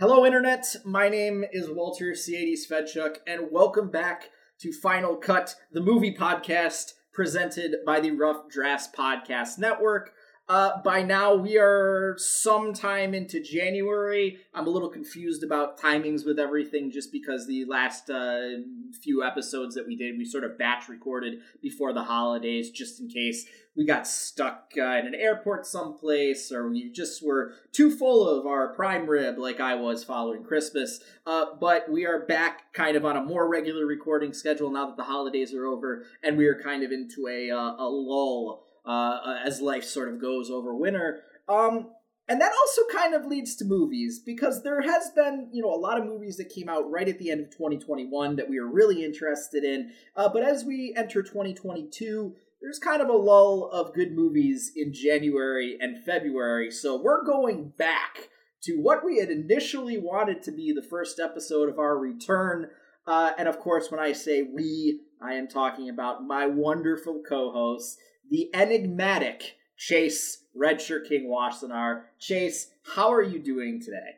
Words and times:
Hello, 0.00 0.24
Internet. 0.24 0.76
My 0.82 1.10
name 1.10 1.44
is 1.52 1.68
Walter 1.68 2.12
C80 2.12 2.54
Svedchuk, 2.54 3.16
and 3.26 3.52
welcome 3.52 3.90
back 3.90 4.30
to 4.60 4.72
Final 4.72 5.14
Cut, 5.14 5.54
the 5.72 5.82
movie 5.82 6.14
podcast 6.14 6.94
presented 7.12 7.76
by 7.84 8.00
the 8.00 8.12
Rough 8.12 8.48
Drafts 8.48 8.88
Podcast 8.96 9.58
Network. 9.58 10.12
Uh, 10.50 10.82
by 10.82 11.00
now, 11.00 11.32
we 11.32 11.56
are 11.56 12.16
sometime 12.18 13.14
into 13.14 13.40
January. 13.40 14.38
I'm 14.52 14.66
a 14.66 14.70
little 14.70 14.88
confused 14.88 15.44
about 15.44 15.78
timings 15.78 16.26
with 16.26 16.40
everything 16.40 16.90
just 16.90 17.12
because 17.12 17.46
the 17.46 17.66
last 17.66 18.10
uh, 18.10 18.56
few 19.00 19.22
episodes 19.22 19.76
that 19.76 19.86
we 19.86 19.94
did, 19.94 20.18
we 20.18 20.24
sort 20.24 20.42
of 20.42 20.58
batch 20.58 20.88
recorded 20.88 21.38
before 21.62 21.92
the 21.92 22.02
holidays 22.02 22.70
just 22.70 22.98
in 22.98 23.08
case 23.08 23.46
we 23.76 23.86
got 23.86 24.08
stuck 24.08 24.72
uh, 24.76 24.82
in 24.82 25.06
an 25.06 25.14
airport 25.14 25.66
someplace 25.66 26.50
or 26.50 26.68
we 26.68 26.90
just 26.90 27.24
were 27.24 27.52
too 27.70 27.88
full 27.88 28.28
of 28.28 28.44
our 28.44 28.74
prime 28.74 29.06
rib 29.06 29.38
like 29.38 29.60
I 29.60 29.76
was 29.76 30.02
following 30.02 30.42
Christmas. 30.42 30.98
Uh, 31.24 31.46
but 31.60 31.88
we 31.88 32.06
are 32.06 32.26
back 32.26 32.72
kind 32.72 32.96
of 32.96 33.04
on 33.04 33.16
a 33.16 33.22
more 33.22 33.48
regular 33.48 33.86
recording 33.86 34.32
schedule 34.32 34.72
now 34.72 34.86
that 34.86 34.96
the 34.96 35.04
holidays 35.04 35.54
are 35.54 35.66
over 35.66 36.06
and 36.24 36.36
we 36.36 36.46
are 36.46 36.60
kind 36.60 36.82
of 36.82 36.90
into 36.90 37.28
a, 37.28 37.52
uh, 37.52 37.76
a 37.78 37.88
lull 37.88 38.64
uh, 38.84 39.36
as 39.44 39.60
life 39.60 39.84
sort 39.84 40.08
of 40.08 40.20
goes 40.20 40.50
over 40.50 40.74
winter. 40.74 41.22
Um, 41.48 41.90
and 42.30 42.40
that 42.40 42.52
also 42.52 42.82
kind 42.96 43.12
of 43.12 43.26
leads 43.26 43.56
to 43.56 43.64
movies 43.64 44.20
because 44.24 44.62
there 44.62 44.82
has 44.82 45.10
been, 45.10 45.48
you 45.52 45.62
know, 45.62 45.74
a 45.74 45.74
lot 45.74 45.98
of 45.98 46.06
movies 46.06 46.36
that 46.36 46.48
came 46.48 46.68
out 46.68 46.88
right 46.88 47.08
at 47.08 47.18
the 47.18 47.28
end 47.28 47.40
of 47.40 47.50
2021 47.50 48.36
that 48.36 48.48
we 48.48 48.58
are 48.58 48.68
really 48.68 49.04
interested 49.04 49.64
in. 49.64 49.90
Uh, 50.14 50.28
but 50.28 50.44
as 50.44 50.64
we 50.64 50.94
enter 50.96 51.24
2022, 51.24 52.36
there's 52.62 52.78
kind 52.78 53.02
of 53.02 53.08
a 53.08 53.16
lull 53.16 53.68
of 53.72 53.92
good 53.94 54.12
movies 54.12 54.70
in 54.76 54.92
January 54.92 55.76
and 55.80 56.04
February. 56.04 56.70
So 56.70 57.02
we're 57.02 57.24
going 57.24 57.72
back 57.76 58.28
to 58.62 58.76
what 58.76 59.04
we 59.04 59.18
had 59.18 59.30
initially 59.30 59.98
wanted 59.98 60.42
to 60.44 60.52
be 60.52 60.72
the 60.72 60.86
first 60.88 61.18
episode 61.18 61.68
of 61.68 61.80
our 61.80 61.98
return. 61.98 62.68
Uh, 63.08 63.32
and 63.38 63.48
of 63.48 63.58
course, 63.58 63.90
when 63.90 63.98
I 63.98 64.12
say 64.12 64.42
we, 64.42 65.00
I 65.20 65.32
am 65.32 65.48
talking 65.48 65.88
about 65.88 66.22
my 66.22 66.46
wonderful 66.46 67.22
co 67.28 67.50
hosts 67.50 67.96
the 68.30 68.48
enigmatic 68.54 69.56
Chase 69.76 70.44
Redshirt 70.56 71.08
King 71.08 71.28
Wassenaar. 71.28 72.02
Chase, 72.18 72.68
how 72.94 73.12
are 73.12 73.22
you 73.22 73.38
doing 73.38 73.80
today? 73.80 74.16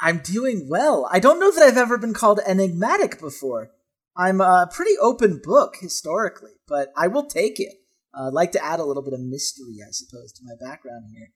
I'm 0.00 0.18
doing 0.18 0.68
well. 0.68 1.08
I 1.10 1.18
don't 1.18 1.40
know 1.40 1.50
that 1.50 1.62
I've 1.62 1.76
ever 1.76 1.98
been 1.98 2.14
called 2.14 2.40
enigmatic 2.46 3.20
before. 3.20 3.70
I'm 4.16 4.40
a 4.40 4.68
pretty 4.72 4.92
open 5.00 5.40
book 5.42 5.76
historically, 5.80 6.52
but 6.68 6.92
I 6.96 7.08
will 7.08 7.26
take 7.26 7.58
it. 7.58 7.74
Uh, 8.16 8.28
I'd 8.28 8.32
like 8.32 8.52
to 8.52 8.64
add 8.64 8.78
a 8.78 8.84
little 8.84 9.02
bit 9.02 9.12
of 9.12 9.20
mystery, 9.20 9.78
I 9.82 9.90
suppose, 9.90 10.32
to 10.32 10.44
my 10.44 10.54
background 10.60 11.06
here. 11.12 11.30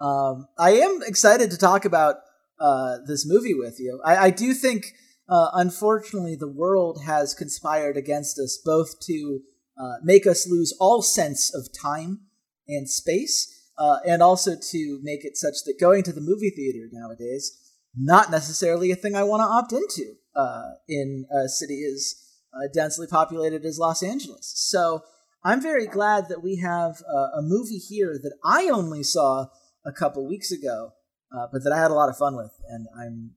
Um, 0.00 0.48
I 0.58 0.72
am 0.72 1.00
excited 1.06 1.50
to 1.50 1.58
talk 1.58 1.84
about 1.84 2.16
uh, 2.58 2.98
this 3.06 3.26
movie 3.26 3.54
with 3.54 3.78
you. 3.78 4.00
I, 4.04 4.16
I 4.16 4.30
do 4.30 4.54
think, 4.54 4.86
uh, 5.28 5.50
unfortunately, 5.52 6.36
the 6.36 6.48
world 6.48 7.02
has 7.04 7.34
conspired 7.34 7.98
against 7.98 8.38
us 8.38 8.58
both 8.64 8.98
to 9.00 9.40
uh, 9.78 9.94
make 10.02 10.26
us 10.26 10.48
lose 10.48 10.76
all 10.80 11.02
sense 11.02 11.54
of 11.54 11.68
time 11.72 12.20
and 12.68 12.88
space, 12.88 13.70
uh, 13.78 13.98
and 14.06 14.22
also 14.22 14.52
to 14.54 15.00
make 15.02 15.24
it 15.24 15.36
such 15.36 15.54
that 15.66 15.80
going 15.80 16.02
to 16.02 16.12
the 16.12 16.20
movie 16.20 16.50
theater 16.50 16.88
nowadays 16.92 17.60
not 17.96 18.30
necessarily 18.30 18.90
a 18.90 18.96
thing 18.96 19.14
I 19.14 19.22
want 19.22 19.40
to 19.40 19.44
opt 19.44 19.72
into 19.72 20.14
uh, 20.34 20.72
in 20.88 21.26
a 21.30 21.48
city 21.48 21.84
as 21.84 22.14
uh, 22.52 22.68
densely 22.72 23.06
populated 23.06 23.64
as 23.64 23.78
Los 23.78 24.02
Angeles. 24.02 24.52
So 24.56 25.02
I'm 25.44 25.60
very 25.60 25.86
glad 25.86 26.28
that 26.28 26.42
we 26.42 26.56
have 26.56 27.02
uh, 27.08 27.38
a 27.38 27.42
movie 27.42 27.78
here 27.78 28.18
that 28.20 28.36
I 28.44 28.68
only 28.68 29.02
saw 29.02 29.46
a 29.86 29.92
couple 29.92 30.26
weeks 30.26 30.50
ago, 30.50 30.92
uh, 31.32 31.46
but 31.52 31.62
that 31.62 31.72
I 31.72 31.80
had 31.80 31.90
a 31.90 31.94
lot 31.94 32.08
of 32.08 32.16
fun 32.16 32.36
with, 32.36 32.52
and 32.68 32.88
I'm 32.98 33.32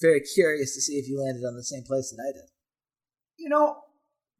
very 0.00 0.20
curious 0.20 0.74
to 0.74 0.80
see 0.80 0.94
if 0.94 1.08
you 1.08 1.20
landed 1.20 1.44
on 1.44 1.56
the 1.56 1.64
same 1.64 1.82
place 1.82 2.10
that 2.10 2.22
I 2.22 2.32
did. 2.32 2.48
You 3.36 3.48
know, 3.48 3.78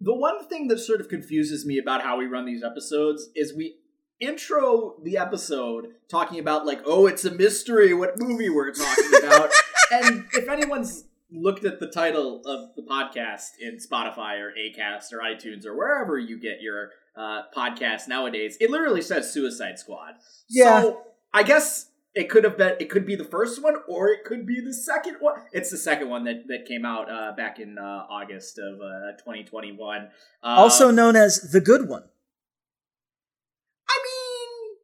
the 0.00 0.14
one 0.14 0.46
thing 0.48 0.68
that 0.68 0.78
sort 0.78 1.00
of 1.00 1.08
confuses 1.08 1.66
me 1.66 1.78
about 1.78 2.02
how 2.02 2.18
we 2.18 2.27
run 2.27 2.46
these 2.46 2.62
episodes 2.62 3.31
is 3.34 3.54
we 3.54 3.76
intro 4.20 4.97
the 5.03 5.16
episode 5.16 5.86
talking 6.09 6.38
about 6.38 6.66
like, 6.66 6.81
oh, 6.84 7.06
it's 7.06 7.25
a 7.25 7.31
mystery 7.31 7.94
what 7.94 8.19
movie 8.19 8.48
we're 8.48 8.72
talking 8.72 9.10
about. 9.22 9.50
and 9.92 10.25
if 10.32 10.48
anyone's 10.48 11.04
looked 11.31 11.64
at 11.64 11.78
the 11.78 11.86
title 11.86 12.41
of 12.47 12.75
the 12.75 12.82
podcast 12.82 13.50
in 13.60 13.76
Spotify 13.76 14.41
or 14.41 14.53
Acast 14.53 15.12
or 15.12 15.19
iTunes 15.19 15.66
or 15.66 15.76
wherever 15.76 16.19
you 16.19 16.38
get 16.41 16.62
your 16.62 16.91
uh, 17.16 17.42
podcast 17.54 18.09
nowadays, 18.09 18.56
it 18.60 18.70
literally 18.70 19.03
says 19.03 19.32
Suicide 19.32 19.78
Squad. 19.78 20.15
Yeah. 20.48 20.82
So 20.82 21.03
I 21.32 21.42
guess 21.42 21.91
it 22.18 22.28
could 22.28 22.42
have 22.42 22.58
been 22.58 22.74
it 22.80 22.90
could 22.90 23.06
be 23.06 23.14
the 23.14 23.24
first 23.24 23.62
one 23.62 23.76
or 23.86 24.08
it 24.08 24.24
could 24.24 24.44
be 24.44 24.60
the 24.60 24.74
second 24.74 25.16
one. 25.20 25.40
It's 25.52 25.70
the 25.70 25.76
second 25.76 26.10
one 26.10 26.24
that 26.24 26.48
that 26.48 26.66
came 26.66 26.84
out 26.84 27.08
uh, 27.08 27.32
back 27.36 27.60
in 27.60 27.78
uh, 27.78 28.06
august 28.10 28.58
of 28.58 28.80
uh, 28.80 29.16
2021 29.18 30.08
uh, 30.42 30.46
also 30.46 30.90
known 30.90 31.14
as 31.14 31.52
the 31.52 31.60
good 31.60 31.88
one. 31.88 32.02
I 33.88 33.98
mean 34.04 34.76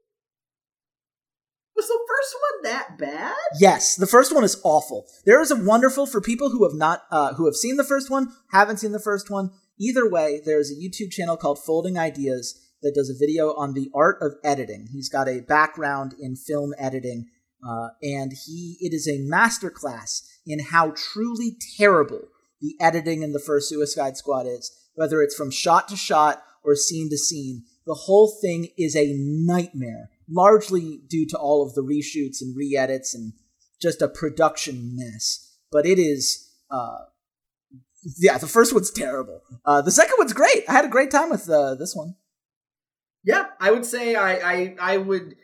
was 1.74 1.88
the 1.88 1.98
first 2.06 2.36
one 2.40 2.72
that 2.72 2.98
bad? 2.98 3.34
Yes 3.58 3.96
the 3.96 4.06
first 4.06 4.32
one 4.32 4.44
is 4.44 4.60
awful. 4.62 5.06
There 5.26 5.40
is 5.40 5.50
a 5.50 5.56
wonderful 5.56 6.06
for 6.06 6.20
people 6.20 6.50
who 6.50 6.62
have 6.62 6.74
not 6.74 7.02
uh, 7.10 7.34
who 7.34 7.46
have 7.46 7.56
seen 7.56 7.76
the 7.76 7.84
first 7.84 8.10
one 8.10 8.28
haven't 8.52 8.78
seen 8.78 8.92
the 8.92 9.00
first 9.00 9.28
one 9.28 9.50
either 9.76 10.08
way 10.08 10.40
there's 10.44 10.70
a 10.70 10.74
youtube 10.74 11.10
channel 11.10 11.36
called 11.36 11.58
folding 11.58 11.98
ideas 11.98 12.63
that 12.84 12.94
does 12.94 13.10
a 13.10 13.18
video 13.18 13.54
on 13.54 13.72
the 13.72 13.90
art 13.94 14.18
of 14.20 14.34
editing. 14.44 14.88
He's 14.92 15.08
got 15.08 15.26
a 15.26 15.40
background 15.40 16.14
in 16.20 16.36
film 16.36 16.74
editing, 16.78 17.26
uh, 17.66 17.88
and 18.02 18.32
he 18.46 18.76
it 18.78 18.92
is 18.92 19.08
a 19.08 19.18
masterclass 19.18 20.22
in 20.46 20.60
how 20.60 20.92
truly 20.94 21.56
terrible 21.78 22.28
the 22.60 22.76
editing 22.78 23.22
in 23.22 23.32
the 23.32 23.40
first 23.40 23.70
Suicide 23.70 24.16
Squad 24.16 24.46
is. 24.46 24.70
Whether 24.94 25.22
it's 25.22 25.34
from 25.34 25.50
shot 25.50 25.88
to 25.88 25.96
shot 25.96 26.42
or 26.62 26.76
scene 26.76 27.08
to 27.10 27.16
scene, 27.16 27.64
the 27.86 27.94
whole 27.94 28.30
thing 28.40 28.68
is 28.78 28.94
a 28.94 29.14
nightmare. 29.16 30.10
Largely 30.30 31.00
due 31.08 31.26
to 31.28 31.38
all 31.38 31.66
of 31.66 31.74
the 31.74 31.82
reshoots 31.82 32.40
and 32.40 32.56
re-edits 32.56 33.14
and 33.14 33.32
just 33.80 34.00
a 34.00 34.08
production 34.08 34.94
mess. 34.94 35.56
But 35.72 35.86
it 35.86 35.98
is. 35.98 36.50
Uh, 36.70 36.98
yeah, 38.18 38.36
the 38.36 38.46
first 38.46 38.74
one's 38.74 38.90
terrible. 38.90 39.40
Uh, 39.64 39.80
the 39.80 39.90
second 39.90 40.16
one's 40.18 40.34
great. 40.34 40.64
I 40.68 40.72
had 40.72 40.84
a 40.84 40.88
great 40.88 41.10
time 41.10 41.30
with 41.30 41.48
uh, 41.48 41.74
this 41.74 41.94
one. 41.94 42.16
Yeah, 43.24 43.46
I 43.58 43.70
would 43.70 43.86
say 43.86 44.14
I, 44.14 44.34
I 44.34 44.76
I 44.78 44.96
would 44.98 45.36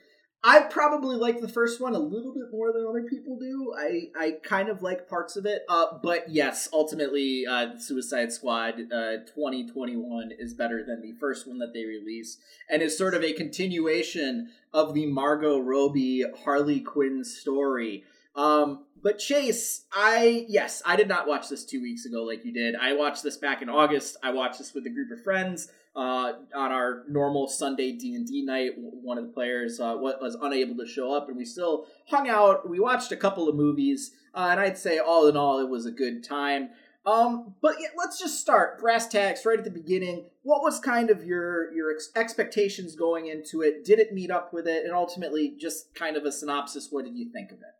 I 0.42 0.60
probably 0.60 1.16
like 1.16 1.40
the 1.40 1.48
first 1.48 1.82
one 1.82 1.94
a 1.94 1.98
little 1.98 2.32
bit 2.32 2.50
more 2.50 2.72
than 2.72 2.86
other 2.88 3.02
people 3.02 3.38
do. 3.38 3.74
I, 3.78 4.08
I 4.18 4.32
kind 4.42 4.70
of 4.70 4.82
like 4.82 5.06
parts 5.06 5.36
of 5.36 5.44
it. 5.44 5.64
Uh, 5.68 5.98
but 6.02 6.30
yes, 6.30 6.66
ultimately, 6.72 7.44
uh, 7.46 7.76
Suicide 7.78 8.32
Squad 8.32 8.74
uh, 8.90 9.18
2021 9.34 10.30
is 10.38 10.54
better 10.54 10.82
than 10.82 11.02
the 11.02 11.12
first 11.20 11.46
one 11.46 11.58
that 11.58 11.74
they 11.74 11.84
released, 11.84 12.38
and 12.70 12.80
is 12.80 12.96
sort 12.96 13.12
of 13.12 13.22
a 13.22 13.34
continuation 13.34 14.48
of 14.72 14.94
the 14.94 15.04
Margot 15.04 15.58
Robbie 15.58 16.24
Harley 16.42 16.80
Quinn 16.80 17.22
story. 17.22 18.04
Um, 18.34 18.86
but 19.02 19.18
Chase, 19.18 19.84
I 19.92 20.46
yes, 20.48 20.80
I 20.86 20.96
did 20.96 21.08
not 21.08 21.28
watch 21.28 21.50
this 21.50 21.66
two 21.66 21.82
weeks 21.82 22.06
ago 22.06 22.22
like 22.24 22.46
you 22.46 22.52
did. 22.52 22.76
I 22.76 22.94
watched 22.94 23.22
this 23.22 23.36
back 23.36 23.60
in 23.60 23.68
August. 23.68 24.16
I 24.22 24.30
watched 24.30 24.58
this 24.58 24.72
with 24.72 24.86
a 24.86 24.90
group 24.90 25.10
of 25.10 25.22
friends 25.22 25.70
uh, 25.96 26.32
on 26.54 26.72
our 26.72 27.04
normal 27.08 27.48
Sunday 27.48 27.92
D 27.92 28.14
and 28.14 28.26
D 28.26 28.44
night. 28.44 28.72
One 28.76 29.18
of 29.18 29.26
the 29.26 29.32
players 29.32 29.80
uh, 29.80 29.94
was 29.96 30.36
unable 30.40 30.76
to 30.76 30.90
show 30.90 31.12
up, 31.12 31.28
and 31.28 31.36
we 31.36 31.44
still 31.44 31.86
hung 32.08 32.28
out. 32.28 32.68
We 32.68 32.80
watched 32.80 33.12
a 33.12 33.16
couple 33.16 33.48
of 33.48 33.56
movies, 33.56 34.12
uh, 34.34 34.48
and 34.50 34.60
I'd 34.60 34.78
say 34.78 34.98
all 34.98 35.26
in 35.26 35.36
all, 35.36 35.58
it 35.58 35.68
was 35.68 35.86
a 35.86 35.90
good 35.90 36.22
time. 36.24 36.70
Um, 37.06 37.54
but 37.62 37.76
yeah, 37.80 37.88
let's 37.96 38.18
just 38.18 38.40
start 38.40 38.78
brass 38.78 39.08
tacks 39.08 39.46
right 39.46 39.58
at 39.58 39.64
the 39.64 39.70
beginning. 39.70 40.26
What 40.42 40.62
was 40.62 40.78
kind 40.78 41.10
of 41.10 41.24
your 41.24 41.72
your 41.72 41.92
ex- 41.92 42.10
expectations 42.14 42.94
going 42.94 43.26
into 43.26 43.62
it? 43.62 43.84
Did 43.84 43.98
it 43.98 44.12
meet 44.12 44.30
up 44.30 44.52
with 44.52 44.68
it? 44.68 44.84
And 44.84 44.92
ultimately, 44.92 45.56
just 45.58 45.94
kind 45.94 46.16
of 46.16 46.24
a 46.24 46.32
synopsis. 46.32 46.88
What 46.90 47.06
did 47.06 47.16
you 47.16 47.30
think 47.32 47.52
of 47.52 47.58
it? 47.58 47.74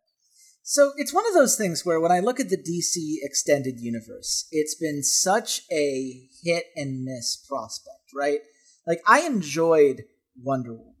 So 0.63 0.91
it's 0.95 1.13
one 1.13 1.27
of 1.27 1.33
those 1.33 1.55
things 1.55 1.85
where 1.85 1.99
when 1.99 2.11
I 2.11 2.19
look 2.19 2.39
at 2.39 2.49
the 2.49 2.57
DC 2.57 3.17
extended 3.23 3.79
universe, 3.79 4.47
it's 4.51 4.75
been 4.75 5.03
such 5.03 5.61
a 5.71 6.29
hit 6.43 6.65
and 6.75 7.03
miss 7.03 7.35
prospect, 7.35 8.00
right? 8.13 8.39
Like 8.85 9.01
I 9.07 9.21
enjoyed 9.21 10.03
Wonder 10.41 10.73
Woman. 10.73 10.95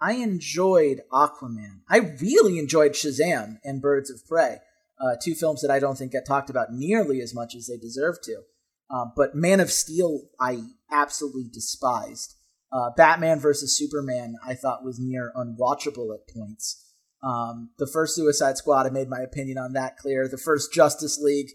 I 0.00 0.12
enjoyed 0.12 1.02
Aquaman. 1.12 1.80
I 1.88 1.98
really 1.98 2.58
enjoyed 2.58 2.92
Shazam 2.92 3.58
and 3.64 3.82
Birds 3.82 4.10
of 4.10 4.26
Prey, 4.26 4.58
uh, 4.98 5.16
two 5.22 5.34
films 5.34 5.60
that 5.60 5.70
I 5.70 5.78
don't 5.78 5.96
think 5.96 6.12
get 6.12 6.26
talked 6.26 6.48
about 6.48 6.72
nearly 6.72 7.20
as 7.20 7.34
much 7.34 7.54
as 7.54 7.66
they 7.66 7.76
deserve 7.76 8.20
to. 8.22 8.38
Um, 8.88 9.12
but 9.14 9.34
Man 9.34 9.60
of 9.60 9.70
Steel, 9.70 10.22
I 10.40 10.62
absolutely 10.90 11.48
despised. 11.52 12.34
Uh, 12.72 12.90
Batman 12.96 13.40
versus 13.40 13.76
Superman, 13.76 14.36
I 14.44 14.54
thought 14.54 14.84
was 14.84 14.98
near 14.98 15.32
unwatchable 15.36 16.14
at 16.14 16.32
points. 16.34 16.84
Um, 17.22 17.70
the 17.78 17.86
first 17.86 18.14
Suicide 18.14 18.56
Squad, 18.56 18.86
I 18.86 18.90
made 18.90 19.08
my 19.08 19.20
opinion 19.20 19.58
on 19.58 19.74
that 19.74 19.96
clear. 19.96 20.26
The 20.26 20.38
first 20.38 20.72
Justice 20.72 21.20
League, 21.20 21.50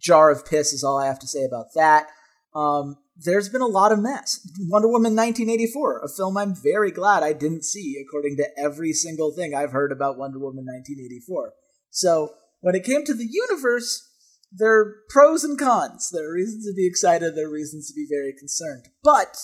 jar 0.00 0.30
of 0.30 0.46
piss 0.46 0.72
is 0.72 0.82
all 0.82 0.98
I 0.98 1.06
have 1.06 1.18
to 1.18 1.26
say 1.26 1.44
about 1.44 1.74
that. 1.74 2.08
Um, 2.54 2.96
there's 3.18 3.48
been 3.48 3.62
a 3.62 3.66
lot 3.66 3.90
of 3.90 3.98
mess. 3.98 4.40
Wonder 4.60 4.88
Woman 4.88 5.16
1984, 5.16 6.04
a 6.04 6.08
film 6.08 6.36
I'm 6.36 6.54
very 6.54 6.92
glad 6.92 7.22
I 7.22 7.32
didn't 7.32 7.64
see, 7.64 8.00
according 8.00 8.36
to 8.36 8.48
every 8.56 8.92
single 8.92 9.32
thing 9.32 9.54
I've 9.54 9.72
heard 9.72 9.90
about 9.90 10.18
Wonder 10.18 10.38
Woman 10.38 10.64
1984. 10.66 11.52
So 11.90 12.34
when 12.60 12.76
it 12.76 12.84
came 12.84 13.04
to 13.04 13.14
the 13.14 13.28
universe, 13.28 14.08
there 14.52 14.72
are 14.72 14.94
pros 15.08 15.42
and 15.42 15.58
cons. 15.58 16.10
There 16.12 16.28
are 16.28 16.32
reasons 16.32 16.64
to 16.66 16.74
be 16.74 16.86
excited, 16.86 17.34
there 17.34 17.46
are 17.46 17.52
reasons 17.52 17.88
to 17.88 17.94
be 17.94 18.06
very 18.08 18.32
concerned. 18.38 18.86
But 19.02 19.36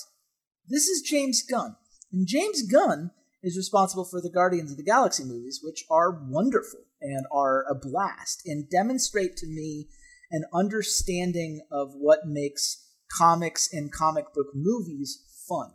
this 0.69 0.87
is 0.87 1.03
James 1.03 1.43
Gunn. 1.43 1.77
And 2.13 2.29
James 2.29 2.63
Gunn 2.63 3.11
is 3.43 3.57
responsible 3.57 4.05
for 4.05 4.21
the 4.21 4.31
Guardians 4.31 4.71
of 4.71 4.77
the 4.77 4.85
Galaxy 4.85 5.25
movies, 5.25 5.61
which 5.63 5.85
are 5.91 6.23
wonderful 6.29 6.81
and 7.03 7.27
are 7.33 7.65
a 7.69 7.75
blast 7.75 8.43
and 8.47 8.71
demonstrate 8.71 9.37
to 9.39 9.47
me 9.47 9.89
an 10.31 10.45
understanding 10.55 11.61
of 11.71 11.91
what 11.95 12.21
makes 12.25 12.84
comics 13.11 13.69
and 13.73 13.93
comic 13.93 14.33
book 14.35 14.49
movies 14.55 15.23
fun. 15.49 15.73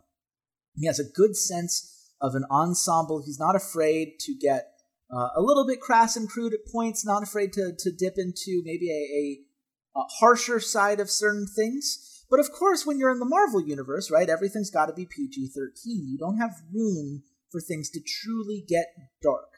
He 0.74 0.86
has 0.86 0.98
a 0.98 1.04
good 1.04 1.36
sense 1.36 2.12
of 2.20 2.34
an 2.34 2.44
ensemble. 2.50 3.22
He's 3.24 3.40
not 3.40 3.56
afraid 3.56 4.18
to 4.20 4.34
get 4.34 4.72
uh, 5.12 5.28
a 5.36 5.40
little 5.40 5.66
bit 5.66 5.80
crass 5.80 6.16
and 6.16 6.28
crude 6.28 6.54
at 6.54 6.70
points, 6.70 7.04
not 7.04 7.22
afraid 7.22 7.52
to, 7.54 7.72
to 7.76 7.90
dip 7.90 8.14
into 8.16 8.62
maybe 8.64 8.90
a, 8.90 9.98
a, 9.98 10.00
a 10.00 10.04
harsher 10.20 10.60
side 10.60 11.00
of 11.00 11.10
certain 11.10 11.46
things. 11.46 12.24
But 12.30 12.40
of 12.40 12.52
course, 12.52 12.86
when 12.86 12.98
you're 12.98 13.10
in 13.10 13.18
the 13.18 13.24
Marvel 13.24 13.60
universe, 13.60 14.10
right, 14.10 14.28
everything's 14.28 14.70
got 14.70 14.86
to 14.86 14.92
be 14.92 15.06
PG 15.06 15.48
13. 15.48 16.06
You 16.08 16.16
don't 16.16 16.38
have 16.38 16.62
room 16.72 17.24
for 17.50 17.60
things 17.60 17.90
to 17.90 18.00
truly 18.00 18.64
get 18.68 18.86
dark. 19.20 19.48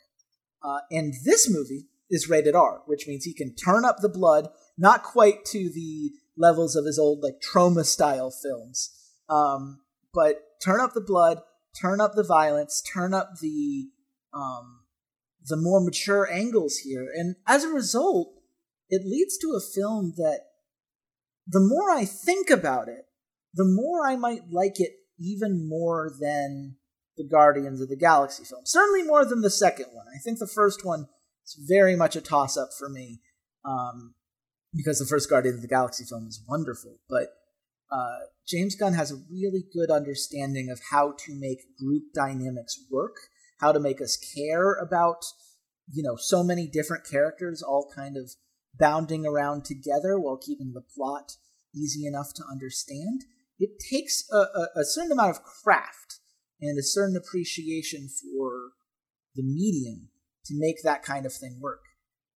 Uh, 0.62 0.78
and 0.90 1.12
this 1.24 1.50
movie 1.50 1.88
is 2.08 2.30
rated 2.30 2.54
R, 2.54 2.82
which 2.86 3.06
means 3.06 3.24
he 3.24 3.34
can 3.34 3.54
turn 3.54 3.84
up 3.84 3.98
the 4.00 4.08
blood, 4.08 4.48
not 4.78 5.02
quite 5.02 5.44
to 5.46 5.70
the 5.70 6.12
levels 6.36 6.76
of 6.76 6.84
his 6.84 6.98
old 6.98 7.22
like 7.22 7.40
Troma 7.40 7.84
style 7.84 8.30
films, 8.30 8.90
um, 9.28 9.80
but 10.14 10.36
turn 10.64 10.80
up 10.80 10.94
the 10.94 11.00
blood, 11.00 11.40
turn 11.80 12.00
up 12.00 12.14
the 12.14 12.24
violence, 12.24 12.82
turn 12.82 13.14
up 13.14 13.38
the 13.40 13.88
um, 14.34 14.80
the 15.46 15.56
more 15.56 15.80
mature 15.80 16.30
angles 16.30 16.78
here, 16.78 17.08
and 17.14 17.36
as 17.46 17.64
a 17.64 17.68
result, 17.68 18.34
it 18.88 19.06
leads 19.06 19.38
to 19.38 19.54
a 19.56 19.60
film 19.60 20.14
that 20.16 20.40
the 21.46 21.60
more 21.60 21.90
I 21.90 22.04
think 22.04 22.50
about 22.50 22.88
it, 22.88 23.06
the 23.54 23.64
more 23.64 24.06
I 24.06 24.16
might 24.16 24.50
like 24.50 24.80
it 24.80 24.92
even 25.18 25.68
more 25.68 26.10
than 26.20 26.76
the 27.16 27.24
Guardians 27.24 27.80
of 27.80 27.88
the 27.88 27.96
Galaxy 27.96 28.44
film. 28.44 28.62
Certainly 28.64 29.02
more 29.02 29.24
than 29.24 29.42
the 29.42 29.50
second 29.50 29.86
one. 29.92 30.06
I 30.14 30.18
think 30.18 30.38
the 30.38 30.46
first 30.46 30.84
one 30.84 31.08
is 31.44 31.58
very 31.68 31.94
much 31.96 32.16
a 32.16 32.20
toss 32.20 32.56
up 32.56 32.70
for 32.78 32.88
me 32.88 33.20
um, 33.64 34.14
because 34.74 34.98
the 34.98 35.06
first 35.06 35.28
Guardians 35.28 35.56
of 35.56 35.62
the 35.62 35.68
Galaxy 35.68 36.04
film 36.04 36.26
is 36.26 36.42
wonderful. 36.48 36.98
But 37.08 37.28
uh, 37.90 38.20
James 38.46 38.74
Gunn 38.74 38.94
has 38.94 39.12
a 39.12 39.22
really 39.30 39.64
good 39.72 39.90
understanding 39.90 40.70
of 40.70 40.80
how 40.90 41.14
to 41.26 41.34
make 41.34 41.76
group 41.78 42.04
dynamics 42.14 42.78
work, 42.90 43.16
how 43.60 43.72
to 43.72 43.80
make 43.80 44.00
us 44.00 44.16
care 44.16 44.74
about 44.74 45.24
you 45.90 46.02
know 46.02 46.16
so 46.16 46.42
many 46.42 46.66
different 46.66 47.04
characters 47.08 47.62
all 47.62 47.90
kind 47.94 48.16
of 48.16 48.30
bounding 48.78 49.26
around 49.26 49.64
together 49.64 50.18
while 50.18 50.38
keeping 50.38 50.72
the 50.72 50.82
plot 50.96 51.32
easy 51.74 52.06
enough 52.06 52.32
to 52.34 52.44
understand. 52.50 53.22
It 53.58 53.70
takes 53.90 54.24
a, 54.32 54.36
a, 54.36 54.68
a 54.76 54.84
certain 54.84 55.12
amount 55.12 55.36
of 55.36 55.42
craft 55.42 56.20
and 56.60 56.78
a 56.78 56.82
certain 56.82 57.16
appreciation 57.16 58.08
for 58.08 58.70
the 59.34 59.42
medium 59.42 60.08
to 60.46 60.54
make 60.56 60.82
that 60.82 61.02
kind 61.02 61.26
of 61.26 61.32
thing 61.32 61.58
work. 61.60 61.82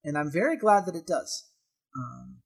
And 0.04 0.16
I'm 0.16 0.30
very 0.30 0.56
glad 0.56 0.86
that 0.86 0.94
it 0.94 1.06
does. 1.06 1.44
Um, 1.96 2.36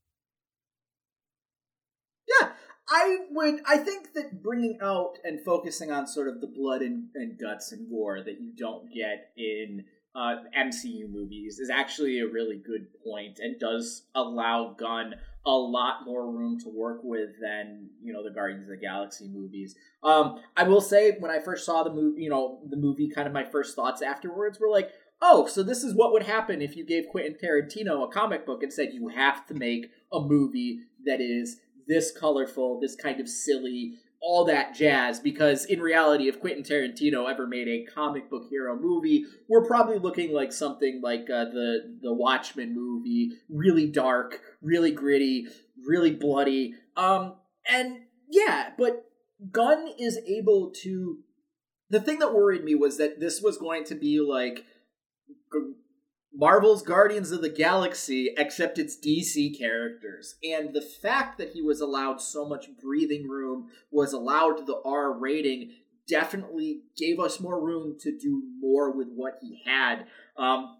yeah, 2.28 2.50
I 2.88 3.18
would. 3.30 3.60
I 3.66 3.78
think 3.78 4.12
that 4.14 4.42
bringing 4.42 4.78
out 4.82 5.18
and 5.24 5.40
focusing 5.40 5.90
on 5.90 6.06
sort 6.06 6.28
of 6.28 6.40
the 6.40 6.46
blood 6.46 6.82
and, 6.82 7.08
and 7.14 7.38
guts 7.38 7.72
and 7.72 7.88
gore 7.90 8.22
that 8.22 8.40
you 8.40 8.52
don't 8.56 8.92
get 8.92 9.32
in 9.36 9.84
uh, 10.14 10.36
MCU 10.58 11.08
movies 11.08 11.58
is 11.58 11.70
actually 11.70 12.18
a 12.18 12.26
really 12.26 12.56
good 12.56 12.86
point 13.04 13.38
and 13.38 13.60
does 13.60 14.06
allow 14.14 14.74
Gunn 14.78 15.14
a 15.46 15.50
lot 15.50 16.04
more 16.04 16.30
room 16.30 16.58
to 16.60 16.68
work 16.68 17.00
with 17.02 17.30
than 17.40 17.88
you 18.02 18.12
know 18.12 18.22
the 18.22 18.30
Guardians 18.34 18.64
of 18.64 18.70
the 18.70 18.76
Galaxy 18.76 19.28
movies. 19.28 19.74
Um, 20.02 20.40
I 20.56 20.64
will 20.64 20.80
say 20.80 21.16
when 21.18 21.30
I 21.30 21.38
first 21.38 21.64
saw 21.64 21.82
the 21.82 21.92
movie, 21.92 22.22
you 22.22 22.30
know 22.30 22.60
the 22.68 22.76
movie, 22.76 23.08
kind 23.08 23.26
of 23.26 23.32
my 23.32 23.44
first 23.44 23.76
thoughts 23.76 24.02
afterwards 24.02 24.58
were 24.58 24.68
like, 24.68 24.90
oh, 25.22 25.46
so 25.46 25.62
this 25.62 25.84
is 25.84 25.94
what 25.94 26.12
would 26.12 26.22
happen 26.24 26.62
if 26.62 26.76
you 26.76 26.84
gave 26.84 27.08
Quentin 27.10 27.34
Tarantino 27.34 28.04
a 28.04 28.12
comic 28.12 28.46
book 28.46 28.62
and 28.62 28.72
said 28.72 28.92
you 28.92 29.08
have 29.08 29.46
to 29.46 29.54
make 29.54 29.90
a 30.12 30.20
movie 30.20 30.80
that 31.04 31.20
is 31.20 31.58
this 31.86 32.12
colorful, 32.12 32.80
this 32.80 32.96
kind 32.96 33.20
of 33.20 33.28
silly, 33.28 33.94
all 34.22 34.44
that 34.44 34.74
jazz 34.74 35.18
because 35.18 35.64
in 35.64 35.80
reality 35.80 36.28
if 36.28 36.40
quentin 36.40 36.62
tarantino 36.62 37.30
ever 37.30 37.46
made 37.46 37.66
a 37.66 37.86
comic 37.86 38.28
book 38.28 38.44
hero 38.50 38.78
movie 38.78 39.24
we're 39.48 39.64
probably 39.64 39.98
looking 39.98 40.32
like 40.32 40.52
something 40.52 41.00
like 41.02 41.22
uh, 41.30 41.46
the 41.46 41.98
the 42.02 42.12
watchmen 42.12 42.74
movie 42.74 43.30
really 43.48 43.86
dark 43.86 44.40
really 44.60 44.90
gritty 44.90 45.46
really 45.86 46.10
bloody 46.10 46.74
um 46.96 47.34
and 47.66 48.00
yeah 48.28 48.70
but 48.76 49.06
gunn 49.50 49.88
is 49.98 50.18
able 50.28 50.70
to 50.70 51.20
the 51.88 52.00
thing 52.00 52.18
that 52.18 52.34
worried 52.34 52.62
me 52.62 52.74
was 52.74 52.98
that 52.98 53.20
this 53.20 53.40
was 53.40 53.56
going 53.56 53.84
to 53.84 53.94
be 53.94 54.20
like 54.20 54.66
Marvel's 56.32 56.82
Guardians 56.82 57.32
of 57.32 57.42
the 57.42 57.48
Galaxy, 57.50 58.32
except 58.38 58.78
it's 58.78 58.96
DC 58.96 59.58
characters. 59.58 60.36
And 60.44 60.72
the 60.72 60.80
fact 60.80 61.38
that 61.38 61.50
he 61.50 61.60
was 61.60 61.80
allowed 61.80 62.20
so 62.20 62.48
much 62.48 62.66
breathing 62.80 63.28
room, 63.28 63.68
was 63.90 64.12
allowed 64.12 64.66
the 64.66 64.80
R 64.84 65.12
rating, 65.12 65.72
definitely 66.08 66.82
gave 66.96 67.18
us 67.18 67.40
more 67.40 67.60
room 67.60 67.96
to 68.00 68.16
do 68.16 68.42
more 68.60 68.90
with 68.90 69.08
what 69.14 69.38
he 69.40 69.60
had. 69.66 70.06
Um, 70.36 70.76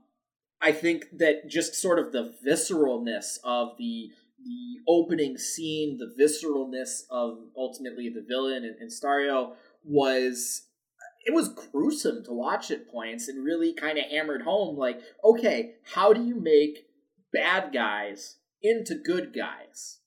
I 0.61 0.73
think 0.73 1.07
that 1.19 1.49
just 1.49 1.75
sort 1.75 1.99
of 1.99 2.13
the 2.13 2.35
visceralness 2.47 3.39
of 3.45 3.77
the 3.79 4.11
the 4.43 4.81
opening 4.89 5.37
scene, 5.37 5.99
the 5.99 6.15
visceralness 6.19 7.03
of 7.11 7.41
ultimately 7.55 8.09
the 8.09 8.25
villain 8.27 8.65
and, 8.65 8.75
and 8.81 8.91
Starro 8.91 9.53
was 9.85 10.63
it 11.25 11.35
was 11.35 11.49
gruesome 11.49 12.25
to 12.25 12.33
watch 12.33 12.71
at 12.71 12.89
points 12.89 13.29
and 13.29 13.45
really 13.45 13.73
kind 13.73 13.99
of 13.99 14.05
hammered 14.05 14.43
home 14.43 14.77
like 14.77 15.01
okay 15.25 15.75
how 15.95 16.13
do 16.13 16.25
you 16.25 16.41
make 16.41 16.87
bad 17.33 17.73
guys 17.73 18.37
into 18.63 18.95
good 18.95 19.35
guys? 19.35 19.99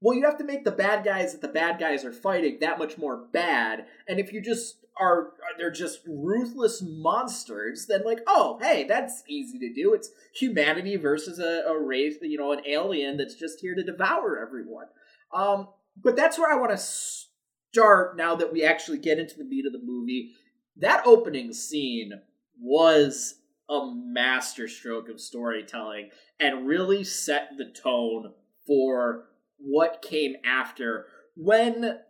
Well 0.00 0.16
you 0.16 0.24
have 0.24 0.38
to 0.38 0.44
make 0.44 0.64
the 0.64 0.70
bad 0.70 1.04
guys 1.04 1.32
that 1.32 1.42
the 1.42 1.48
bad 1.48 1.78
guys 1.78 2.04
are 2.04 2.12
fighting 2.12 2.58
that 2.60 2.78
much 2.78 2.98
more 2.98 3.26
bad 3.32 3.86
and 4.08 4.18
if 4.18 4.32
you 4.32 4.40
just 4.40 4.76
are 4.98 5.32
they're 5.56 5.70
just 5.70 6.00
ruthless 6.06 6.82
monsters 6.84 7.86
then 7.88 8.02
like 8.04 8.20
oh 8.26 8.58
hey 8.60 8.84
that's 8.84 9.22
easy 9.28 9.58
to 9.58 9.72
do. 9.72 9.92
It's 9.94 10.10
humanity 10.34 10.96
versus 10.96 11.38
a, 11.38 11.64
a 11.68 11.78
race 11.78 12.16
you 12.22 12.38
know 12.38 12.52
an 12.52 12.62
alien 12.66 13.16
that's 13.16 13.34
just 13.34 13.60
here 13.60 13.74
to 13.74 13.82
devour 13.82 14.38
everyone. 14.38 14.86
Um 15.34 15.68
but 16.02 16.14
that's 16.14 16.38
where 16.38 16.50
i 16.50 16.58
want 16.58 16.70
to 16.70 16.78
start 16.78 18.16
now 18.16 18.36
that 18.36 18.52
we 18.52 18.64
actually 18.64 18.98
get 18.98 19.18
into 19.18 19.36
the 19.36 19.44
meat 19.44 19.66
of 19.66 19.72
the 19.72 19.80
movie 19.82 20.32
that 20.76 21.06
opening 21.06 21.52
scene 21.52 22.12
was 22.60 23.36
a 23.68 23.92
masterstroke 23.94 25.08
of 25.08 25.20
storytelling 25.20 26.10
and 26.38 26.66
really 26.66 27.04
set 27.04 27.56
the 27.56 27.66
tone 27.66 28.32
for 28.66 29.26
what 29.58 30.02
came 30.02 30.34
after. 30.44 31.06
When 31.36 32.00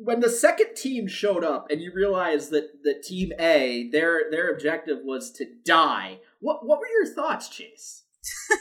when 0.00 0.20
the 0.20 0.30
second 0.30 0.76
team 0.76 1.08
showed 1.08 1.42
up 1.42 1.66
and 1.70 1.80
you 1.80 1.92
realized 1.92 2.50
that 2.52 2.84
the 2.84 2.94
team 3.02 3.32
A 3.38 3.88
their 3.90 4.30
their 4.30 4.52
objective 4.52 4.98
was 5.02 5.32
to 5.32 5.46
die 5.64 6.20
what 6.40 6.64
what 6.66 6.78
were 6.78 6.88
your 6.88 7.14
thoughts 7.14 7.48
chase? 7.48 8.04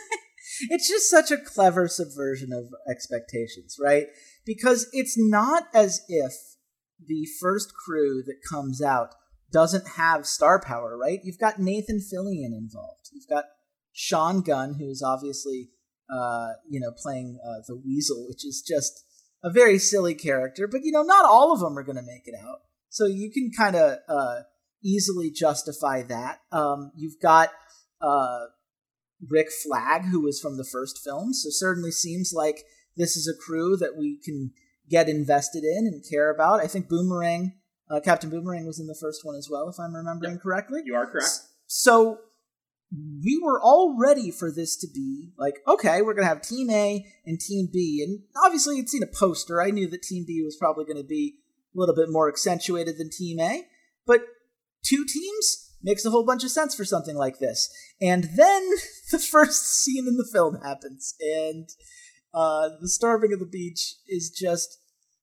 It's 0.72 0.90
just 0.90 1.08
such 1.08 1.30
a 1.30 1.38
clever 1.38 1.88
subversion 1.88 2.52
of 2.52 2.74
expectations 2.90 3.78
right? 3.80 4.08
Because 4.44 4.88
it's 4.92 5.16
not 5.16 5.68
as 5.72 6.02
if 6.08 6.34
the 7.06 7.28
first 7.40 7.74
crew 7.76 8.24
that 8.24 8.42
comes 8.50 8.82
out 8.82 9.14
doesn't 9.52 9.88
have 9.96 10.26
star 10.26 10.62
power, 10.62 10.98
right? 10.98 11.20
You've 11.24 11.40
got 11.40 11.60
Nathan 11.60 12.00
Fillion 12.00 12.58
involved. 12.58 13.10
You've 13.14 13.28
got 13.28 13.46
Sean 13.94 14.42
Gunn, 14.42 14.76
who's 14.76 15.02
obviously, 15.02 15.70
uh, 16.10 16.50
you 16.70 16.80
know, 16.80 16.92
playing 16.92 17.40
uh, 17.44 17.62
the 17.68 17.76
Weasel, 17.76 18.28
which 18.28 18.46
is 18.46 18.64
just 18.66 19.06
a 19.44 19.50
very 19.50 19.80
silly 19.80 20.14
character. 20.14 20.68
But 20.68 20.82
you 20.84 20.92
know, 20.92 21.04
not 21.04 21.26
all 21.26 21.54
of 21.54 21.60
them 21.60 21.78
are 21.78 21.84
going 21.84 21.98
to 21.98 22.02
make 22.02 22.28
it 22.28 22.36
out, 22.40 22.60
so 22.90 23.06
you 23.06 23.32
can 23.32 23.52
kind 23.58 23.76
of 23.76 24.00
uh, 24.08 24.42
easily 24.84 25.32
justify 25.32 26.04
that. 26.04 26.40
Um, 26.52 26.92
you've 26.96 27.20
got 27.22 27.50
uh, 28.02 28.46
Rick 29.28 29.48
Flag, 29.64 30.06
who 30.06 30.22
was 30.22 30.40
from 30.40 30.58
the 30.58 30.68
first 30.70 31.00
film, 31.04 31.34
so 31.34 31.50
certainly 31.50 31.92
seems 31.92 32.34
like 32.34 32.64
this 32.96 33.16
is 33.16 33.28
a 33.28 33.40
crew 33.40 33.78
that 33.78 33.96
we 33.98 34.20
can 34.24 34.52
get 34.90 35.10
invested 35.10 35.64
in 35.64 35.86
and 35.88 36.04
care 36.10 36.34
about. 36.34 36.62
I 36.62 36.68
think 36.68 36.88
Boomerang 36.88 37.54
uh, 37.90 38.00
Captain 38.00 38.30
Boomerang 38.30 38.66
was 38.66 38.80
in 38.80 38.88
the 38.88 38.98
first 39.00 39.26
one 39.26 39.36
as 39.36 39.50
well, 39.50 39.70
if 39.70 39.80
I'm 39.80 39.96
remembering 39.96 40.34
yep. 40.34 40.42
correctly. 40.42 40.82
You 40.86 40.96
are 40.96 41.08
correct. 41.08 41.42
So 41.68 42.20
we 42.92 43.40
were 43.42 43.62
all 43.62 43.98
ready 44.00 44.32
for 44.32 44.52
this 44.52 44.76
to 44.78 44.88
be 44.94 45.32
like, 45.38 45.56
okay, 45.68 46.02
we're 46.02 46.14
going 46.14 46.24
to 46.24 46.30
have 46.30 46.42
Team 46.42 46.70
A 46.70 47.06
and 47.26 47.40
Team 47.40 47.70
B. 47.72 48.04
And 48.06 48.24
obviously, 48.44 48.78
you'd 48.78 48.90
seen 48.90 49.04
a 49.04 49.08
poster. 49.08 49.62
I 49.62 49.72
knew 49.72 49.88
that 49.90 50.04
Team 50.04 50.26
B 50.26 50.42
was 50.44 50.56
probably 50.56 50.86
going 50.86 50.98
to 50.98 51.08
be 51.08 51.36
a 51.76 51.80
little 51.80 51.96
bit 51.96 52.10
more 52.10 52.30
accentuated 52.30 52.98
than 52.98 53.10
Team 53.10 53.40
A. 53.40 53.66
But 54.06 54.22
two 54.84 55.06
teams, 55.06 55.68
makes 55.82 56.06
a 56.06 56.10
whole 56.10 56.26
bunch 56.26 56.44
of 56.44 56.52
sense 56.52 56.76
for 56.76 56.86
something 56.86 57.16
like 57.16 57.40
this. 57.40 57.70
And 58.02 58.26
then 58.36 58.70
the 59.12 59.20
first 59.20 59.66
scene 59.66 60.08
in 60.08 60.18
the 60.18 60.30
film 60.32 60.60
happens, 60.62 61.16
and 61.20 61.70
uh, 62.34 62.70
the 62.82 62.90
starving 62.90 63.34
of 63.34 63.40
the 63.40 63.46
beach 63.46 63.96
is 64.08 64.30
just. 64.30 64.80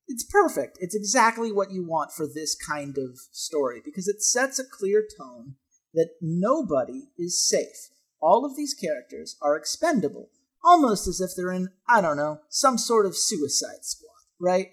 It's 0.07 0.25
perfect. 0.25 0.79
It's 0.81 0.95
exactly 0.95 1.51
what 1.51 1.71
you 1.71 1.85
want 1.85 2.13
for 2.13 2.27
this 2.27 2.55
kind 2.55 2.99
of 2.99 3.19
story 3.33 3.81
because 3.85 4.07
it 4.07 4.23
sets 4.23 4.59
a 4.59 4.65
clear 4.65 5.07
tone 5.19 5.55
that 5.95 6.11
nobody 6.21 7.09
is 7.19 7.47
safe. 7.47 7.91
All 8.21 8.45
of 8.45 8.57
these 8.57 8.75
characters 8.75 9.37
are 9.41 9.57
expendable, 9.57 10.31
almost 10.63 11.07
as 11.07 11.21
if 11.21 11.31
they're 11.37 11.53
in, 11.53 11.71
I 11.89 12.01
don't 12.01 12.17
know, 12.17 12.41
some 12.49 12.79
sort 12.79 13.07
of 13.07 13.17
suicide 13.17 13.83
squad, 13.85 14.11
right? 14.41 14.69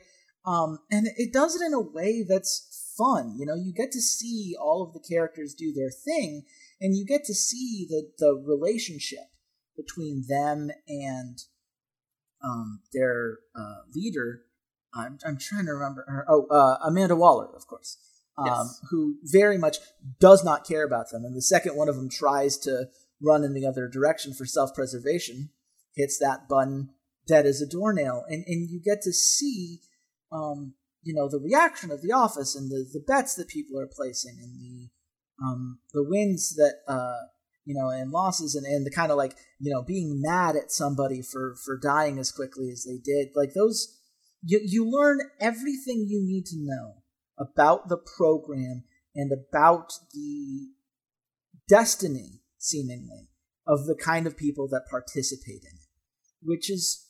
Um, 0.46 0.80
and 0.90 1.08
it 1.18 1.32
does 1.32 1.56
it 1.56 1.66
in 1.66 1.74
a 1.74 1.80
way 1.80 2.26
that's 2.28 2.94
fun. 2.98 3.36
You 3.38 3.46
know, 3.46 3.56
you 3.56 3.74
get 3.74 3.92
to 3.92 4.02
see 4.02 4.56
all 4.60 4.84
of 4.84 4.94
the 4.94 5.00
characters 5.00 5.54
do 5.54 5.72
their 5.74 5.92
thing, 5.92 6.44
and 6.80 6.96
you 6.96 7.06
get 7.06 7.24
to 7.26 7.34
see 7.34 7.86
the 7.90 8.12
the 8.18 8.34
relationship 8.34 9.30
between 9.78 10.26
them 10.28 10.72
and 10.88 11.40
um, 12.44 12.82
their 12.94 13.40
uh, 13.56 13.82
leader. 13.94 14.42
I'm 14.94 15.18
I'm 15.26 15.38
trying 15.38 15.66
to 15.66 15.74
remember 15.74 16.06
her. 16.08 16.26
Oh, 16.28 16.48
uh, 16.48 16.78
Amanda 16.84 17.16
Waller, 17.16 17.48
of 17.56 17.68
course, 17.68 17.98
um, 18.38 18.48
yes. 18.48 18.82
who 18.90 19.18
very 19.24 19.58
much 19.58 19.78
does 20.20 20.44
not 20.44 20.68
care 20.68 20.86
about 20.86 21.12
them. 21.12 21.24
And 21.24 21.36
the 21.36 21.42
second 21.42 21.76
one 21.76 21.90
of 21.90 21.96
them 21.96 22.10
tries 22.10 22.58
to 22.60 22.88
run 23.22 23.44
in 23.44 23.54
the 23.54 23.66
other 23.66 23.88
direction 23.88 24.34
for 24.34 24.46
self 24.46 24.74
preservation, 24.74 25.50
hits 25.96 26.18
that 26.20 26.50
button 26.50 26.90
dead 27.28 27.46
as 27.46 27.62
a 27.62 27.68
doornail, 27.68 28.26
and 28.28 28.44
and 28.48 28.70
you 28.70 28.82
get 28.84 29.02
to 29.04 29.14
see 29.14 29.80
um, 30.32 30.74
you 31.04 31.14
know 31.14 31.30
the 31.30 31.40
reaction 31.40 31.92
of 31.92 32.02
the 32.02 32.12
office 32.12 32.56
and 32.56 32.70
the, 32.70 32.86
the 32.92 33.04
bets 33.06 33.36
that 33.36 33.48
people 33.48 33.80
are 33.80 33.88
placing 33.88 34.38
and 34.42 34.60
the 34.60 34.90
um, 35.44 35.80
the 35.94 36.04
wins 36.04 36.56
that 36.56 36.76
uh, 36.88 37.28
you 37.66 37.76
know 37.76 37.90
and 37.90 38.12
losses 38.12 38.56
and, 38.56 38.66
and 38.66 38.86
the 38.86 38.92
kind 38.92 39.12
of 39.12 39.18
like 39.18 39.36
you 39.60 39.72
know 39.72 39.82
being 39.82 40.22
mad 40.22 40.56
at 40.56 40.72
somebody 40.72 41.22
for 41.22 41.56
for 41.64 41.78
dying 41.78 42.20
as 42.20 42.32
quickly 42.32 42.70
as 42.72 42.84
they 42.84 42.98
did 42.98 43.30
like 43.36 43.54
those 43.54 43.98
you, 44.44 44.60
you 44.64 44.90
learn 44.90 45.20
everything 45.40 46.06
you 46.08 46.22
need 46.24 46.46
to 46.48 46.58
know 46.58 47.04
about 47.38 47.90
the 47.90 47.98
program 47.98 48.84
and 49.16 49.32
about 49.32 49.94
the 50.14 50.70
destiny 51.68 52.42
seemingly 52.58 53.30
of 53.68 53.86
the 53.86 53.96
kind 53.96 54.28
of 54.28 54.38
people 54.38 54.68
that 54.68 54.90
participate 54.90 55.62
in 55.64 55.76
it 55.76 55.88
which 56.42 56.70
is 56.70 57.08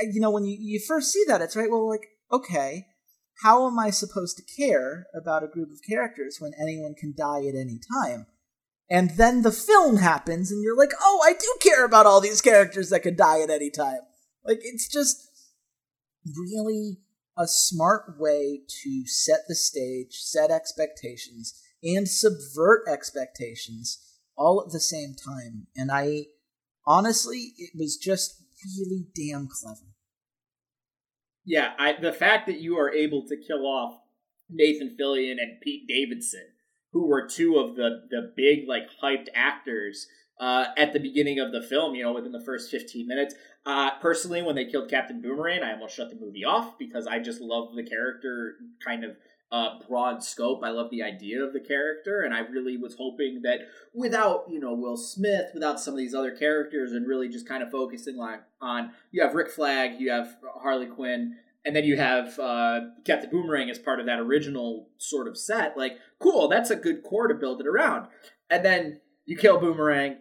eh, 0.00 0.06
you 0.12 0.20
know 0.20 0.30
when 0.30 0.44
you, 0.44 0.56
you 0.58 0.78
first 0.78 1.10
see 1.10 1.24
that 1.26 1.40
it's 1.40 1.56
right 1.56 1.70
well 1.70 1.88
like 1.88 2.06
okay 2.32 2.86
how 3.42 3.66
am 3.66 3.78
I 3.78 3.90
supposed 3.90 4.36
to 4.36 4.42
care 4.42 5.06
about 5.14 5.42
a 5.42 5.48
group 5.48 5.70
of 5.70 5.82
characters 5.88 6.36
when 6.40 6.52
anyone 6.60 6.94
can 6.94 7.14
die 7.16 7.46
at 7.46 7.54
any 7.54 7.78
time? 8.02 8.26
And 8.90 9.10
then 9.16 9.42
the 9.42 9.52
film 9.52 9.96
happens, 9.96 10.50
and 10.50 10.62
you're 10.62 10.76
like, 10.76 10.90
oh, 11.00 11.22
I 11.24 11.32
do 11.32 11.56
care 11.60 11.84
about 11.84 12.06
all 12.06 12.20
these 12.20 12.40
characters 12.40 12.90
that 12.90 13.02
could 13.02 13.16
die 13.16 13.40
at 13.40 13.50
any 13.50 13.70
time. 13.70 14.00
Like, 14.44 14.58
it's 14.62 14.88
just 14.88 15.29
really 16.24 16.98
a 17.38 17.46
smart 17.46 18.18
way 18.18 18.60
to 18.82 19.06
set 19.06 19.40
the 19.48 19.54
stage, 19.54 20.14
set 20.14 20.50
expectations, 20.50 21.60
and 21.82 22.08
subvert 22.08 22.82
expectations 22.88 24.18
all 24.36 24.62
at 24.64 24.72
the 24.72 24.80
same 24.80 25.14
time. 25.14 25.66
And 25.76 25.90
I 25.90 26.26
honestly, 26.86 27.52
it 27.56 27.70
was 27.74 27.96
just 27.96 28.42
really 28.78 29.06
damn 29.14 29.48
clever 29.48 29.90
yeah, 31.44 31.72
I, 31.78 31.94
the 32.00 32.12
fact 32.12 32.46
that 32.46 32.60
you 32.60 32.78
are 32.78 32.92
able 32.92 33.26
to 33.26 33.36
kill 33.36 33.66
off 33.66 33.98
Nathan 34.48 34.96
Fillion 35.00 35.32
and 35.40 35.60
Pete 35.60 35.88
Davidson, 35.88 36.46
who 36.92 37.06
were 37.06 37.26
two 37.26 37.56
of 37.56 37.76
the 37.76 38.02
the 38.10 38.32
big 38.36 38.68
like 38.68 38.88
hyped 39.02 39.28
actors 39.34 40.06
uh, 40.40 40.66
at 40.76 40.92
the 40.92 40.98
beginning 40.98 41.38
of 41.38 41.52
the 41.52 41.62
film, 41.62 41.94
you 41.94 42.02
know, 42.02 42.12
within 42.12 42.32
the 42.32 42.42
first 42.44 42.70
15 42.70 43.06
minutes. 43.06 43.34
Uh, 43.66 43.90
personally, 44.00 44.40
when 44.40 44.56
they 44.56 44.64
killed 44.64 44.90
Captain 44.90 45.20
Boomerang, 45.20 45.62
I 45.62 45.72
almost 45.72 45.94
shut 45.94 46.08
the 46.08 46.16
movie 46.16 46.44
off 46.44 46.78
because 46.78 47.06
I 47.06 47.18
just 47.18 47.42
love 47.42 47.74
the 47.76 47.84
character 47.84 48.54
kind 48.84 49.04
of 49.04 49.16
uh, 49.52 49.78
broad 49.86 50.24
scope. 50.24 50.62
I 50.64 50.70
love 50.70 50.90
the 50.90 51.02
idea 51.02 51.42
of 51.42 51.52
the 51.52 51.60
character, 51.60 52.22
and 52.22 52.32
I 52.32 52.40
really 52.40 52.78
was 52.78 52.94
hoping 52.96 53.42
that 53.42 53.60
without 53.92 54.46
you 54.48 54.60
know 54.60 54.72
Will 54.72 54.96
Smith, 54.96 55.50
without 55.52 55.78
some 55.78 55.92
of 55.92 55.98
these 55.98 56.14
other 56.14 56.34
characters, 56.34 56.92
and 56.92 57.06
really 57.06 57.28
just 57.28 57.46
kind 57.46 57.62
of 57.62 57.70
focusing 57.70 58.16
like 58.16 58.40
on 58.62 58.92
you 59.10 59.22
have 59.22 59.34
Rick 59.34 59.50
Flag, 59.50 60.00
you 60.00 60.10
have 60.10 60.36
Harley 60.62 60.86
Quinn, 60.86 61.36
and 61.66 61.76
then 61.76 61.84
you 61.84 61.98
have 61.98 62.38
uh, 62.38 62.80
Captain 63.04 63.28
Boomerang 63.28 63.68
as 63.68 63.78
part 63.78 64.00
of 64.00 64.06
that 64.06 64.20
original 64.20 64.88
sort 64.96 65.28
of 65.28 65.36
set. 65.36 65.76
Like, 65.76 65.98
cool, 66.18 66.48
that's 66.48 66.70
a 66.70 66.76
good 66.76 67.02
core 67.02 67.28
to 67.28 67.34
build 67.34 67.60
it 67.60 67.66
around. 67.66 68.06
And 68.48 68.64
then 68.64 69.00
you 69.26 69.36
kill 69.36 69.58
Boomerang, 69.58 70.16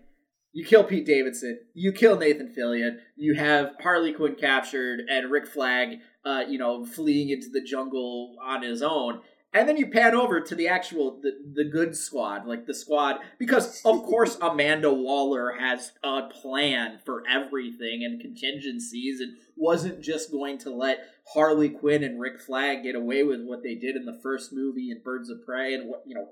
you 0.51 0.65
kill 0.65 0.83
Pete 0.83 1.05
Davidson, 1.05 1.59
you 1.73 1.91
kill 1.91 2.17
Nathan 2.17 2.53
Fillion, 2.57 2.97
you 3.15 3.35
have 3.35 3.75
Harley 3.81 4.13
Quinn 4.13 4.35
captured, 4.35 5.01
and 5.09 5.31
Rick 5.31 5.47
Flag 5.47 5.99
uh, 6.25 6.43
you 6.47 6.57
know, 6.57 6.85
fleeing 6.85 7.29
into 7.29 7.49
the 7.49 7.61
jungle 7.61 8.35
on 8.43 8.61
his 8.61 8.81
own. 8.81 9.21
And 9.51 9.67
then 9.67 9.77
you 9.77 9.87
pan 9.87 10.13
over 10.13 10.39
to 10.41 10.53
the 10.53 10.67
actual 10.67 11.19
the, 11.23 11.31
the 11.55 11.63
good 11.63 11.95
squad, 11.95 12.45
like 12.45 12.67
the 12.67 12.73
squad, 12.73 13.17
because 13.39 13.81
of 13.83 14.03
course 14.03 14.37
Amanda 14.41 14.93
Waller 14.93 15.53
has 15.59 15.91
a 16.03 16.29
plan 16.29 16.99
for 17.03 17.23
everything 17.27 18.03
and 18.03 18.21
contingencies, 18.21 19.19
and 19.19 19.37
wasn't 19.55 20.01
just 20.01 20.31
going 20.31 20.59
to 20.59 20.69
let 20.69 20.99
Harley 21.33 21.69
Quinn 21.69 22.03
and 22.03 22.19
Rick 22.19 22.39
Flag 22.39 22.83
get 22.83 22.93
away 22.93 23.23
with 23.23 23.41
what 23.41 23.63
they 23.63 23.73
did 23.73 23.95
in 23.95 24.05
the 24.05 24.19
first 24.21 24.53
movie 24.53 24.91
in 24.91 25.01
Birds 25.03 25.31
of 25.31 25.43
Prey 25.43 25.73
and 25.73 25.89
what 25.89 26.03
you 26.05 26.13
know 26.13 26.29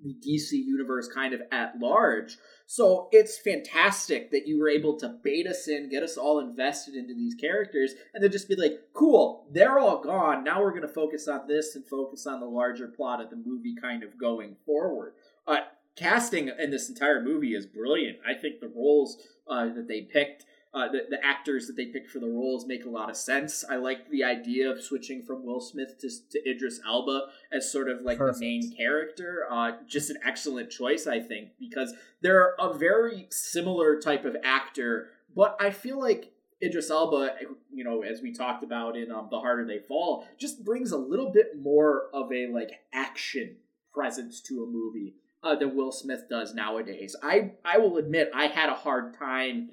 the 0.00 0.14
DC 0.14 0.52
universe 0.52 1.08
kind 1.08 1.34
of 1.34 1.42
at 1.50 1.78
large. 1.78 2.36
So 2.66 3.08
it's 3.12 3.38
fantastic 3.38 4.30
that 4.30 4.46
you 4.46 4.58
were 4.58 4.68
able 4.68 4.96
to 4.98 5.08
bait 5.08 5.46
us 5.46 5.68
in, 5.68 5.88
get 5.88 6.02
us 6.02 6.16
all 6.16 6.38
invested 6.38 6.94
into 6.94 7.14
these 7.14 7.34
characters, 7.34 7.94
and 8.14 8.22
then 8.22 8.30
just 8.30 8.48
be 8.48 8.56
like, 8.56 8.78
cool, 8.92 9.46
they're 9.50 9.78
all 9.78 10.02
gone. 10.02 10.44
Now 10.44 10.62
we're 10.62 10.70
going 10.70 10.82
to 10.82 10.88
focus 10.88 11.26
on 11.28 11.48
this 11.48 11.74
and 11.74 11.86
focus 11.86 12.26
on 12.26 12.40
the 12.40 12.46
larger 12.46 12.88
plot 12.88 13.20
of 13.20 13.30
the 13.30 13.36
movie 13.36 13.74
kind 13.80 14.02
of 14.02 14.18
going 14.18 14.56
forward. 14.66 15.14
Uh, 15.46 15.60
casting 15.96 16.50
in 16.58 16.70
this 16.70 16.88
entire 16.88 17.22
movie 17.22 17.54
is 17.54 17.66
brilliant. 17.66 18.18
I 18.26 18.34
think 18.34 18.60
the 18.60 18.68
roles 18.68 19.16
uh, 19.48 19.66
that 19.74 19.88
they 19.88 20.02
picked 20.02 20.44
uh, 20.74 20.88
the, 20.88 21.00
the 21.08 21.24
actors 21.24 21.66
that 21.66 21.76
they 21.76 21.86
picked 21.86 22.10
for 22.10 22.18
the 22.18 22.28
roles 22.28 22.66
make 22.66 22.84
a 22.84 22.88
lot 22.90 23.08
of 23.08 23.16
sense. 23.16 23.64
I 23.68 23.76
like 23.76 24.10
the 24.10 24.22
idea 24.24 24.70
of 24.70 24.82
switching 24.82 25.22
from 25.22 25.44
Will 25.44 25.60
Smith 25.60 25.98
to, 26.00 26.10
to 26.30 26.50
Idris 26.50 26.80
Elba 26.86 27.28
as 27.52 27.70
sort 27.72 27.88
of 27.88 28.02
like 28.02 28.18
Perfect. 28.18 28.40
the 28.40 28.46
main 28.46 28.76
character. 28.76 29.46
Uh, 29.50 29.72
just 29.86 30.10
an 30.10 30.18
excellent 30.24 30.70
choice, 30.70 31.06
I 31.06 31.20
think, 31.20 31.50
because 31.58 31.94
they're 32.20 32.54
a 32.58 32.74
very 32.74 33.26
similar 33.30 33.98
type 33.98 34.24
of 34.24 34.36
actor, 34.44 35.08
but 35.34 35.56
I 35.60 35.70
feel 35.70 35.98
like 35.98 36.32
Idris 36.62 36.90
Elba, 36.90 37.36
you 37.72 37.84
know, 37.84 38.02
as 38.02 38.20
we 38.20 38.32
talked 38.32 38.64
about 38.64 38.96
in 38.96 39.12
um, 39.12 39.28
The 39.30 39.38
Harder 39.38 39.64
They 39.64 39.78
Fall, 39.78 40.26
just 40.38 40.64
brings 40.64 40.90
a 40.92 40.98
little 40.98 41.30
bit 41.30 41.60
more 41.60 42.08
of 42.12 42.32
a 42.32 42.48
like 42.48 42.72
action 42.92 43.56
presence 43.94 44.40
to 44.42 44.64
a 44.64 44.66
movie 44.66 45.14
uh, 45.42 45.54
than 45.54 45.76
Will 45.76 45.92
Smith 45.92 46.24
does 46.28 46.54
nowadays. 46.54 47.14
I 47.22 47.52
I 47.64 47.78
will 47.78 47.96
admit 47.96 48.30
I 48.34 48.46
had 48.46 48.68
a 48.68 48.74
hard 48.74 49.16
time 49.16 49.70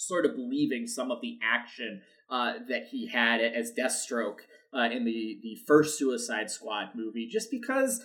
sort 0.00 0.24
of 0.24 0.34
believing 0.34 0.86
some 0.86 1.10
of 1.10 1.20
the 1.20 1.38
action 1.42 2.00
uh, 2.30 2.54
that 2.68 2.86
he 2.90 3.08
had 3.08 3.40
as 3.40 3.72
Deathstroke 3.78 4.40
uh, 4.72 4.88
in 4.90 5.04
the 5.04 5.38
the 5.42 5.58
first 5.66 5.98
Suicide 5.98 6.50
Squad 6.50 6.90
movie, 6.94 7.26
just 7.26 7.50
because 7.50 8.02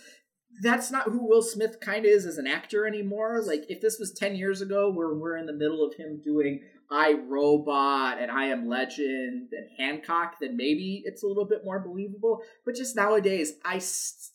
that's 0.61 0.91
not 0.91 1.09
who 1.09 1.27
Will 1.27 1.41
Smith 1.41 1.79
kind 1.79 2.05
of 2.05 2.11
is 2.11 2.25
as 2.25 2.37
an 2.37 2.47
actor 2.47 2.85
anymore. 2.85 3.41
Like 3.45 3.65
if 3.69 3.81
this 3.81 3.97
was 3.99 4.11
ten 4.11 4.35
years 4.35 4.61
ago, 4.61 4.91
where 4.91 5.13
we're 5.13 5.37
in 5.37 5.45
the 5.45 5.53
middle 5.53 5.85
of 5.85 5.95
him 5.95 6.21
doing 6.23 6.61
I 6.91 7.13
Robot 7.13 8.19
and 8.19 8.29
I 8.29 8.45
Am 8.45 8.67
Legend 8.67 9.49
and 9.51 9.69
Hancock, 9.77 10.35
then 10.39 10.57
maybe 10.57 11.01
it's 11.05 11.23
a 11.23 11.27
little 11.27 11.45
bit 11.45 11.63
more 11.63 11.79
believable. 11.79 12.41
But 12.65 12.75
just 12.75 12.95
nowadays, 12.95 13.53
I 13.63 13.75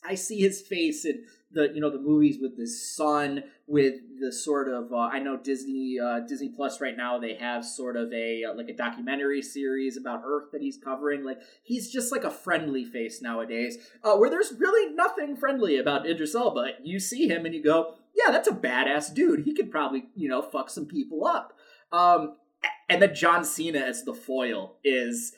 I 0.05 0.15
see 0.15 0.41
his 0.41 0.63
face 0.63 1.05
and 1.05 1.21
the 1.53 1.71
you 1.75 1.81
know 1.81 1.91
the 1.91 1.99
movies 1.99 2.39
with 2.41 2.57
the 2.57 2.67
sun 2.67 3.43
with 3.67 3.95
the 4.21 4.33
sort 4.33 4.69
of 4.69 4.93
uh, 4.93 4.97
I 4.97 5.19
know 5.19 5.37
Disney 5.37 5.99
uh, 5.99 6.21
Disney 6.21 6.49
Plus 6.49 6.81
right 6.81 6.97
now 6.97 7.19
they 7.19 7.35
have 7.35 7.65
sort 7.65 7.97
of 7.97 8.13
a 8.13 8.45
uh, 8.45 8.55
like 8.55 8.69
a 8.69 8.77
documentary 8.77 9.43
series 9.43 9.97
about 9.97 10.23
Earth 10.25 10.51
that 10.53 10.63
he's 10.63 10.79
covering. 10.79 11.25
Like 11.25 11.41
he's 11.63 11.91
just 11.91 12.13
like 12.13 12.25
a 12.25 12.31
friendly 12.31 12.85
face 12.85 13.21
nowadays. 13.21 13.79
Uh, 14.03 14.17
where 14.17 14.31
there's 14.31 14.53
really 14.59 14.95
nothing 14.95 15.37
friendly 15.37 15.79
about 15.79 16.07
Idris 16.07 16.35
Elba. 16.35 16.73
You 16.83 17.01
see 17.01 17.29
him 17.29 17.47
and 17.47 17.55
you 17.55 17.63
go 17.63 17.95
yeah 18.15 18.31
that's 18.31 18.49
a 18.49 18.53
badass 18.53 19.15
dude. 19.15 19.45
He 19.45 19.55
could 19.55 19.71
probably 19.71 20.05
you 20.15 20.29
know 20.29 20.43
fuck 20.43 20.71
some 20.71 20.87
people 20.87 21.27
up. 21.27 21.53
Um, 21.93 22.37
and 22.89 23.01
then 23.01 23.15
John 23.15 23.45
Cena 23.45 23.79
as 23.79 24.05
the 24.05 24.15
foil 24.15 24.77
is 24.85 25.35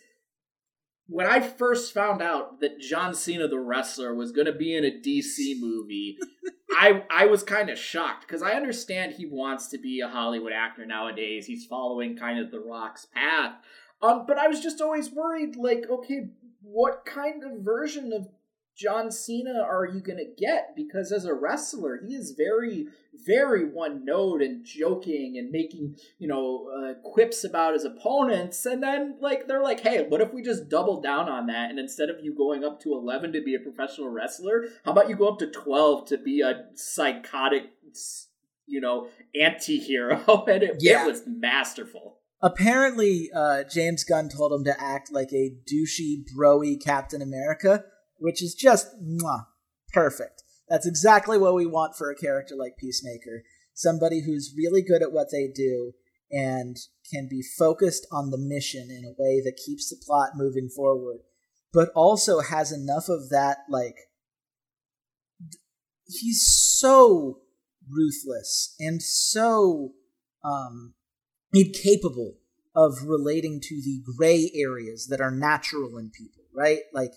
when 1.13 1.27
I 1.27 1.41
first 1.41 1.93
found 1.93 2.23
out 2.23 2.61
that 2.61 2.81
John 2.81 3.15
Cena 3.15 3.47
the 3.47 3.59
wrestler 3.59 4.15
was 4.15 4.33
going 4.33 4.47
to 4.47 4.53
be 4.53 4.75
in 4.75 4.85
a 4.85 4.91
DC 4.91 5.61
movie, 5.61 6.19
I 6.73 7.05
I 7.11 7.27
was 7.27 7.43
kind 7.43 7.69
of 7.69 7.79
shocked 7.79 8.27
because 8.27 8.43
I 8.43 8.53
understand 8.53 9.13
he 9.13 9.27
wants 9.27 9.69
to 9.69 9.79
be 9.79 10.01
a 10.01 10.09
Hollywood 10.09 10.53
actor 10.53 10.87
nowadays. 10.87 11.47
He's 11.47 11.67
following 11.67 12.17
kind 12.17 12.39
of 12.39 12.51
the 12.51 12.61
Rock's 12.61 13.05
path. 13.07 13.57
Um, 14.01 14.25
but 14.27 14.39
I 14.39 14.49
was 14.49 14.61
just 14.61 14.81
always 14.81 15.13
worried, 15.13 15.55
like, 15.55 15.85
okay, 15.89 16.31
what 16.63 17.05
kind 17.05 17.45
of 17.45 17.61
version 17.61 18.13
of 18.13 18.29
John 18.77 19.11
Cena 19.11 19.61
are 19.61 19.87
you 19.87 20.01
going 20.01 20.19
to 20.19 20.35
get? 20.37 20.75
Because 20.75 21.13
as 21.13 21.25
a 21.25 21.35
wrestler, 21.35 22.01
he 22.07 22.15
is 22.15 22.33
very, 22.33 22.87
very 23.27 23.67
one 23.67 24.05
note 24.05 24.41
and 24.41 24.65
joking 24.65 25.37
and 25.39 25.51
making, 25.51 25.97
you 26.19 26.27
know, 26.27 26.69
uh, 26.69 26.95
quips 27.09 27.45
about 27.45 27.75
his 27.75 27.85
opponents. 27.85 28.65
And 28.65 28.83
then, 28.83 29.17
like, 29.21 29.47
they're 29.47 29.63
like, 29.63 29.81
hey, 29.81 30.07
what 30.09 30.21
if 30.21 30.33
we 30.33 30.43
just 30.43 30.69
double 30.69 31.01
down 31.01 31.29
on 31.29 31.47
that? 31.47 31.71
And 31.71 31.79
instead 31.79 32.09
of 32.09 32.25
you 32.25 32.35
going 32.35 32.65
up 32.65 32.81
to 32.83 32.95
11 32.95 33.33
to 33.35 33.43
be 33.43 33.55
a 33.55 33.61
professional 33.61 34.09
wrestler, 34.09 34.65
how 34.85 34.93
about 34.93 35.09
you 35.09 35.17
go 35.17 35.29
up 35.29 35.39
to 35.41 35.51
12 35.51 36.07
to 36.07 36.19
be 36.19 36.41
a 36.41 36.65
psychotic, 36.75 37.71
you 38.67 38.81
know, 38.81 39.09
anti 39.39 39.79
hero? 39.79 40.45
and 40.49 40.63
it, 40.63 40.77
yeah. 40.81 41.05
it 41.05 41.07
was 41.07 41.25
masterful. 41.27 42.19
Apparently, 42.41 43.31
uh, 43.33 43.63
James 43.63 44.03
Gunn 44.03 44.29
told 44.29 44.53
him 44.53 44.65
to 44.65 44.83
act 44.83 45.13
like 45.13 45.33
a 45.33 45.55
douchey, 45.71 46.25
broy 46.37 46.83
Captain 46.83 47.23
America 47.23 47.85
which 48.23 48.43
is 48.43 48.55
just 48.55 48.87
mwah, 49.03 49.47
perfect. 49.93 50.43
That's 50.69 50.87
exactly 50.87 51.37
what 51.37 51.55
we 51.55 51.67
want 51.67 51.97
for 51.97 52.11
a 52.11 52.17
character 52.17 52.55
like 52.57 52.79
Peacemaker. 52.79 53.43
Somebody 53.75 54.23
who's 54.23 54.55
really 54.57 54.83
good 54.83 55.03
at 55.03 55.13
what 55.13 55.29
they 55.31 55.49
do 55.49 55.93
and 56.31 56.77
can 57.13 57.29
be 57.29 57.43
focused 57.43 58.07
on 58.11 58.31
the 58.31 58.39
mission 58.39 58.89
in 58.91 59.05
a 59.05 59.15
way 59.19 59.43
that 59.45 59.61
keeps 59.67 59.91
the 59.91 60.03
plot 60.03 60.31
moving 60.35 60.69
forward, 60.75 61.19
but 61.73 61.91
also 61.95 62.41
has 62.41 62.73
enough 62.73 63.09
of 63.09 63.29
that, 63.29 63.59
like, 63.69 63.97
he's 66.07 66.43
so 66.43 67.41
ruthless 67.89 68.75
and 68.79 69.03
so 69.03 69.93
um, 70.45 70.95
incapable 71.53 72.37
of 72.75 73.03
relating 73.05 73.61
to 73.61 73.83
the 73.83 74.03
gray 74.17 74.51
areas 74.55 75.09
that 75.09 75.21
are 75.21 75.31
natural 75.31 75.99
in 75.99 76.11
people, 76.11 76.45
right? 76.55 76.81
Like, 76.95 77.13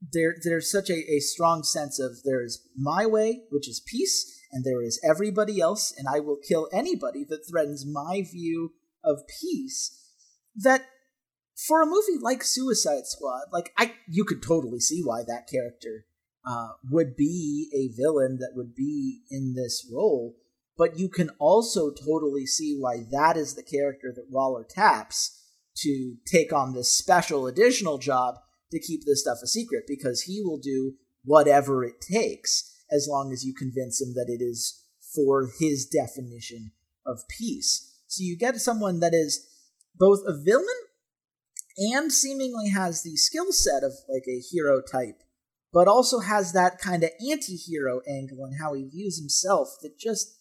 there 0.00 0.34
there's 0.42 0.70
such 0.70 0.90
a, 0.90 1.10
a 1.10 1.20
strong 1.20 1.62
sense 1.62 1.98
of 1.98 2.22
there 2.24 2.42
is 2.42 2.66
my 2.76 3.06
way, 3.06 3.42
which 3.50 3.68
is 3.68 3.82
peace, 3.86 4.40
and 4.52 4.64
there 4.64 4.82
is 4.82 5.00
everybody 5.04 5.60
else, 5.60 5.92
and 5.96 6.06
I 6.08 6.20
will 6.20 6.36
kill 6.36 6.68
anybody 6.72 7.24
that 7.28 7.48
threatens 7.48 7.86
my 7.86 8.22
view 8.22 8.74
of 9.04 9.20
peace. 9.40 10.02
That 10.54 10.86
for 11.66 11.82
a 11.82 11.86
movie 11.86 12.18
like 12.20 12.42
Suicide 12.44 13.06
Squad, 13.06 13.46
like 13.52 13.72
I 13.78 13.94
you 14.08 14.24
could 14.24 14.42
totally 14.42 14.80
see 14.80 15.02
why 15.02 15.22
that 15.26 15.48
character 15.50 16.06
uh, 16.46 16.68
would 16.90 17.16
be 17.16 17.70
a 17.74 17.94
villain 17.96 18.38
that 18.40 18.52
would 18.54 18.74
be 18.74 19.22
in 19.30 19.54
this 19.54 19.88
role, 19.92 20.36
but 20.76 20.98
you 20.98 21.08
can 21.08 21.30
also 21.38 21.90
totally 21.90 22.46
see 22.46 22.76
why 22.78 23.04
that 23.10 23.36
is 23.36 23.54
the 23.54 23.62
character 23.62 24.12
that 24.14 24.30
Waller 24.30 24.64
taps 24.68 25.42
to 25.78 26.16
take 26.26 26.52
on 26.52 26.72
this 26.72 26.94
special 26.94 27.46
additional 27.46 27.98
job 27.98 28.36
to 28.70 28.80
keep 28.80 29.04
this 29.04 29.22
stuff 29.22 29.38
a 29.42 29.46
secret 29.46 29.84
because 29.86 30.22
he 30.22 30.40
will 30.42 30.58
do 30.58 30.94
whatever 31.24 31.84
it 31.84 32.00
takes 32.00 32.72
as 32.90 33.08
long 33.10 33.32
as 33.32 33.44
you 33.44 33.54
convince 33.54 34.00
him 34.00 34.14
that 34.14 34.28
it 34.28 34.42
is 34.42 34.84
for 35.14 35.50
his 35.58 35.86
definition 35.86 36.72
of 37.04 37.20
peace. 37.28 37.94
So 38.06 38.22
you 38.22 38.36
get 38.36 38.56
someone 38.56 39.00
that 39.00 39.14
is 39.14 39.46
both 39.94 40.20
a 40.26 40.36
villain 40.36 40.66
and 41.76 42.12
seemingly 42.12 42.70
has 42.70 43.02
the 43.02 43.16
skill 43.16 43.52
set 43.52 43.82
of 43.82 43.92
like 44.08 44.24
a 44.28 44.40
hero 44.40 44.80
type, 44.80 45.22
but 45.72 45.88
also 45.88 46.20
has 46.20 46.52
that 46.52 46.78
kind 46.78 47.02
of 47.02 47.10
anti 47.20 47.56
hero 47.56 48.00
angle 48.08 48.44
and 48.44 48.60
how 48.60 48.74
he 48.74 48.84
views 48.84 49.18
himself 49.18 49.68
that 49.82 49.98
just 49.98 50.35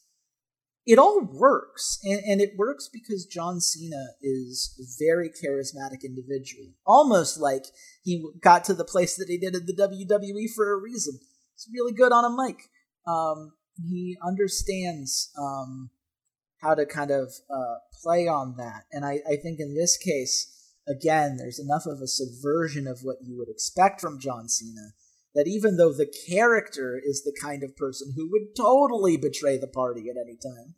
it 0.85 0.99
all 0.99 1.21
works 1.21 1.99
and, 2.03 2.21
and 2.25 2.41
it 2.41 2.53
works 2.57 2.89
because 2.91 3.25
john 3.25 3.59
cena 3.59 4.07
is 4.21 4.75
a 4.79 4.85
very 5.03 5.29
charismatic 5.29 6.03
individual. 6.03 6.67
Almost 6.85 7.39
like 7.39 7.65
he 8.03 8.23
got 8.41 8.63
to 8.65 8.73
the 8.73 8.85
place 8.85 9.15
that 9.15 9.29
he 9.29 9.37
did 9.37 9.55
in 9.55 9.65
the 9.65 9.73
wwe 9.73 10.53
for 10.55 10.73
a 10.73 10.77
reason. 10.77 11.19
He's 11.53 11.67
really 11.73 11.93
good 11.93 12.11
on 12.11 12.25
a 12.25 12.29
mic. 12.29 12.69
Um, 13.07 13.53
he 13.77 14.17
understands 14.25 15.31
um, 15.37 15.89
how 16.61 16.75
to 16.75 16.85
kind 16.85 17.11
of 17.11 17.33
uh, 17.49 17.75
play 18.03 18.27
on 18.27 18.55
that. 18.57 18.83
And 18.91 19.05
I, 19.05 19.19
I 19.27 19.35
think 19.35 19.59
in 19.59 19.75
this 19.75 19.97
case 19.97 20.51
again 20.87 21.37
there's 21.37 21.59
enough 21.59 21.85
of 21.85 22.01
a 22.01 22.07
subversion 22.07 22.87
of 22.87 22.99
what 23.01 23.17
you 23.21 23.37
would 23.37 23.49
expect 23.49 23.99
from 23.99 24.19
john 24.19 24.47
cena 24.47 24.93
that 25.35 25.47
even 25.47 25.77
though 25.77 25.93
the 25.93 26.11
character 26.27 26.99
is 27.03 27.23
the 27.23 27.37
kind 27.39 27.61
of 27.61 27.75
person 27.75 28.13
who 28.15 28.31
would 28.31 28.55
totally 28.55 29.17
betray 29.17 29.57
the 29.57 29.67
party 29.67 30.09
at 30.09 30.15
any 30.15 30.37
time, 30.37 30.75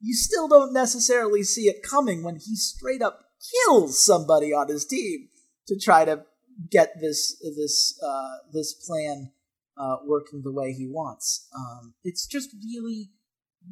you 0.00 0.14
still 0.14 0.48
don't 0.48 0.72
necessarily 0.72 1.42
see 1.42 1.62
it 1.62 1.82
coming 1.82 2.22
when 2.22 2.36
he 2.36 2.54
straight 2.54 3.02
up 3.02 3.26
kills 3.66 4.04
somebody 4.04 4.52
on 4.52 4.68
his 4.68 4.84
team 4.84 5.28
to 5.66 5.78
try 5.78 6.04
to 6.04 6.24
get 6.70 6.92
this 7.00 7.38
this 7.42 7.98
uh, 8.02 8.36
this 8.52 8.72
plan 8.72 9.32
uh, 9.76 9.96
working 10.06 10.42
the 10.42 10.52
way 10.52 10.72
he 10.72 10.86
wants. 10.86 11.48
Um, 11.54 11.94
it's 12.04 12.26
just 12.26 12.50
really, 12.64 13.10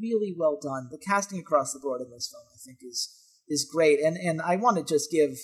really 0.01 0.35
well 0.37 0.59
done. 0.61 0.89
The 0.91 0.99
casting 0.99 1.39
across 1.39 1.73
the 1.73 1.81
board 1.81 2.01
in 2.01 2.11
this 2.11 2.29
film, 2.31 2.45
I 2.53 2.59
think, 2.65 2.79
is 2.83 3.17
is 3.49 3.69
great, 3.71 4.01
and 4.01 4.17
and 4.17 4.43
I 4.43 4.57
want 4.57 4.77
to 4.77 4.85
just 4.85 5.11
give 5.11 5.39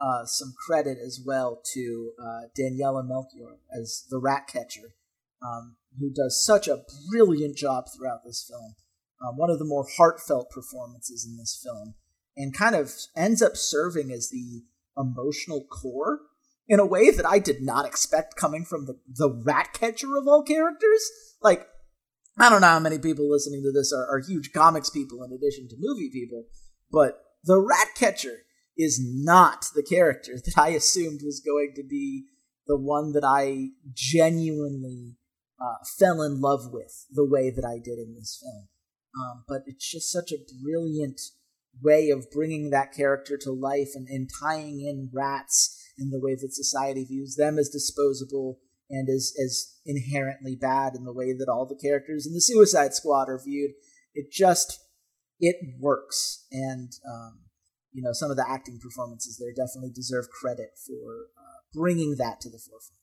uh, 0.00 0.24
some 0.24 0.54
credit 0.66 0.98
as 1.04 1.20
well 1.24 1.60
to 1.74 2.12
uh, 2.18 2.40
Daniela 2.58 3.06
Melchior 3.06 3.58
as 3.70 4.06
the 4.08 4.18
rat 4.18 4.46
catcher, 4.46 4.94
um, 5.42 5.76
who 5.98 6.10
does 6.10 6.42
such 6.44 6.68
a 6.68 6.82
brilliant 7.10 7.56
job 7.56 7.84
throughout 7.94 8.24
this 8.24 8.46
film. 8.48 8.74
Um, 9.22 9.36
one 9.36 9.50
of 9.50 9.58
the 9.58 9.66
more 9.66 9.86
heartfelt 9.96 10.50
performances 10.50 11.26
in 11.30 11.36
this 11.36 11.60
film, 11.62 11.94
and 12.36 12.56
kind 12.56 12.74
of 12.74 12.92
ends 13.14 13.42
up 13.42 13.56
serving 13.56 14.10
as 14.10 14.30
the 14.30 14.62
emotional 14.96 15.66
core 15.70 16.20
in 16.66 16.80
a 16.80 16.86
way 16.86 17.10
that 17.10 17.26
I 17.26 17.38
did 17.38 17.60
not 17.60 17.84
expect 17.84 18.36
coming 18.36 18.64
from 18.64 18.86
the, 18.86 18.98
the 19.06 19.30
rat 19.44 19.72
catcher 19.74 20.16
of 20.16 20.26
all 20.26 20.42
characters. 20.42 21.02
Like, 21.42 21.66
I 22.38 22.48
don't 22.48 22.60
know 22.60 22.68
how 22.68 22.78
many 22.78 22.98
people 22.98 23.28
listening 23.28 23.62
to 23.64 23.72
this 23.72 23.92
are, 23.92 24.06
are 24.06 24.20
huge 24.20 24.52
comics 24.52 24.88
people 24.88 25.22
in 25.24 25.32
addition 25.32 25.68
to 25.68 25.76
movie 25.78 26.10
people, 26.10 26.46
but 26.90 27.22
the 27.44 27.58
rat 27.58 27.88
catcher 27.96 28.44
is 28.80 29.00
not 29.02 29.66
the 29.74 29.82
character 29.82 30.32
that 30.44 30.54
I 30.56 30.70
assumed 30.70 31.20
was 31.22 31.40
going 31.40 31.72
to 31.76 31.82
be 31.82 32.24
the 32.66 32.76
one 32.78 33.12
that 33.12 33.24
I 33.24 33.68
genuinely 33.92 35.16
uh, 35.60 35.84
fell 35.98 36.22
in 36.22 36.40
love 36.40 36.72
with 36.72 37.06
the 37.10 37.26
way 37.26 37.50
that 37.50 37.64
I 37.64 37.78
did 37.78 37.98
in 37.98 38.14
this 38.14 38.42
film. 38.42 38.68
Um, 39.18 39.44
but 39.48 39.62
it's 39.66 39.90
just 39.90 40.10
such 40.10 40.32
a 40.32 40.44
brilliant 40.62 41.20
way 41.82 42.10
of 42.10 42.30
bringing 42.30 42.70
that 42.70 42.92
character 42.92 43.36
to 43.38 43.50
life 43.50 43.90
and, 43.94 44.08
and 44.08 44.30
tying 44.42 44.80
in 44.80 45.10
rats 45.12 45.76
in 45.98 46.10
the 46.10 46.20
way 46.20 46.34
that 46.34 46.54
society 46.54 47.04
views 47.04 47.36
them 47.36 47.58
as 47.58 47.68
disposable 47.68 48.58
and 48.88 49.08
as, 49.08 49.32
as 49.44 49.76
inherently 49.84 50.56
bad 50.56 50.94
in 50.94 51.04
the 51.04 51.12
way 51.12 51.32
that 51.32 51.48
all 51.48 51.66
the 51.66 51.76
characters 51.76 52.26
in 52.26 52.32
the 52.32 52.40
Suicide 52.40 52.94
Squad 52.94 53.28
are 53.28 53.40
viewed. 53.42 53.72
It 54.14 54.30
just 54.32 54.78
it 55.38 55.56
works, 55.78 56.44
and 56.52 56.92
um, 57.10 57.40
you 57.92 58.02
know 58.02 58.12
some 58.12 58.30
of 58.30 58.36
the 58.36 58.48
acting 58.48 58.78
performances 58.78 59.38
there 59.38 59.52
definitely 59.52 59.90
deserve 59.90 60.28
credit 60.30 60.70
for 60.86 61.28
uh, 61.38 61.60
bringing 61.72 62.16
that 62.16 62.40
to 62.40 62.48
the 62.48 62.58
forefront. 62.58 62.98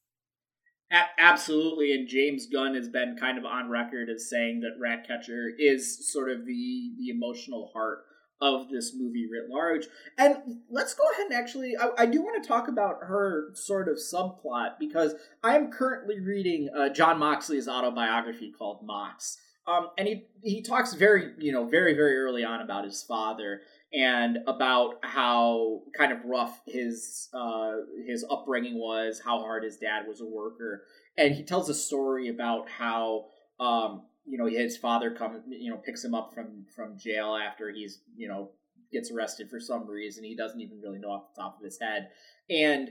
A- 0.92 1.22
absolutely, 1.22 1.94
and 1.94 2.08
James 2.08 2.48
Gunn 2.52 2.76
has 2.76 2.88
been 2.88 3.18
kind 3.20 3.38
of 3.38 3.46
on 3.46 3.70
record 3.70 4.10
as 4.10 4.30
saying 4.30 4.62
that 4.62 4.80
Ratcatcher 4.80 5.52
is 5.58 6.12
sort 6.12 6.30
of 6.32 6.46
the 6.46 6.94
the 6.98 7.10
emotional 7.10 7.72
heart 7.74 8.00
of 8.40 8.70
this 8.70 8.94
movie 8.96 9.28
writ 9.32 9.50
large. 9.50 9.88
And 10.18 10.62
let's 10.70 10.94
go 10.94 11.04
ahead 11.12 11.28
and 11.32 11.34
actually, 11.34 11.76
I, 11.76 12.04
I 12.04 12.06
do 12.06 12.22
want 12.22 12.42
to 12.42 12.48
talk 12.48 12.68
about 12.68 12.98
her 13.02 13.50
sort 13.54 13.88
of 13.90 13.98
subplot 13.98 14.78
because 14.80 15.16
I 15.44 15.56
am 15.56 15.72
currently 15.72 16.20
reading 16.20 16.70
uh, 16.78 16.90
Jon 16.90 17.18
Moxley's 17.18 17.68
autobiography 17.68 18.54
called 18.56 18.86
Mox. 18.86 19.38
Um, 19.68 19.90
and 19.98 20.08
he 20.08 20.28
he 20.44 20.62
talks 20.62 20.94
very 20.94 21.34
you 21.40 21.52
know 21.52 21.66
very 21.66 21.94
very 21.94 22.18
early 22.18 22.44
on 22.46 22.62
about 22.62 22.86
his 22.86 23.04
father 23.04 23.62
and 23.94 24.40
about 24.48 24.96
how 25.04 25.82
kind 25.98 26.12
of 26.12 26.24
rough 26.24 26.62
his 26.66 27.30
uh, 27.34 27.74
his 28.06 28.26
upbringing 28.30 28.80
was, 28.80 29.22
how 29.24 29.40
hard 29.40 29.64
his 29.64 29.78
dad 29.78 30.08
was 30.08 30.22
a 30.22 30.26
worker, 30.26 30.84
and 31.18 31.36
he 31.36 31.44
tells 31.44 31.70
a 31.70 31.74
story 31.74 32.30
about 32.30 32.70
how 32.70 33.26
um, 33.60 34.04
you 34.26 34.38
know 34.38 34.46
his 34.46 34.78
father 34.78 35.12
comes 35.12 35.44
you 35.50 35.70
know 35.70 35.78
picks 35.78 36.04
him 36.04 36.16
up 36.16 36.34
from 36.34 36.66
from 36.74 36.98
jail 36.98 37.36
after 37.36 37.70
he's 37.72 38.02
you 38.16 38.30
know 38.30 38.52
gets 38.94 39.12
arrested 39.12 39.50
for 39.50 39.60
some 39.60 39.86
reason. 39.86 40.24
He 40.24 40.36
doesn't 40.36 40.62
even 40.62 40.80
really 40.82 41.00
know 41.00 41.10
off 41.10 41.36
the 41.36 41.42
top 41.42 41.58
of 41.58 41.66
his 41.66 41.78
head, 41.82 42.10
and 42.50 42.90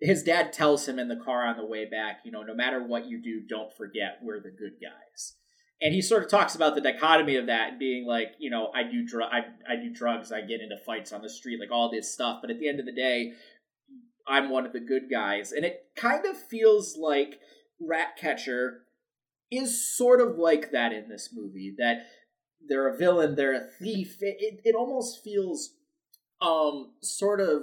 his 0.00 0.22
dad 0.22 0.52
tells 0.52 0.86
him 0.86 1.00
in 1.00 1.08
the 1.08 1.16
car 1.24 1.46
on 1.46 1.56
the 1.56 1.64
way 1.64 1.84
back, 1.84 2.22
you 2.24 2.32
know, 2.32 2.42
no 2.42 2.54
matter 2.54 2.84
what 2.84 3.06
you 3.06 3.22
do, 3.22 3.40
don't 3.48 3.72
forget 3.76 4.18
we're 4.20 4.40
the 4.40 4.50
good 4.50 4.72
guys 4.82 5.36
and 5.82 5.92
he 5.92 6.00
sort 6.00 6.22
of 6.22 6.30
talks 6.30 6.54
about 6.54 6.76
the 6.76 6.80
dichotomy 6.80 7.36
of 7.36 7.46
that 7.46 7.78
being 7.78 8.06
like 8.06 8.28
you 8.38 8.48
know 8.48 8.70
i 8.74 8.82
do 8.84 9.04
dr- 9.04 9.30
I, 9.30 9.40
I 9.70 9.76
do 9.76 9.92
drugs 9.92 10.32
i 10.32 10.40
get 10.40 10.60
into 10.60 10.76
fights 10.86 11.12
on 11.12 11.20
the 11.20 11.28
street 11.28 11.60
like 11.60 11.72
all 11.72 11.90
this 11.90 12.10
stuff. 12.10 12.38
But 12.40 12.50
at 12.50 12.58
the 12.58 12.68
end 12.68 12.80
of 12.80 12.86
the 12.86 12.94
day 12.94 13.32
i'm 14.26 14.48
one 14.48 14.64
of 14.64 14.72
the 14.72 14.80
good 14.80 15.10
guys. 15.10 15.52
And 15.52 15.64
it 15.64 15.86
kind 15.96 16.24
of 16.24 16.36
feels 16.36 16.96
like 16.96 17.40
ratcatcher 17.80 18.82
is 19.50 19.96
sort 19.96 20.20
of 20.20 20.38
like 20.38 20.70
that 20.70 20.92
in 20.92 21.08
this 21.08 21.30
movie 21.34 21.74
that 21.76 22.06
they're 22.66 22.88
a 22.88 22.96
villain 22.96 23.34
they're 23.34 23.56
a 23.56 23.68
thief. 23.80 24.18
It, 24.20 24.36
it, 24.38 24.60
it 24.64 24.74
almost 24.76 25.22
feels 25.24 25.74
um 26.40 26.92
sort 27.02 27.40
of 27.40 27.62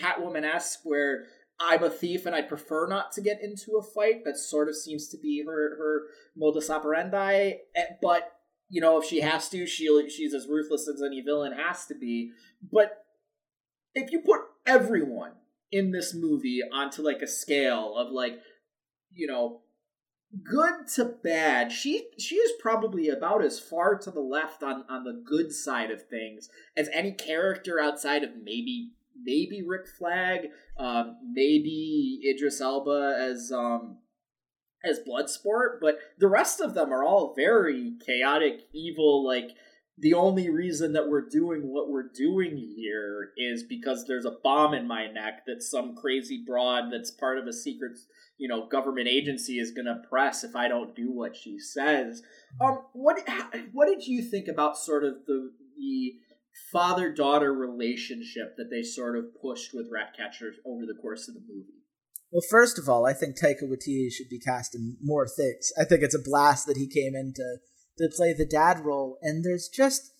catwoman-esque 0.00 0.80
where 0.84 1.26
I'm 1.60 1.82
a 1.82 1.90
thief 1.90 2.24
and 2.24 2.34
I 2.34 2.42
prefer 2.42 2.86
not 2.86 3.12
to 3.12 3.20
get 3.20 3.42
into 3.42 3.76
a 3.76 3.82
fight. 3.82 4.24
That 4.24 4.38
sort 4.38 4.68
of 4.68 4.76
seems 4.76 5.08
to 5.08 5.16
be 5.18 5.44
her 5.44 5.76
her 5.76 6.02
modus 6.36 6.70
operandi. 6.70 7.54
Eh, 7.74 7.84
but 8.00 8.32
you 8.68 8.80
know, 8.80 9.00
if 9.00 9.08
she 9.08 9.20
has 9.20 9.48
to, 9.50 9.66
she 9.66 10.08
she's 10.08 10.34
as 10.34 10.46
ruthless 10.46 10.88
as 10.88 11.02
any 11.02 11.20
villain 11.20 11.52
has 11.52 11.86
to 11.86 11.94
be. 11.94 12.32
But 12.70 13.04
if 13.94 14.12
you 14.12 14.20
put 14.20 14.42
everyone 14.66 15.32
in 15.72 15.90
this 15.90 16.14
movie 16.14 16.60
onto 16.72 17.02
like 17.02 17.22
a 17.22 17.26
scale 17.26 17.96
of 17.96 18.12
like, 18.12 18.38
you 19.12 19.26
know, 19.26 19.62
good 20.44 20.86
to 20.94 21.04
bad, 21.04 21.72
she 21.72 22.08
she 22.18 22.36
is 22.36 22.52
probably 22.60 23.08
about 23.08 23.42
as 23.42 23.58
far 23.58 23.96
to 23.98 24.10
the 24.10 24.20
left 24.20 24.62
on 24.62 24.84
on 24.88 25.04
the 25.04 25.22
good 25.26 25.52
side 25.52 25.90
of 25.90 26.06
things 26.06 26.48
as 26.76 26.88
any 26.92 27.12
character 27.12 27.80
outside 27.80 28.22
of 28.22 28.36
maybe 28.36 28.92
maybe 29.22 29.62
Rick 29.66 29.88
Flag, 29.98 30.48
um, 30.78 31.16
maybe 31.32 32.20
Idris 32.28 32.60
Elba 32.60 33.16
as 33.20 33.52
um 33.54 33.98
as 34.84 35.00
Bloodsport, 35.00 35.80
but 35.80 35.98
the 36.18 36.28
rest 36.28 36.60
of 36.60 36.74
them 36.74 36.92
are 36.92 37.04
all 37.04 37.34
very 37.36 37.94
chaotic, 38.06 38.60
evil, 38.72 39.26
like 39.26 39.50
the 40.00 40.14
only 40.14 40.48
reason 40.48 40.92
that 40.92 41.08
we're 41.08 41.28
doing 41.28 41.62
what 41.72 41.90
we're 41.90 42.08
doing 42.14 42.56
here 42.76 43.30
is 43.36 43.64
because 43.64 44.04
there's 44.06 44.24
a 44.24 44.36
bomb 44.44 44.74
in 44.74 44.86
my 44.86 45.06
neck 45.06 45.44
that 45.46 45.62
some 45.62 45.96
crazy 45.96 46.42
broad 46.46 46.92
that's 46.92 47.10
part 47.10 47.38
of 47.38 47.46
a 47.46 47.52
secret 47.52 47.98
you 48.38 48.48
know 48.48 48.68
government 48.68 49.08
agency 49.08 49.58
is 49.58 49.72
going 49.72 49.86
to 49.86 50.00
press 50.08 50.44
if 50.44 50.54
i 50.54 50.68
don't 50.68 50.94
do 50.94 51.10
what 51.10 51.36
she 51.36 51.58
says. 51.58 52.22
Um 52.60 52.82
what 52.92 53.18
what 53.72 53.88
did 53.88 54.06
you 54.06 54.22
think 54.22 54.46
about 54.48 54.78
sort 54.78 55.04
of 55.04 55.26
the 55.26 55.50
the 55.76 56.14
father 56.72 57.12
daughter 57.12 57.52
relationship 57.52 58.56
that 58.56 58.70
they 58.70 58.82
sort 58.82 59.16
of 59.16 59.26
pushed 59.40 59.72
with 59.74 59.88
ratcatcher 59.90 60.52
over 60.64 60.86
the 60.86 61.00
course 61.00 61.28
of 61.28 61.34
the 61.34 61.40
movie 61.40 61.78
well, 62.30 62.42
first 62.50 62.78
of 62.78 62.88
all, 62.88 63.06
I 63.06 63.14
think 63.14 63.38
Taika 63.38 63.62
Waititi 63.62 64.12
should 64.12 64.28
be 64.28 64.38
cast 64.38 64.74
in 64.74 64.96
more 65.02 65.26
things. 65.26 65.72
I 65.80 65.84
think 65.84 66.02
it's 66.02 66.14
a 66.14 66.22
blast 66.22 66.66
that 66.66 66.76
he 66.76 66.86
came 66.86 67.14
in 67.14 67.32
to 67.34 67.56
to 67.98 68.08
play 68.14 68.32
the 68.32 68.46
dad 68.46 68.84
role, 68.84 69.18
and 69.22 69.44
there's 69.44 69.68
just 69.68 70.12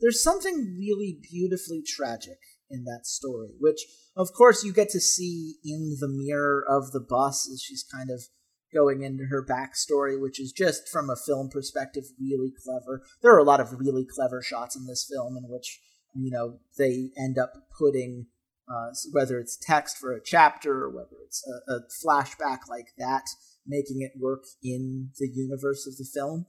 there's 0.00 0.22
something 0.22 0.76
really 0.78 1.20
beautifully 1.30 1.82
tragic 1.86 2.38
in 2.70 2.84
that 2.84 3.06
story, 3.06 3.50
which 3.60 3.80
of 4.16 4.32
course 4.32 4.64
you 4.64 4.72
get 4.72 4.88
to 4.90 5.00
see 5.00 5.56
in 5.64 5.98
the 6.00 6.08
mirror 6.08 6.64
of 6.66 6.92
the 6.92 7.00
bus 7.00 7.48
as 7.52 7.62
she's 7.62 7.84
kind 7.84 8.10
of 8.10 8.24
going 8.72 9.02
into 9.02 9.24
her 9.24 9.44
backstory, 9.44 10.20
which 10.20 10.40
is 10.40 10.52
just 10.52 10.88
from 10.88 11.10
a 11.10 11.16
film 11.16 11.48
perspective 11.48 12.04
really 12.20 12.52
clever. 12.64 13.02
There 13.22 13.34
are 13.34 13.38
a 13.38 13.44
lot 13.44 13.60
of 13.60 13.78
really 13.78 14.06
clever 14.06 14.42
shots 14.42 14.76
in 14.76 14.86
this 14.86 15.08
film 15.10 15.36
in 15.36 15.44
which 15.48 15.80
you 16.14 16.30
know 16.30 16.58
they 16.78 17.10
end 17.16 17.38
up 17.38 17.52
putting 17.78 18.26
uh, 18.68 18.90
whether 19.12 19.38
it's 19.38 19.58
text 19.60 19.98
for 19.98 20.12
a 20.12 20.22
chapter 20.22 20.84
or 20.84 20.90
whether 20.90 21.16
it's 21.24 21.44
a, 21.46 21.72
a 21.72 21.80
flashback 22.04 22.68
like 22.68 22.88
that, 22.96 23.24
making 23.66 24.00
it 24.00 24.12
work 24.18 24.44
in 24.62 25.10
the 25.18 25.28
universe 25.32 25.86
of 25.86 25.96
the 25.96 26.06
film. 26.12 26.46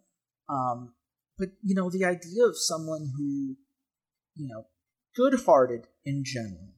Um, 0.50 0.94
but 1.38 1.50
you 1.62 1.76
know, 1.76 1.90
the 1.90 2.06
idea 2.06 2.46
of 2.46 2.58
someone 2.58 3.12
who, 3.18 3.56
you 4.36 4.48
know, 4.48 4.68
good-hearted 5.16 5.88
in 6.06 6.24
general, 6.26 6.74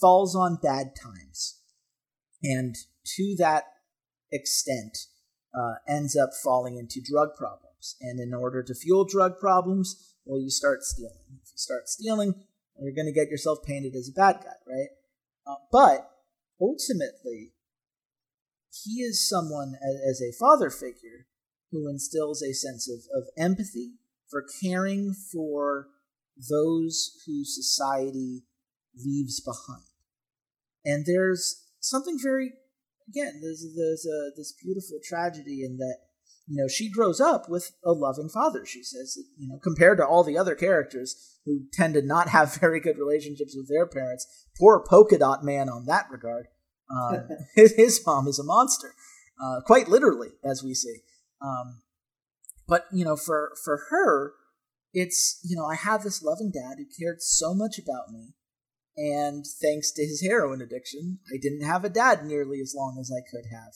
falls 0.00 0.34
on 0.36 0.58
bad 0.62 0.92
times, 1.00 1.60
and 2.42 2.74
to 3.04 3.34
that 3.38 3.64
extent, 4.32 4.98
uh, 5.54 5.74
ends 5.88 6.16
up 6.16 6.30
falling 6.42 6.78
into 6.78 7.00
drug 7.00 7.36
problems. 7.36 7.96
And 8.00 8.18
in 8.18 8.32
order 8.34 8.62
to 8.62 8.74
fuel 8.74 9.04
drug 9.04 9.38
problems, 9.38 10.14
well, 10.24 10.40
you 10.40 10.50
start 10.50 10.82
stealing. 10.82 11.40
If 11.42 11.50
you 11.52 11.58
start 11.58 11.88
stealing, 11.88 12.34
you're 12.80 12.94
going 12.94 13.06
to 13.06 13.12
get 13.12 13.30
yourself 13.30 13.58
painted 13.64 13.94
as 13.94 14.08
a 14.08 14.12
bad 14.12 14.40
guy, 14.42 14.56
right? 14.66 14.88
Uh, 15.46 15.56
but 15.70 16.10
ultimately, 16.60 17.52
he 18.84 19.02
is 19.02 19.28
someone 19.28 19.74
as, 19.82 20.20
as 20.20 20.22
a 20.22 20.38
father 20.38 20.70
figure 20.70 21.26
who 21.70 21.88
instills 21.88 22.42
a 22.42 22.52
sense 22.52 22.88
of, 22.88 23.00
of 23.14 23.28
empathy 23.36 23.94
for 24.28 24.44
caring 24.62 25.12
for 25.12 25.88
those 26.50 27.22
who 27.26 27.44
society 27.44 28.42
leaves 28.96 29.40
behind. 29.40 29.84
And 30.84 31.04
there's 31.06 31.66
something 31.80 32.18
very, 32.22 32.52
again, 33.08 33.40
there's, 33.42 33.66
there's 33.76 34.06
a, 34.06 34.30
this 34.36 34.52
beautiful 34.62 34.98
tragedy 35.02 35.64
in 35.64 35.76
that, 35.78 35.98
you 36.46 36.60
know, 36.60 36.68
she 36.68 36.90
grows 36.90 37.20
up 37.20 37.48
with 37.48 37.72
a 37.84 37.92
loving 37.92 38.28
father. 38.28 38.66
She 38.66 38.82
says, 38.82 39.14
that, 39.14 39.24
you 39.38 39.48
know, 39.48 39.58
compared 39.62 39.98
to 39.98 40.06
all 40.06 40.24
the 40.24 40.38
other 40.38 40.54
characters 40.54 41.38
who 41.44 41.62
tend 41.72 41.94
to 41.94 42.02
not 42.02 42.28
have 42.28 42.54
very 42.60 42.80
good 42.80 42.98
relationships 42.98 43.54
with 43.56 43.68
their 43.68 43.86
parents, 43.86 44.46
poor 44.58 44.84
polka 44.86 45.18
dot 45.18 45.44
man 45.44 45.68
on 45.68 45.86
that 45.86 46.06
regard. 46.10 46.46
His, 47.54 47.74
his, 47.76 48.00
mom 48.06 48.28
is 48.28 48.38
a 48.38 48.44
monster, 48.44 48.94
uh, 49.42 49.60
quite 49.64 49.88
literally, 49.88 50.30
as 50.44 50.62
we 50.62 50.74
see. 50.74 50.98
Um, 51.40 51.82
but 52.68 52.86
you 52.92 53.04
know, 53.04 53.16
for 53.16 53.52
for 53.64 53.86
her, 53.90 54.34
it's 54.92 55.40
you 55.42 55.56
know, 55.56 55.66
I 55.66 55.74
have 55.74 56.02
this 56.02 56.22
loving 56.22 56.50
dad 56.52 56.76
who 56.78 56.84
cared 56.98 57.22
so 57.22 57.54
much 57.54 57.78
about 57.78 58.10
me, 58.10 58.34
and 58.96 59.44
thanks 59.60 59.90
to 59.92 60.02
his 60.02 60.22
heroin 60.22 60.60
addiction, 60.60 61.18
I 61.32 61.38
didn't 61.40 61.66
have 61.66 61.84
a 61.84 61.90
dad 61.90 62.24
nearly 62.24 62.60
as 62.60 62.74
long 62.76 62.98
as 63.00 63.10
I 63.10 63.22
could 63.30 63.46
have, 63.50 63.72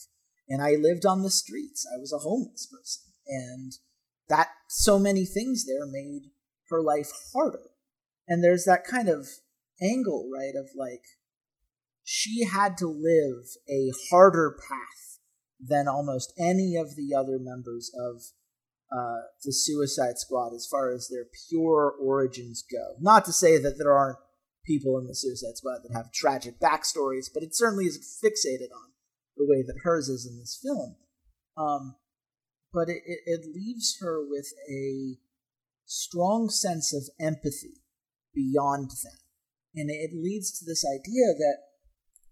and 0.47 0.61
I 0.61 0.75
lived 0.75 1.05
on 1.05 1.23
the 1.23 1.31
streets. 1.31 1.85
I 1.91 1.99
was 1.99 2.13
a 2.13 2.19
homeless 2.19 2.67
person, 2.67 3.13
and 3.27 3.73
that 4.29 4.49
so 4.69 4.99
many 4.99 5.25
things 5.25 5.65
there 5.65 5.85
made 5.85 6.31
her 6.69 6.81
life 6.81 7.09
harder. 7.33 7.71
And 8.27 8.43
there's 8.43 8.65
that 8.65 8.83
kind 8.83 9.07
of 9.07 9.27
angle, 9.81 10.29
right, 10.33 10.53
of 10.55 10.69
like 10.75 11.03
she 12.03 12.45
had 12.45 12.77
to 12.77 12.87
live 12.87 13.45
a 13.69 13.91
harder 14.09 14.57
path 14.69 15.19
than 15.59 15.87
almost 15.87 16.33
any 16.37 16.75
of 16.75 16.95
the 16.95 17.15
other 17.15 17.39
members 17.39 17.91
of 17.97 18.21
uh, 18.91 19.21
the 19.43 19.51
Suicide 19.51 20.17
Squad 20.17 20.53
as 20.53 20.67
far 20.69 20.93
as 20.93 21.09
their 21.09 21.25
pure 21.49 21.93
origins 21.99 22.63
go. 22.69 22.95
Not 23.01 23.25
to 23.25 23.33
say 23.33 23.57
that 23.57 23.77
there 23.77 23.91
aren't 23.91 24.19
people 24.67 24.99
in 24.99 25.07
the 25.07 25.15
Suicide 25.15 25.55
Squad 25.55 25.79
that 25.83 25.95
have 25.95 26.11
tragic 26.11 26.59
backstories, 26.59 27.27
but 27.33 27.41
it 27.41 27.55
certainly 27.55 27.85
isn't 27.85 28.03
fixated 28.03 28.71
on 28.75 28.91
the 29.37 29.47
way 29.47 29.63
that 29.63 29.81
hers 29.83 30.09
is 30.09 30.27
in 30.29 30.37
this 30.37 30.59
film. 30.61 30.97
Um, 31.57 31.95
but 32.73 32.89
it, 32.89 33.01
it, 33.05 33.19
it 33.25 33.55
leaves 33.55 33.97
her 34.01 34.23
with 34.27 34.53
a 34.69 35.17
strong 35.85 36.49
sense 36.49 36.93
of 36.93 37.09
empathy 37.19 37.81
beyond 38.35 38.91
that. 38.91 39.19
And 39.73 39.89
it 39.89 40.11
leads 40.13 40.57
to 40.59 40.65
this 40.65 40.83
idea 40.85 41.33
that, 41.37 41.57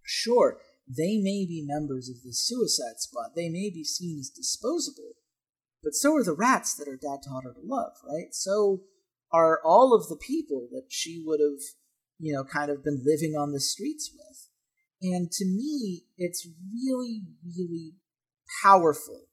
sure, 0.03 0.57
they 0.87 1.17
may 1.17 1.45
be 1.47 1.65
members 1.65 2.09
of 2.09 2.21
the 2.23 2.33
Suicide 2.33 2.99
Squad, 2.99 3.31
they 3.35 3.49
may 3.49 3.69
be 3.69 3.83
seen 3.83 4.19
as 4.19 4.29
disposable, 4.29 5.13
but 5.83 5.93
so 5.93 6.15
are 6.15 6.23
the 6.23 6.33
rats 6.33 6.73
that 6.75 6.87
her 6.87 6.97
dad 6.97 7.19
taught 7.27 7.43
her 7.43 7.53
to 7.53 7.61
love, 7.63 7.93
right? 8.07 8.33
So 8.33 8.81
are 9.31 9.59
all 9.63 9.93
of 9.93 10.09
the 10.09 10.15
people 10.15 10.67
that 10.71 10.85
she 10.89 11.23
would 11.25 11.39
have, 11.39 11.61
you 12.19 12.33
know, 12.33 12.43
kind 12.43 12.71
of 12.71 12.83
been 12.83 13.03
living 13.05 13.35
on 13.35 13.51
the 13.51 13.59
streets 13.59 14.11
with. 14.13 14.49
And 15.01 15.31
to 15.31 15.45
me, 15.45 16.03
it's 16.17 16.47
really, 16.73 17.23
really 17.43 17.93
powerful 18.63 19.23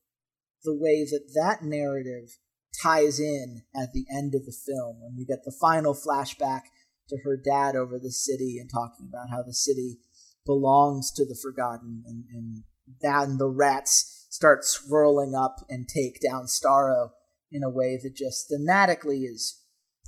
the 0.65 0.75
way 0.75 1.05
that 1.05 1.33
that 1.35 1.65
narrative 1.65 2.39
ties 2.83 3.21
in 3.21 3.63
at 3.75 3.93
the 3.93 4.07
end 4.11 4.35
of 4.35 4.45
the 4.45 4.57
film 4.67 5.01
when 5.01 5.15
we 5.17 5.25
get 5.25 5.45
the 5.45 5.55
final 5.61 5.95
flashback 5.95 6.63
to 7.09 7.19
her 7.25 7.37
dad 7.37 7.77
over 7.77 7.99
the 7.99 8.11
city 8.11 8.59
and 8.59 8.71
talking 8.71 9.09
about 9.09 9.31
how 9.31 9.43
the 9.43 9.53
city 9.53 9.99
belongs 10.47 11.11
to 11.13 11.25
the 11.25 11.39
forgotten 11.41 12.03
and, 12.07 12.25
and 12.33 12.63
then 13.01 13.39
the 13.39 13.49
rats 13.49 14.27
start 14.31 14.65
swirling 14.65 15.35
up 15.35 15.57
and 15.69 15.89
take 15.89 16.21
down 16.21 16.45
Starro 16.45 17.11
in 17.51 17.63
a 17.63 17.71
way 17.71 17.99
that 18.03 18.17
just 18.17 18.51
thematically 18.51 19.25
is 19.25 19.61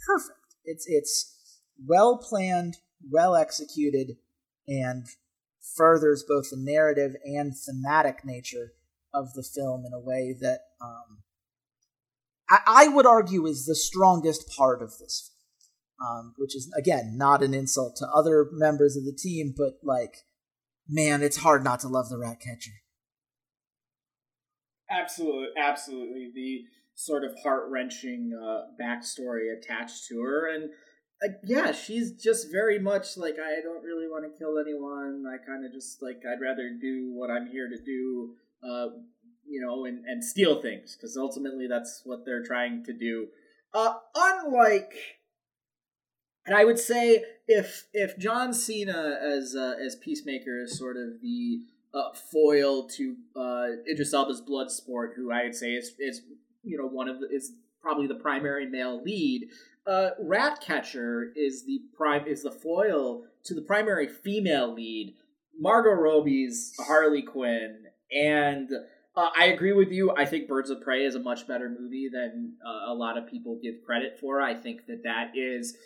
perfect. 0.06 0.56
It's 0.64 0.86
it's 0.88 1.33
well 1.84 2.18
planned, 2.18 2.76
well 3.10 3.34
executed, 3.34 4.16
and 4.66 5.06
furthers 5.76 6.24
both 6.26 6.50
the 6.50 6.56
narrative 6.58 7.14
and 7.24 7.56
thematic 7.56 8.24
nature 8.24 8.72
of 9.12 9.32
the 9.34 9.42
film 9.42 9.84
in 9.86 9.92
a 9.92 10.00
way 10.00 10.34
that 10.40 10.60
um, 10.80 11.22
I, 12.50 12.58
I 12.66 12.88
would 12.88 13.06
argue 13.06 13.46
is 13.46 13.64
the 13.64 13.74
strongest 13.74 14.48
part 14.48 14.82
of 14.82 14.98
this 14.98 15.30
um, 16.00 16.34
which 16.36 16.56
is 16.56 16.72
again 16.76 17.16
not 17.16 17.42
an 17.42 17.54
insult 17.54 17.96
to 17.96 18.06
other 18.08 18.48
members 18.52 18.96
of 18.96 19.04
the 19.04 19.12
team, 19.12 19.54
but 19.56 19.78
like, 19.82 20.24
man, 20.88 21.22
it's 21.22 21.38
hard 21.38 21.64
not 21.64 21.80
to 21.80 21.88
love 21.88 22.08
the 22.08 22.18
rat 22.18 22.40
catcher. 22.40 22.72
Absolutely, 24.90 25.48
absolutely. 25.56 26.30
The 26.34 26.64
sort 26.94 27.24
of 27.24 27.32
heart 27.42 27.64
wrenching 27.70 28.32
uh, 28.40 28.72
backstory 28.80 29.56
attached 29.56 30.06
to 30.08 30.20
her, 30.20 30.54
and 30.54 30.70
yeah, 31.44 31.72
she's 31.72 32.12
just 32.12 32.50
very 32.50 32.78
much 32.78 33.16
like 33.16 33.36
I 33.38 33.60
don't 33.62 33.82
really 33.82 34.08
want 34.08 34.24
to 34.24 34.38
kill 34.38 34.58
anyone. 34.58 35.24
I 35.26 35.44
kind 35.44 35.64
of 35.64 35.72
just 35.72 36.02
like 36.02 36.22
I'd 36.26 36.40
rather 36.40 36.70
do 36.80 37.12
what 37.12 37.30
I'm 37.30 37.46
here 37.46 37.68
to 37.68 37.78
do. 37.82 38.34
Uh, 38.62 38.86
you 39.46 39.60
know, 39.60 39.84
and, 39.84 40.04
and 40.06 40.24
steal 40.24 40.62
things 40.62 40.96
because 40.96 41.16
ultimately 41.16 41.66
that's 41.66 42.02
what 42.04 42.24
they're 42.24 42.42
trying 42.42 42.84
to 42.84 42.92
do. 42.92 43.28
Uh, 43.74 43.94
unlike 44.14 44.94
And 46.46 46.56
I 46.56 46.64
would 46.64 46.78
say 46.78 47.24
if 47.48 47.86
if 47.92 48.18
John 48.18 48.52
Cena 48.52 49.18
as 49.22 49.54
uh, 49.54 49.74
as 49.84 49.96
Peacemaker 49.96 50.62
is 50.62 50.78
sort 50.78 50.96
of 50.96 51.20
the 51.20 51.60
uh, 51.92 52.12
foil 52.32 52.88
to 52.88 53.16
uh, 53.36 53.66
Idris 53.90 54.12
Elba's 54.12 54.42
Bloodsport, 54.42 55.14
who 55.16 55.32
I 55.32 55.44
would 55.44 55.54
say 55.54 55.72
is 55.72 55.92
is 55.98 56.22
you 56.62 56.78
know 56.78 56.86
one 56.86 57.08
of 57.08 57.20
the, 57.20 57.28
is 57.28 57.52
probably 57.80 58.06
the 58.06 58.14
primary 58.14 58.66
male 58.66 59.02
lead. 59.02 59.48
Uh, 59.86 60.10
Ratcatcher 60.18 61.32
is 61.36 61.66
the 61.66 61.80
prime 61.96 62.26
is 62.26 62.42
the 62.42 62.50
foil 62.50 63.24
to 63.44 63.54
the 63.54 63.62
primary 63.62 64.08
female 64.08 64.72
lead, 64.72 65.14
Margot 65.58 65.90
Robbie's 65.90 66.72
Harley 66.78 67.22
Quinn, 67.22 67.84
and 68.10 68.70
uh, 69.16 69.28
I 69.38 69.46
agree 69.46 69.72
with 69.72 69.90
you. 69.90 70.12
I 70.16 70.24
think 70.24 70.48
Birds 70.48 70.70
of 70.70 70.80
Prey 70.80 71.04
is 71.04 71.14
a 71.14 71.20
much 71.20 71.46
better 71.46 71.68
movie 71.68 72.08
than 72.12 72.54
uh, 72.66 72.92
a 72.92 72.94
lot 72.94 73.18
of 73.18 73.28
people 73.28 73.60
give 73.62 73.74
credit 73.84 74.18
for. 74.18 74.40
I 74.40 74.54
think 74.54 74.86
that 74.86 75.02
that 75.04 75.32
is 75.36 75.76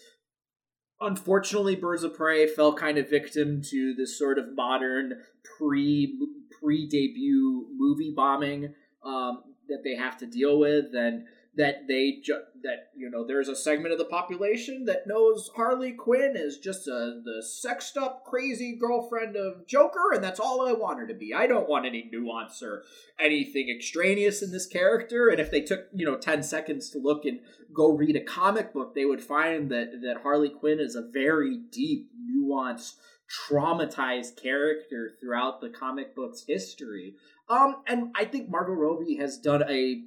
unfortunately 1.00 1.76
Birds 1.76 2.04
of 2.04 2.14
Prey 2.14 2.46
fell 2.46 2.74
kind 2.74 2.98
of 2.98 3.10
victim 3.10 3.60
to 3.70 3.94
this 3.94 4.18
sort 4.18 4.38
of 4.38 4.54
modern 4.54 5.14
pre 5.58 6.16
pre 6.60 6.88
debut 6.88 7.66
movie 7.76 8.12
bombing 8.14 8.74
um, 9.04 9.42
that 9.68 9.82
they 9.84 9.96
have 9.96 10.16
to 10.18 10.26
deal 10.26 10.58
with 10.58 10.94
and 10.94 11.24
that 11.58 11.88
they 11.88 12.20
ju- 12.22 12.44
that 12.62 12.90
you 12.96 13.10
know 13.10 13.26
there's 13.26 13.48
a 13.48 13.56
segment 13.56 13.92
of 13.92 13.98
the 13.98 14.04
population 14.04 14.84
that 14.84 15.08
knows 15.08 15.50
Harley 15.56 15.90
Quinn 15.90 16.34
is 16.36 16.56
just 16.56 16.86
a 16.86 17.20
the 17.24 17.42
sexed 17.42 17.96
up 17.96 18.24
crazy 18.24 18.76
girlfriend 18.76 19.34
of 19.36 19.66
Joker 19.66 20.12
and 20.14 20.22
that's 20.22 20.38
all 20.38 20.66
I 20.66 20.72
want 20.72 21.00
her 21.00 21.06
to 21.08 21.14
be. 21.14 21.34
I 21.34 21.48
don't 21.48 21.68
want 21.68 21.84
any 21.84 22.08
nuance 22.10 22.62
or 22.62 22.84
anything 23.18 23.68
extraneous 23.68 24.40
in 24.40 24.52
this 24.52 24.68
character 24.68 25.28
and 25.28 25.40
if 25.40 25.50
they 25.50 25.60
took, 25.60 25.88
you 25.92 26.06
know, 26.06 26.16
10 26.16 26.44
seconds 26.44 26.90
to 26.90 26.98
look 26.98 27.24
and 27.24 27.40
go 27.74 27.90
read 27.90 28.14
a 28.14 28.20
comic 28.20 28.72
book, 28.72 28.94
they 28.94 29.04
would 29.04 29.22
find 29.22 29.68
that 29.70 30.00
that 30.02 30.22
Harley 30.22 30.50
Quinn 30.50 30.78
is 30.78 30.94
a 30.94 31.02
very 31.02 31.58
deep, 31.72 32.08
nuanced 32.32 32.94
traumatized 33.28 34.40
character 34.40 35.10
throughout 35.20 35.60
the 35.60 35.68
comic 35.68 36.14
book's 36.14 36.44
history. 36.46 37.16
Um, 37.48 37.82
and 37.86 38.14
I 38.14 38.24
think 38.24 38.48
Margot 38.48 38.72
Robbie 38.72 39.16
has 39.16 39.38
done 39.38 39.64
a 39.68 40.04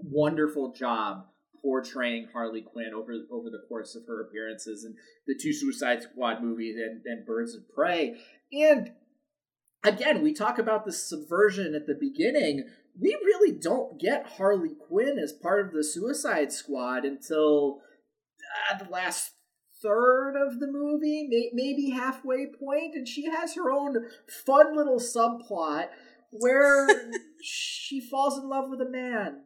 wonderful 0.00 0.72
job 0.72 1.26
portraying 1.62 2.28
Harley 2.32 2.62
Quinn 2.62 2.92
over 2.94 3.12
over 3.32 3.50
the 3.50 3.64
course 3.68 3.96
of 3.96 4.04
her 4.06 4.22
appearances 4.22 4.84
in 4.84 4.94
the 5.26 5.38
two 5.40 5.52
Suicide 5.52 6.02
Squad 6.02 6.42
movies 6.42 6.76
and, 6.76 7.02
and 7.04 7.26
Birds 7.26 7.54
of 7.54 7.62
Prey. 7.74 8.16
And 8.52 8.92
again, 9.84 10.22
we 10.22 10.32
talk 10.32 10.58
about 10.58 10.84
the 10.84 10.92
subversion 10.92 11.74
at 11.74 11.86
the 11.86 11.96
beginning. 11.98 12.64
We 12.98 13.14
really 13.24 13.58
don't 13.58 14.00
get 14.00 14.34
Harley 14.36 14.70
Quinn 14.88 15.18
as 15.18 15.32
part 15.32 15.66
of 15.66 15.72
the 15.72 15.84
Suicide 15.84 16.52
Squad 16.52 17.04
until 17.04 17.80
uh, 18.70 18.78
the 18.82 18.90
last 18.90 19.32
third 19.82 20.34
of 20.36 20.60
the 20.60 20.66
movie, 20.66 21.26
may- 21.28 21.50
maybe 21.52 21.90
halfway 21.90 22.46
point, 22.46 22.94
and 22.94 23.06
she 23.06 23.26
has 23.26 23.54
her 23.54 23.70
own 23.70 23.96
fun 24.46 24.76
little 24.76 24.98
subplot 25.00 25.88
where 26.30 26.88
she 27.42 28.00
falls 28.00 28.38
in 28.38 28.48
love 28.48 28.70
with 28.70 28.80
a 28.80 28.90
man 28.90 29.42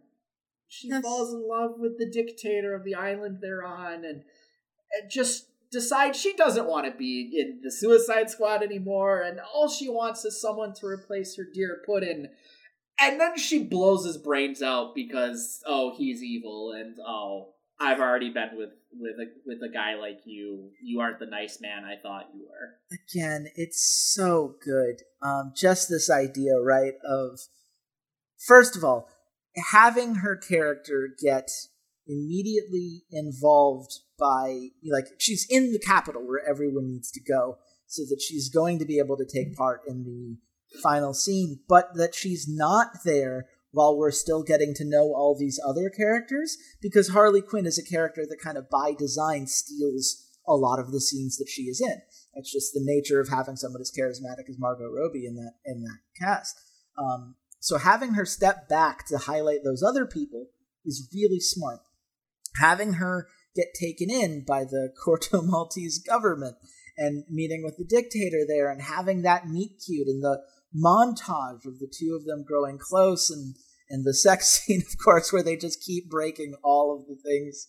she 0.71 0.87
yes. 0.87 1.03
falls 1.03 1.35
in 1.35 1.47
love 1.49 1.73
with 1.79 1.99
the 1.99 2.09
dictator 2.09 2.77
of 2.77 2.85
the 2.85 2.95
island 2.95 3.39
they're 3.41 3.65
on 3.65 4.05
and, 4.05 4.23
and 4.93 5.11
just 5.11 5.49
decides 5.73 6.17
she 6.17 6.33
doesn't 6.35 6.69
want 6.69 6.87
to 6.87 6.97
be 6.97 7.29
in 7.37 7.61
the 7.61 7.73
Suicide 7.73 8.31
Squad 8.31 8.63
anymore, 8.63 9.21
and 9.21 9.41
all 9.53 9.69
she 9.69 9.89
wants 9.89 10.25
is 10.25 10.41
someone 10.41 10.73
to 10.75 10.87
replace 10.87 11.37
her 11.37 11.43
dear 11.53 11.83
Puddin. 11.85 12.29
And 13.01 13.21
then 13.21 13.37
she 13.37 13.65
blows 13.65 14.05
his 14.05 14.17
brains 14.17 14.63
out 14.63 14.95
because 14.95 15.61
oh 15.67 15.93
he's 15.97 16.23
evil 16.23 16.73
and 16.73 16.97
oh 17.05 17.55
I've 17.81 17.99
already 17.99 18.31
been 18.31 18.51
with 18.57 18.71
with 18.93 19.17
a 19.19 19.27
with 19.45 19.59
a 19.69 19.73
guy 19.73 19.97
like 19.97 20.21
you. 20.25 20.71
You 20.81 21.01
aren't 21.01 21.19
the 21.19 21.27
nice 21.27 21.61
man 21.61 21.83
I 21.85 22.01
thought 22.01 22.29
you 22.33 22.47
were. 22.47 22.77
Again, 23.09 23.49
it's 23.57 23.83
so 24.15 24.55
good. 24.63 25.03
Um, 25.21 25.53
just 25.57 25.89
this 25.89 26.09
idea, 26.09 26.61
right? 26.61 26.95
Of 27.05 27.41
first 28.39 28.77
of 28.77 28.85
all, 28.85 29.09
having 29.73 30.17
her 30.17 30.37
character 30.37 31.09
get 31.23 31.51
immediately 32.07 33.03
involved 33.11 34.01
by 34.19 34.69
like 34.85 35.07
she's 35.19 35.47
in 35.49 35.73
the 35.73 35.79
capital 35.79 36.27
where 36.27 36.43
everyone 36.49 36.89
needs 36.89 37.11
to 37.11 37.21
go 37.21 37.57
so 37.87 38.03
that 38.09 38.21
she's 38.21 38.49
going 38.49 38.79
to 38.79 38.85
be 38.85 38.99
able 38.99 39.17
to 39.17 39.25
take 39.25 39.57
part 39.57 39.81
in 39.87 40.05
the 40.05 40.37
final 40.83 41.15
scene 41.15 41.61
but 41.69 41.95
that 41.95 42.15
she's 42.15 42.47
not 42.49 42.89
there 43.05 43.47
while 43.73 43.97
we're 43.97 44.11
still 44.11 44.43
getting 44.43 44.75
to 44.75 44.85
know 44.85 45.15
all 45.15 45.37
these 45.39 45.61
other 45.65 45.89
characters 45.89 46.57
because 46.83 47.11
Harley 47.11 47.41
Quinn 47.41 47.67
is 47.67 47.79
a 47.79 47.85
character 47.85 48.27
that 48.29 48.41
kind 48.41 48.59
of 48.59 48.69
by 48.69 48.93
design 48.93 49.47
steals 49.47 50.27
a 50.49 50.55
lot 50.55 50.81
of 50.81 50.91
the 50.91 51.01
scenes 51.01 51.37
that 51.37 51.49
she 51.49 51.63
is 51.63 51.81
in. 51.81 52.01
It's 52.35 52.53
just 52.53 52.73
the 52.73 52.81
nature 52.83 53.21
of 53.21 53.29
having 53.29 53.57
someone 53.57 53.81
as 53.81 53.93
charismatic 53.97 54.49
as 54.49 54.59
Margot 54.59 54.91
Robbie 54.91 55.27
in 55.27 55.37
that 55.37 55.55
in 55.65 55.83
that 55.83 55.99
cast. 56.19 56.61
Um, 56.99 57.37
so 57.61 57.77
having 57.79 58.15
her 58.15 58.25
step 58.25 58.69
back 58.69 59.07
to 59.07 59.19
highlight 59.19 59.61
those 59.63 59.83
other 59.83 60.07
people 60.07 60.49
is 60.85 61.09
really 61.15 61.41
smart. 61.41 61.81
Having 62.61 62.95
her 62.95 63.29
get 63.55 63.69
taken 63.79 64.11
in 64.11 64.45
by 64.45 64.65
the 64.65 64.93
Corto 65.07 65.45
Maltese 65.45 65.99
government 65.99 66.57
and 66.97 67.25
meeting 67.29 67.63
with 67.63 67.77
the 67.77 67.85
dictator 67.85 68.41
there 68.49 68.71
and 68.71 68.83
having 68.83 69.23
that 69.23 69.47
meet 69.47 69.83
cute 69.87 70.09
and 70.09 70.23
the 70.23 70.41
montage 70.75 71.67
of 71.67 71.79
the 71.79 71.93
two 71.93 72.15
of 72.15 72.25
them 72.25 72.45
growing 72.47 72.79
close 72.79 73.31
and 73.31 73.57
and 73.89 74.05
the 74.05 74.15
sex 74.15 74.47
scene 74.67 74.83
of 74.87 74.99
course 75.03 75.33
where 75.33 75.43
they 75.43 75.57
just 75.57 75.83
keep 75.83 76.09
breaking 76.09 76.55
all 76.63 76.97
of 76.97 77.09
the 77.09 77.21
things 77.29 77.67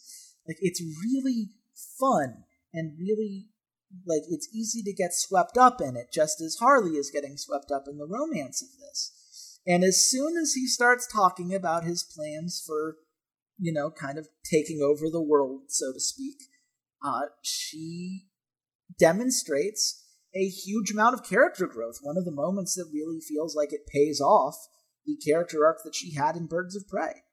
like 0.47 0.57
it's 0.61 0.83
really 1.03 1.49
fun 1.99 2.43
and 2.73 2.99
really 2.99 3.47
like 4.05 4.21
it's 4.29 4.47
easy 4.53 4.83
to 4.83 4.93
get 4.93 5.13
swept 5.13 5.57
up 5.57 5.81
in 5.81 5.95
it 5.95 6.07
just 6.13 6.39
as 6.41 6.57
Harley 6.59 6.91
is 6.91 7.09
getting 7.09 7.37
swept 7.37 7.71
up 7.71 7.85
in 7.87 7.97
the 7.97 8.07
romance 8.07 8.61
of 8.61 8.69
this 8.79 9.11
and 9.65 9.83
as 9.83 10.09
soon 10.09 10.37
as 10.37 10.53
he 10.53 10.67
starts 10.67 11.07
talking 11.07 11.53
about 11.53 11.83
his 11.83 12.03
plans 12.03 12.61
for, 12.65 12.97
you 13.57 13.71
know, 13.71 13.91
kind 13.91 14.17
of 14.17 14.27
taking 14.43 14.81
over 14.81 15.09
the 15.09 15.21
world, 15.21 15.63
so 15.67 15.93
to 15.93 15.99
speak, 15.99 16.37
uh, 17.03 17.27
she 17.41 18.27
demonstrates 18.99 20.05
a 20.33 20.47
huge 20.47 20.91
amount 20.91 21.13
of 21.13 21.23
character 21.23 21.67
growth. 21.67 21.99
One 22.01 22.17
of 22.17 22.25
the 22.25 22.31
moments 22.31 22.75
that 22.75 22.91
really 22.93 23.19
feels 23.19 23.55
like 23.55 23.73
it 23.73 23.87
pays 23.87 24.21
off 24.21 24.55
the 25.05 25.17
character 25.17 25.65
arc 25.65 25.79
that 25.83 25.95
she 25.95 26.15
had 26.15 26.35
in 26.35 26.47
Birds 26.47 26.75
of 26.75 26.87
Prey, 26.87 27.23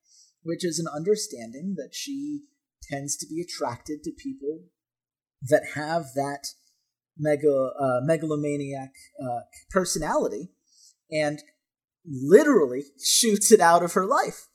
which 0.42 0.64
is 0.64 0.78
an 0.78 0.86
understanding 0.92 1.74
that 1.76 1.90
she 1.92 2.42
tends 2.82 3.16
to 3.16 3.26
be 3.26 3.40
attracted 3.40 4.02
to 4.02 4.12
people 4.12 4.64
that 5.42 5.62
have 5.74 6.06
that 6.14 6.46
mega 7.16 7.70
uh, 7.78 8.00
megalomaniac 8.02 8.92
uh, 9.22 9.40
personality 9.70 10.50
and 11.10 11.42
literally 12.10 12.84
shoots 13.02 13.52
it 13.52 13.60
out 13.60 13.82
of 13.82 13.92
her 13.92 14.06
life. 14.06 14.46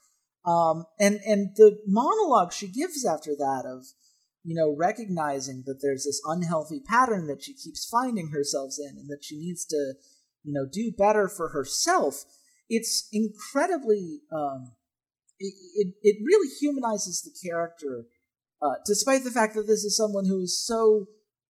Um, 0.46 0.86
and 1.00 1.20
and 1.26 1.56
the 1.56 1.80
monologue 1.88 2.52
she 2.52 2.68
gives 2.68 3.06
after 3.06 3.32
that 3.38 3.64
of 3.66 3.86
you 4.44 4.56
know 4.56 4.76
recognizing 4.78 5.64
that 5.66 5.80
there's 5.82 6.04
this 6.04 6.22
unhealthy 6.26 6.82
pattern 6.86 7.28
that 7.28 7.44
she 7.44 7.54
keeps 7.54 7.88
finding 7.90 8.30
herself 8.30 8.74
in 8.78 8.98
and 8.98 9.10
that 9.10 9.24
she 9.24 9.38
needs 9.38 9.66
to 9.66 9.94
you 10.44 10.54
know 10.54 10.66
do 10.70 10.92
better 10.98 11.30
for 11.30 11.50
herself 11.50 12.26
it's 12.70 13.08
incredibly 13.14 14.20
um, 14.34 14.74
it, 15.40 15.54
it, 15.76 15.94
it 16.02 16.18
really 16.26 16.50
humanizes 16.60 17.22
the 17.22 17.50
character 17.50 18.06
uh, 18.62 18.76
despite 18.86 19.24
the 19.24 19.32
fact 19.32 19.56
that 19.56 19.68
this 19.68 19.86
is 19.86 19.96
someone 19.96 20.26
who 20.26 20.42
is 20.42 20.66
so 20.66 21.08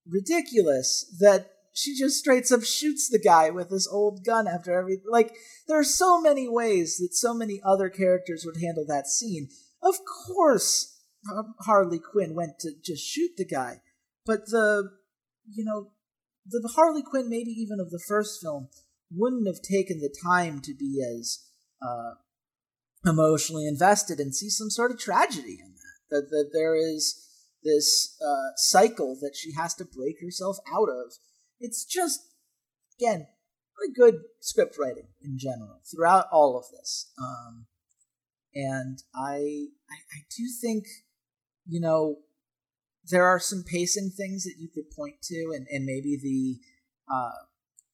ridiculous 0.07 1.05
that 1.19 1.52
she 1.73 1.97
just 1.97 2.19
straight 2.19 2.51
up 2.51 2.63
shoots 2.63 3.09
the 3.09 3.19
guy 3.19 3.49
with 3.49 3.69
this 3.69 3.87
old 3.87 4.23
gun 4.25 4.47
after 4.47 4.77
every 4.77 5.01
like 5.09 5.33
there 5.67 5.79
are 5.79 5.83
so 5.83 6.21
many 6.21 6.47
ways 6.47 6.97
that 6.97 7.13
so 7.13 7.33
many 7.33 7.59
other 7.65 7.89
characters 7.89 8.45
would 8.45 8.61
handle 8.61 8.85
that 8.87 9.07
scene. 9.07 9.49
Of 9.81 9.95
course 10.27 10.89
harley 11.61 11.99
quinn 11.99 12.35
went 12.35 12.59
to 12.59 12.71
just 12.83 13.01
shoot 13.01 13.31
the 13.37 13.45
guy 13.45 13.79
but 14.25 14.45
the 14.47 14.89
you 15.49 15.63
know 15.63 15.89
the 16.45 16.69
harley 16.75 17.01
quinn 17.01 17.29
maybe 17.29 17.49
even 17.49 17.79
of 17.79 17.91
the 17.91 18.03
first 18.05 18.41
film 18.41 18.67
wouldn't 19.15 19.47
have 19.47 19.61
taken 19.61 19.99
the 19.99 20.13
time 20.23 20.59
to 20.61 20.73
be 20.73 21.01
as 21.01 21.45
uh, 21.81 22.15
emotionally 23.05 23.67
invested 23.67 24.19
and 24.19 24.35
see 24.35 24.49
some 24.49 24.69
sort 24.69 24.91
of 24.91 24.99
tragedy 24.99 25.59
in 25.61 25.73
that. 25.73 25.79
That, 26.09 26.29
that 26.29 26.49
there 26.53 26.75
is 26.75 27.27
this 27.63 28.17
uh, 28.21 28.51
cycle 28.55 29.17
that 29.21 29.35
she 29.35 29.53
has 29.53 29.73
to 29.75 29.85
break 29.85 30.21
herself 30.21 30.57
out 30.71 30.89
of 30.89 31.13
it's 31.63 31.85
just, 31.85 32.19
again, 32.99 33.25
really 33.79 33.93
good 33.93 34.21
script 34.41 34.75
writing 34.77 35.07
in 35.23 35.37
general 35.37 35.81
throughout 35.89 36.25
all 36.31 36.57
of 36.57 36.65
this. 36.77 37.11
Um, 37.17 37.65
and 38.53 38.99
I, 39.15 39.69
I, 39.89 39.97
I 40.11 40.19
do 40.37 40.43
think, 40.61 40.85
you 41.65 41.79
know, 41.79 42.17
there 43.09 43.25
are 43.25 43.39
some 43.39 43.63
pacing 43.65 44.11
things 44.11 44.43
that 44.43 44.55
you 44.59 44.69
could 44.73 44.91
point 44.91 45.21
to, 45.23 45.51
and, 45.55 45.65
and 45.71 45.85
maybe 45.85 46.17
the 46.21 46.59
uh, 47.13 47.45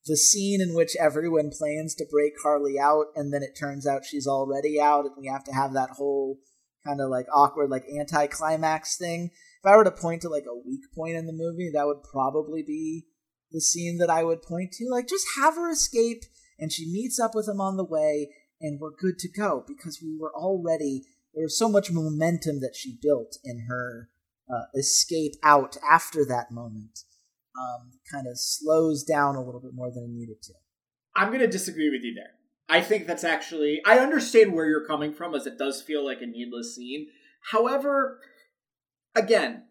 the 0.06 0.18
scene 0.18 0.62
in 0.62 0.76
which 0.76 0.96
everyone 1.00 1.50
plans 1.50 1.96
to 1.96 2.06
break 2.10 2.34
Harley 2.44 2.80
out, 2.80 3.08
and 3.16 3.34
then 3.34 3.44
it 3.44 3.58
turns 3.58 3.88
out 3.88 4.06
she's 4.06 4.28
already 4.28 4.80
out, 4.80 5.06
and 5.06 5.16
we 5.18 5.28
have 5.28 5.44
to 5.46 5.52
have 5.52 5.74
that 5.74 5.92
whole 5.92 6.38
kind 6.86 7.02
of 7.02 7.10
like 7.10 7.26
awkward 7.34 7.70
like 7.70 7.86
anti-climax 7.98 8.98
thing 8.98 9.32
if 9.60 9.70
I 9.70 9.76
were 9.76 9.84
to 9.84 9.92
point 9.92 10.22
to 10.22 10.30
like 10.30 10.46
a 10.46 10.56
weak 10.56 10.84
point 10.96 11.18
in 11.18 11.26
the 11.26 11.34
movie, 11.34 11.72
that 11.74 11.86
would 11.86 12.04
probably 12.04 12.64
be 12.64 13.06
the 13.52 13.62
scene 13.62 13.98
that 13.98 14.10
I 14.10 14.24
would 14.24 14.42
point 14.42 14.72
to. 14.74 14.90
Like, 14.90 15.08
just 15.08 15.26
have 15.38 15.56
her 15.56 15.70
escape, 15.70 16.24
and 16.58 16.72
she 16.72 16.92
meets 16.92 17.20
up 17.20 17.36
with 17.36 17.48
him 17.48 17.62
on 17.62 17.78
the 17.78 17.86
way, 17.86 18.30
and 18.62 18.80
we're 18.80 18.92
good 18.92 19.20
to 19.20 19.30
go 19.30 19.64
because 19.68 20.02
we 20.02 20.18
were 20.20 20.34
already 20.34 21.04
there 21.34 21.44
was 21.44 21.58
so 21.58 21.70
much 21.70 21.92
momentum 21.92 22.60
that 22.62 22.76
she 22.76 22.98
built 23.02 23.38
in 23.44 23.66
her 23.68 24.10
uh, 24.50 24.66
escape 24.76 25.34
out 25.44 25.78
after 25.90 26.26
that 26.26 26.52
moment. 26.52 27.00
Um, 27.60 27.92
kind 28.12 28.28
of 28.28 28.40
slows 28.40 29.04
down 29.04 29.36
a 29.36 29.44
little 29.44 29.62
bit 29.62 29.74
more 29.74 29.92
than 29.92 30.04
it 30.04 30.10
needed 30.10 30.42
to. 30.44 30.54
I'm 31.16 31.30
going 31.30 31.40
to 31.40 31.48
disagree 31.48 31.90
with 31.90 32.04
you 32.04 32.14
there. 32.14 32.32
I 32.70 32.82
think 32.82 33.08
that's 33.08 33.24
actually 33.24 33.82
I 33.86 34.00
understand 34.00 34.54
where 34.54 34.66
you're 34.66 34.86
coming 34.86 35.14
from, 35.14 35.34
as 35.34 35.48
it 35.48 35.58
does 35.58 35.82
feel 35.82 36.06
like 36.06 36.22
a 36.22 36.26
needless 36.26 36.76
scene. 36.76 37.08
However, 37.52 38.20
again, 39.16 39.64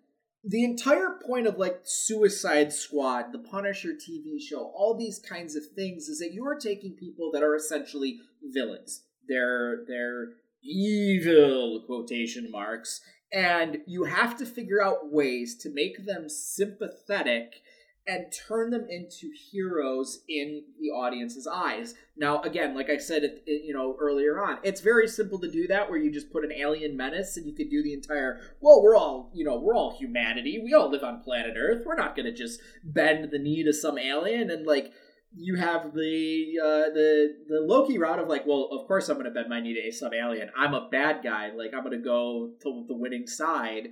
the 0.45 0.65
entire 0.65 1.19
point 1.27 1.47
of 1.47 1.59
like 1.59 1.81
Suicide 1.85 2.73
Squad, 2.73 3.33
the 3.33 3.39
Punisher 3.39 3.91
TV 3.91 4.41
show, 4.41 4.73
all 4.75 4.97
these 4.97 5.19
kinds 5.19 5.57
of 5.57 5.65
things 5.75 6.09
is 6.09 6.19
that 6.21 6.33
you 6.33 6.47
are 6.47 6.59
taking 6.59 6.93
people 6.93 7.31
that 7.33 7.43
are 7.43 7.57
essentially 7.57 8.19
villains. 8.43 9.03
They're 9.29 9.85
they're 9.87 10.29
evil 10.63 11.83
quotation 11.87 12.51
marks 12.51 13.01
and 13.33 13.79
you 13.87 14.05
have 14.05 14.37
to 14.39 14.47
figure 14.47 14.83
out 14.83 15.13
ways 15.13 15.57
to 15.57 15.71
make 15.73 16.07
them 16.07 16.29
sympathetic 16.29 17.61
and 18.09 18.33
turn 18.49 18.71
them 18.71 18.87
into 18.89 19.31
heroes 19.53 20.21
in 20.31 20.65
the 20.81 20.89
audience's 20.89 21.47
eyes. 21.47 21.95
Now, 22.17 22.41
again, 22.41 22.75
like 22.75 22.89
I 22.89 22.97
said, 22.97 23.23
you 23.47 23.75
know, 23.75 23.97
earlier 24.01 24.43
on, 24.43 24.59
it's 24.63 24.81
very 24.81 25.07
simple 25.07 25.39
to 25.41 25.51
do 25.51 25.67
that, 25.67 25.91
where 25.91 25.99
you 25.99 26.11
just 26.11 26.33
put 26.33 26.43
an 26.43 26.51
alien 26.51 26.97
menace, 26.97 27.37
and 27.37 27.47
you 27.47 27.55
could 27.55 27.69
do 27.69 27.83
the 27.83 27.93
entire. 27.93 28.41
Well, 28.63 28.83
we're 28.83 28.97
all, 28.97 29.31
you 29.35 29.45
know, 29.45 29.61
we're 29.61 29.77
all 29.77 29.95
humanity. 29.99 30.59
We 30.65 30.73
all 30.73 30.91
live 30.91 31.05
on 31.05 31.23
planet 31.23 31.55
Earth. 31.59 31.83
We're 31.85 31.97
not 31.97 32.17
going 32.17 32.25
to 32.27 32.33
just 32.33 32.61
bend 32.83 33.31
the 33.31 33.39
knee 33.39 33.63
to 33.63 33.73
some 33.73 33.99
alien 33.99 34.51
and 34.51 34.67
like. 34.67 34.91
You 35.37 35.57
have 35.57 35.93
the 35.93 36.55
uh, 36.59 36.89
the 36.95 37.35
the 37.49 37.61
Loki 37.61 37.99
route 37.99 38.19
of 38.19 38.29
like, 38.29 38.47
well, 38.47 38.71
of 38.73 38.89
course 38.89 39.11
I'm 39.11 39.17
going 39.17 39.27
to 39.27 39.31
bend 39.31 39.51
my 39.51 39.61
knee 39.61 39.75
to 39.75 39.93
some 39.93 40.15
alien. 40.15 40.49
I'm 40.57 40.73
a 40.73 40.89
bad 40.91 41.23
guy. 41.23 41.51
Like 41.55 41.73
I'm 41.75 41.85
going 41.85 41.99
to 41.99 42.03
go 42.03 42.53
to 42.63 42.85
the 42.89 42.97
winning 42.97 43.27
side 43.27 43.89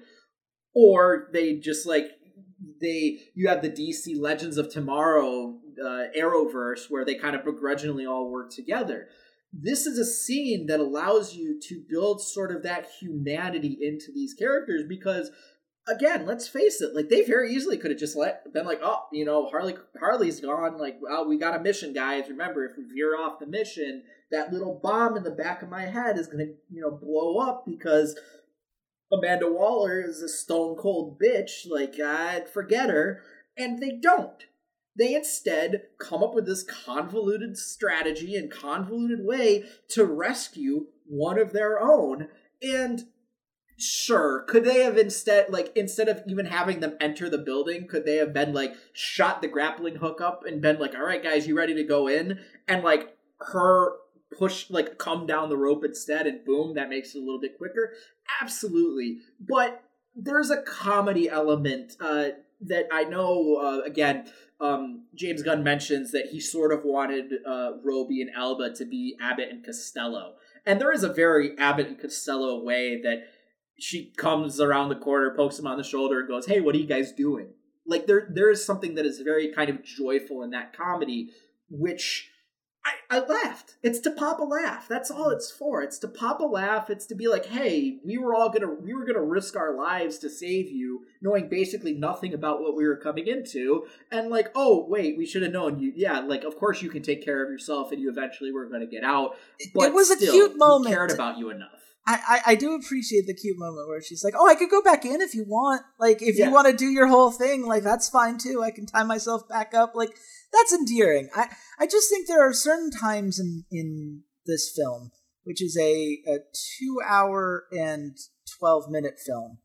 or 0.74 1.28
they 1.32 1.56
just 1.56 1.86
like 1.86 2.06
they 2.80 3.20
you 3.34 3.48
have 3.48 3.62
the 3.62 3.70
DC 3.70 4.18
Legends 4.18 4.58
of 4.58 4.70
Tomorrow 4.70 5.58
uh, 5.80 6.04
Arrowverse 6.18 6.90
where 6.90 7.04
they 7.04 7.14
kind 7.14 7.36
of 7.36 7.44
begrudgingly 7.44 8.06
all 8.06 8.30
work 8.30 8.50
together. 8.50 9.08
This 9.52 9.86
is 9.86 9.98
a 9.98 10.04
scene 10.04 10.66
that 10.66 10.80
allows 10.80 11.34
you 11.34 11.58
to 11.68 11.84
build 11.88 12.20
sort 12.20 12.54
of 12.54 12.62
that 12.64 12.88
humanity 13.00 13.78
into 13.80 14.12
these 14.12 14.34
characters 14.34 14.82
because 14.86 15.30
again, 15.88 16.26
let's 16.26 16.48
face 16.48 16.80
it, 16.80 16.94
like 16.94 17.08
they 17.08 17.22
very 17.22 17.52
easily 17.52 17.76
could 17.76 17.90
have 17.90 18.00
just 18.00 18.16
let 18.16 18.52
been 18.52 18.66
like, 18.66 18.80
oh, 18.82 19.04
you 19.12 19.24
know, 19.24 19.46
Harley 19.46 19.76
Harley's 19.98 20.40
gone, 20.40 20.78
like, 20.78 20.98
well, 21.00 21.28
we 21.28 21.38
got 21.38 21.56
a 21.58 21.62
mission, 21.62 21.92
guys. 21.92 22.28
Remember, 22.28 22.64
if 22.64 22.76
we 22.76 22.84
veer 22.84 23.16
off 23.16 23.38
the 23.38 23.46
mission, 23.46 24.02
that 24.30 24.52
little 24.52 24.80
bomb 24.82 25.16
in 25.16 25.22
the 25.22 25.30
back 25.30 25.62
of 25.62 25.68
my 25.68 25.82
head 25.82 26.18
is 26.18 26.26
gonna, 26.26 26.46
you 26.70 26.80
know, 26.80 26.90
blow 26.90 27.38
up 27.38 27.64
because 27.66 28.18
Amanda 29.12 29.50
Waller 29.50 30.00
is 30.00 30.20
a 30.20 30.28
stone 30.28 30.76
cold 30.76 31.20
bitch, 31.20 31.68
like, 31.68 32.00
I'd 32.00 32.48
forget 32.48 32.90
her. 32.90 33.22
And 33.56 33.80
they 33.80 33.92
don't. 34.02 34.44
They 34.98 35.14
instead 35.14 35.82
come 35.98 36.22
up 36.22 36.34
with 36.34 36.46
this 36.46 36.62
convoluted 36.62 37.56
strategy 37.56 38.34
and 38.34 38.50
convoluted 38.50 39.24
way 39.24 39.64
to 39.90 40.04
rescue 40.04 40.86
one 41.06 41.38
of 41.38 41.52
their 41.52 41.80
own. 41.80 42.28
And 42.62 43.04
sure, 43.78 44.44
could 44.48 44.64
they 44.64 44.80
have 44.80 44.96
instead, 44.96 45.50
like, 45.50 45.70
instead 45.76 46.08
of 46.08 46.22
even 46.26 46.46
having 46.46 46.80
them 46.80 46.96
enter 47.00 47.28
the 47.28 47.38
building, 47.38 47.86
could 47.86 48.06
they 48.06 48.16
have 48.16 48.32
been, 48.32 48.54
like, 48.54 48.74
shot 48.92 49.42
the 49.42 49.48
grappling 49.48 49.96
hook 49.96 50.20
up 50.20 50.44
and 50.46 50.62
been 50.62 50.78
like, 50.78 50.94
all 50.94 51.04
right, 51.04 51.22
guys, 51.22 51.46
you 51.46 51.56
ready 51.56 51.74
to 51.74 51.84
go 51.84 52.08
in? 52.08 52.40
And, 52.66 52.82
like, 52.82 53.16
her 53.40 53.92
push 54.36 54.70
like 54.70 54.98
come 54.98 55.26
down 55.26 55.48
the 55.48 55.56
rope 55.56 55.84
instead 55.84 56.26
and 56.26 56.44
boom 56.44 56.74
that 56.74 56.88
makes 56.88 57.14
it 57.14 57.18
a 57.18 57.20
little 57.20 57.40
bit 57.40 57.56
quicker? 57.56 57.92
Absolutely. 58.40 59.18
But 59.40 59.82
there's 60.16 60.50
a 60.50 60.62
comedy 60.62 61.28
element 61.28 61.92
uh, 62.00 62.28
that 62.60 62.86
i 62.90 63.04
know 63.04 63.56
uh, 63.56 63.80
again 63.84 64.26
um, 64.58 65.04
james 65.14 65.42
gunn 65.42 65.62
mentions 65.62 66.12
that 66.12 66.28
he 66.32 66.40
sort 66.40 66.72
of 66.72 66.80
wanted 66.82 67.30
uh, 67.46 67.72
robbie 67.84 68.22
and 68.22 68.30
elba 68.34 68.72
to 68.72 68.86
be 68.86 69.14
abbott 69.20 69.50
and 69.50 69.62
costello. 69.64 70.36
And 70.64 70.80
there 70.80 70.92
is 70.92 71.04
a 71.04 71.12
very 71.12 71.56
abbott 71.58 71.86
and 71.88 72.00
costello 72.00 72.64
way 72.64 73.00
that 73.02 73.24
she 73.78 74.12
comes 74.16 74.58
around 74.58 74.88
the 74.88 74.96
corner 74.96 75.34
pokes 75.36 75.58
him 75.58 75.66
on 75.66 75.76
the 75.76 75.84
shoulder 75.84 76.20
and 76.20 76.28
goes 76.28 76.46
hey 76.46 76.60
what 76.60 76.74
are 76.74 76.78
you 76.78 76.86
guys 76.86 77.12
doing? 77.12 77.48
Like 77.86 78.06
there 78.06 78.28
there 78.32 78.50
is 78.50 78.64
something 78.64 78.94
that 78.94 79.04
is 79.04 79.20
very 79.20 79.52
kind 79.52 79.68
of 79.68 79.84
joyful 79.84 80.42
in 80.42 80.50
that 80.50 80.74
comedy 80.74 81.28
which 81.68 82.30
I, 82.86 83.16
I 83.16 83.18
laughed. 83.26 83.74
It's 83.82 83.98
to 84.00 84.10
pop 84.10 84.38
a 84.38 84.44
laugh. 84.44 84.86
That's 84.88 85.10
all 85.10 85.30
it's 85.30 85.50
for. 85.50 85.82
It's 85.82 85.98
to 85.98 86.08
pop 86.08 86.40
a 86.40 86.44
laugh. 86.44 86.88
It's 86.88 87.06
to 87.06 87.14
be 87.14 87.26
like, 87.26 87.46
hey, 87.46 87.98
we 88.04 88.16
were 88.16 88.34
all 88.34 88.48
gonna 88.48 88.72
we 88.72 88.94
were 88.94 89.04
gonna 89.04 89.22
risk 89.22 89.56
our 89.56 89.74
lives 89.74 90.18
to 90.18 90.30
save 90.30 90.70
you, 90.70 91.06
knowing 91.20 91.48
basically 91.48 91.94
nothing 91.94 92.32
about 92.32 92.60
what 92.60 92.76
we 92.76 92.86
were 92.86 92.96
coming 92.96 93.26
into, 93.26 93.86
and 94.12 94.30
like, 94.30 94.50
oh 94.54 94.86
wait, 94.88 95.18
we 95.18 95.26
should 95.26 95.42
have 95.42 95.52
known 95.52 95.80
you. 95.80 95.92
Yeah, 95.96 96.20
like 96.20 96.44
of 96.44 96.56
course 96.56 96.80
you 96.80 96.88
can 96.88 97.02
take 97.02 97.24
care 97.24 97.44
of 97.44 97.50
yourself, 97.50 97.90
and 97.90 98.00
you 98.00 98.08
eventually 98.08 98.52
were 98.52 98.66
gonna 98.66 98.86
get 98.86 99.02
out. 99.02 99.36
But 99.74 99.88
it 99.88 99.94
was 99.94 100.10
still, 100.10 100.28
a 100.28 100.32
cute 100.32 100.56
moment. 100.56 100.94
cared 100.94 101.10
about 101.10 101.38
you 101.38 101.50
enough. 101.50 101.75
I, 102.08 102.40
I, 102.46 102.54
do 102.54 102.74
appreciate 102.74 103.26
the 103.26 103.34
cute 103.34 103.58
moment 103.58 103.88
where 103.88 104.00
she's 104.00 104.22
like, 104.22 104.34
"Oh, 104.36 104.48
I 104.48 104.54
could 104.54 104.70
go 104.70 104.80
back 104.80 105.04
in 105.04 105.20
if 105.20 105.34
you 105.34 105.44
want. 105.44 105.82
Like, 105.98 106.22
if 106.22 106.38
Yeah. 106.38 106.46
you 106.46 106.52
want 106.52 106.68
to 106.68 106.72
do 106.72 106.86
your 106.86 107.08
whole 107.08 107.32
thing, 107.32 107.66
like 107.66 107.82
that's 107.82 108.08
fine 108.08 108.38
too. 108.38 108.62
I 108.62 108.70
can 108.70 108.86
tie 108.86 109.02
myself 109.02 109.48
back 109.48 109.74
up. 109.74 109.96
Like, 109.96 110.16
that's 110.52 110.72
endearing. 110.72 111.28
I, 111.34 111.48
I 111.80 111.86
just 111.86 112.08
think 112.08 112.28
there 112.28 112.46
are 112.48 112.52
certain 112.52 112.90
times 112.92 113.40
in 113.40 113.64
in 113.72 114.22
this 114.46 114.72
film, 114.76 115.10
which 115.42 115.60
is 115.60 115.76
a, 115.76 116.18
a 116.28 116.38
two 116.78 117.00
hour 117.04 117.64
and 117.72 118.16
twelve 118.58 118.88
minute 118.88 119.18
film. 119.18 119.58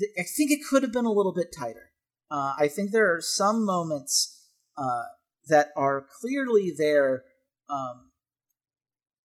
I 0.00 0.22
think 0.22 0.50
it 0.52 0.60
could 0.68 0.82
have 0.84 0.92
been 0.92 1.06
a 1.06 1.12
little 1.12 1.34
bit 1.34 1.48
tighter. 1.56 1.90
Uh, 2.30 2.54
I 2.58 2.68
think 2.68 2.90
there 2.90 3.14
are 3.14 3.20
some 3.20 3.64
moments 3.64 4.48
uh, 4.76 5.04
that 5.48 5.68
are 5.76 6.06
clearly 6.20 6.72
there. 6.76 7.24
Um, 7.68 8.10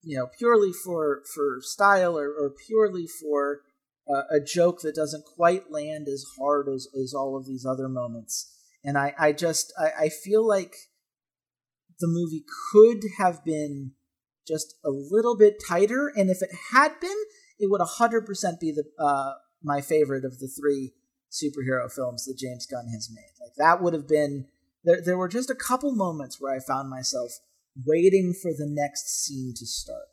you 0.02 0.18
know, 0.18 0.28
purely 0.38 0.72
for 0.72 1.24
for 1.34 1.60
style 1.62 2.18
or, 2.18 2.30
or 2.30 2.54
purely 2.68 3.06
for 3.08 3.62
uh, 4.10 4.24
a 4.32 4.40
joke 4.40 4.82
that 4.82 4.96
doesn't 4.96 5.26
quite 5.26 5.72
land 5.72 6.08
as 6.08 6.24
hard 6.38 6.68
as, 6.68 6.88
as 7.00 7.14
all 7.14 7.38
of 7.38 7.46
these 7.46 7.66
other 7.66 7.88
moments. 7.88 8.56
And 8.84 8.98
I, 8.98 9.14
I 9.20 9.32
just 9.34 9.74
I, 9.80 10.06
I 10.06 10.10
feel 10.10 10.48
like 10.48 10.74
the 12.00 12.08
movie 12.08 12.46
could 12.72 13.02
have 13.18 13.44
been 13.44 13.92
just 14.48 14.76
a 14.84 14.90
little 14.90 15.38
bit 15.38 15.62
tighter, 15.68 16.12
and 16.16 16.30
if 16.30 16.42
it 16.42 16.50
had 16.72 17.00
been, 17.00 17.18
it 17.60 17.70
would 17.70 17.82
hundred 17.82 18.26
percent 18.26 18.60
be 18.60 18.72
the 18.72 18.86
uh, 19.04 19.34
my 19.62 19.82
favorite 19.82 20.26
of 20.26 20.40
the 20.40 20.48
three 20.48 20.94
superhero 21.32 21.92
films 21.92 22.26
that 22.26 22.38
James 22.38 22.66
Gunn 22.66 22.88
has 22.94 23.10
made. 23.14 23.32
Like 23.40 23.54
that 23.58 23.84
would 23.84 23.94
have 23.94 24.08
been 24.08 24.48
there. 24.84 25.02
There 25.02 25.18
were 25.18 25.28
just 25.28 25.50
a 25.50 25.56
couple 25.56 25.94
moments 25.94 26.38
where 26.40 26.56
I 26.56 26.60
found 26.60 26.90
myself 26.90 27.32
waiting 27.86 28.34
for 28.34 28.52
the 28.52 28.68
next 28.68 29.24
scene 29.24 29.54
to 29.56 29.66
start 29.66 30.08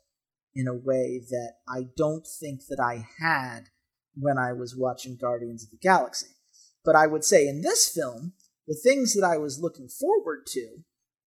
in 0.55 0.67
a 0.67 0.73
way 0.73 1.21
that 1.29 1.53
I 1.67 1.87
don't 1.95 2.25
think 2.25 2.61
that 2.67 2.79
I 2.79 3.07
had 3.19 3.69
when 4.15 4.37
I 4.37 4.53
was 4.53 4.75
watching 4.75 5.17
Guardians 5.19 5.63
of 5.63 5.71
the 5.71 5.77
Galaxy. 5.77 6.27
But 6.83 6.95
I 6.95 7.07
would 7.07 7.23
say 7.23 7.47
in 7.47 7.61
this 7.61 7.87
film, 7.87 8.33
the 8.67 8.75
things 8.75 9.13
that 9.13 9.25
I 9.25 9.37
was 9.37 9.59
looking 9.59 9.87
forward 9.87 10.45
to 10.47 10.79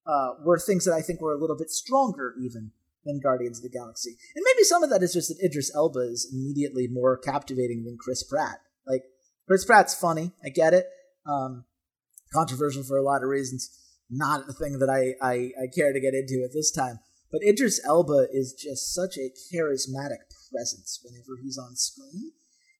uh, 0.06 0.30
were 0.44 0.58
things 0.58 0.84
that 0.84 0.94
I 0.94 1.02
think 1.02 1.20
were 1.20 1.32
a 1.32 1.38
little 1.38 1.56
bit 1.56 1.70
stronger 1.70 2.34
even 2.42 2.72
than 3.04 3.20
Guardians 3.20 3.58
of 3.58 3.62
the 3.62 3.78
Galaxy. 3.78 4.16
And 4.34 4.44
maybe 4.44 4.64
some 4.64 4.82
of 4.82 4.90
that 4.90 5.02
is 5.02 5.12
just 5.12 5.28
that 5.28 5.44
Idris 5.44 5.74
Elba 5.74 6.00
is 6.00 6.30
immediately 6.32 6.88
more 6.88 7.16
captivating 7.16 7.84
than 7.84 7.96
Chris 7.98 8.22
Pratt. 8.22 8.58
Like, 8.86 9.04
Chris 9.46 9.64
Pratt's 9.64 9.94
funny, 9.94 10.32
I 10.44 10.48
get 10.48 10.74
it. 10.74 10.86
Um, 11.26 11.64
controversial 12.32 12.82
for 12.82 12.96
a 12.96 13.02
lot 13.02 13.22
of 13.22 13.28
reasons 13.28 13.70
not 14.10 14.48
a 14.48 14.52
thing 14.52 14.78
that 14.78 14.90
I, 14.90 15.14
I, 15.24 15.34
I 15.62 15.66
care 15.74 15.92
to 15.92 16.00
get 16.00 16.14
into 16.14 16.42
at 16.44 16.52
this 16.52 16.70
time. 16.70 16.98
But 17.30 17.42
Idris 17.42 17.80
Elba 17.84 18.26
is 18.32 18.52
just 18.52 18.92
such 18.92 19.16
a 19.16 19.30
charismatic 19.52 20.26
presence 20.52 21.00
whenever 21.04 21.38
he's 21.42 21.58
on 21.58 21.76
screen. 21.76 22.32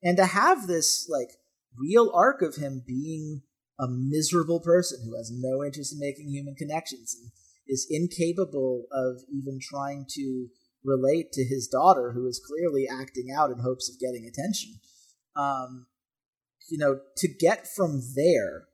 And 0.03 0.16
to 0.16 0.26
have 0.26 0.66
this 0.66 1.09
like 1.09 1.31
real 1.78 2.11
arc 2.12 2.43
of 2.43 2.57
him 2.57 2.83
being 2.87 3.43
a 3.78 3.87
miserable 3.89 4.61
person 4.61 5.01
who 5.05 5.16
has 5.16 5.31
no 5.33 5.64
interest 5.64 5.93
in 5.93 6.01
making 6.01 6.28
human 6.28 6.55
connections 6.55 7.16
and 7.18 7.31
is 7.66 7.87
incapable 7.89 8.87
of 8.93 9.22
even 9.33 9.59
trying 9.62 10.05
to 10.11 10.49
relate 10.85 11.31
to 11.33 11.45
his 11.45 11.68
daughter, 11.68 12.12
who 12.12 12.26
is 12.26 12.45
clearly 12.45 12.89
acting 12.89 13.28
out 13.35 13.51
in 13.51 13.61
hopes 13.61 13.89
of 13.89 14.01
getting 14.01 14.26
attention. 14.26 14.81
Um, 15.37 15.87
you 16.68 16.78
know, 16.78 17.01
to 17.18 17.28
get 17.28 17.68
from 17.68 18.03
there 18.14 18.64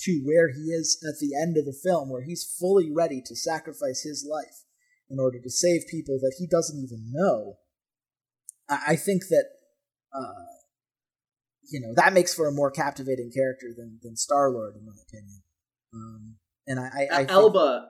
to 0.00 0.22
where 0.24 0.48
he 0.52 0.70
is 0.70 0.98
at 1.06 1.20
the 1.20 1.36
end 1.40 1.56
of 1.56 1.64
the 1.64 1.78
film, 1.84 2.10
where 2.10 2.22
he's 2.22 2.56
fully 2.58 2.90
ready 2.90 3.22
to 3.24 3.36
sacrifice 3.36 4.02
his 4.02 4.26
life 4.28 4.64
in 5.08 5.18
order 5.20 5.38
to 5.38 5.50
save 5.50 5.82
people 5.90 6.18
that 6.20 6.34
he 6.38 6.46
doesn't 6.46 6.78
even 6.78 7.10
know. 7.12 7.58
I, 8.68 8.78
I 8.88 8.96
think 8.96 9.22
that, 9.28 9.44
uh, 10.14 10.52
you 11.70 11.80
know 11.80 11.94
that 11.96 12.12
makes 12.12 12.34
for 12.34 12.48
a 12.48 12.52
more 12.52 12.70
captivating 12.70 13.30
character 13.34 13.68
than 13.76 13.98
than 14.02 14.16
Star 14.16 14.50
Lord, 14.50 14.74
in 14.76 14.84
my 14.84 14.92
opinion. 15.08 15.42
Um, 15.94 16.34
and 16.66 16.80
I, 16.80 17.08
I, 17.10 17.22
I 17.22 17.26
Elba, 17.28 17.88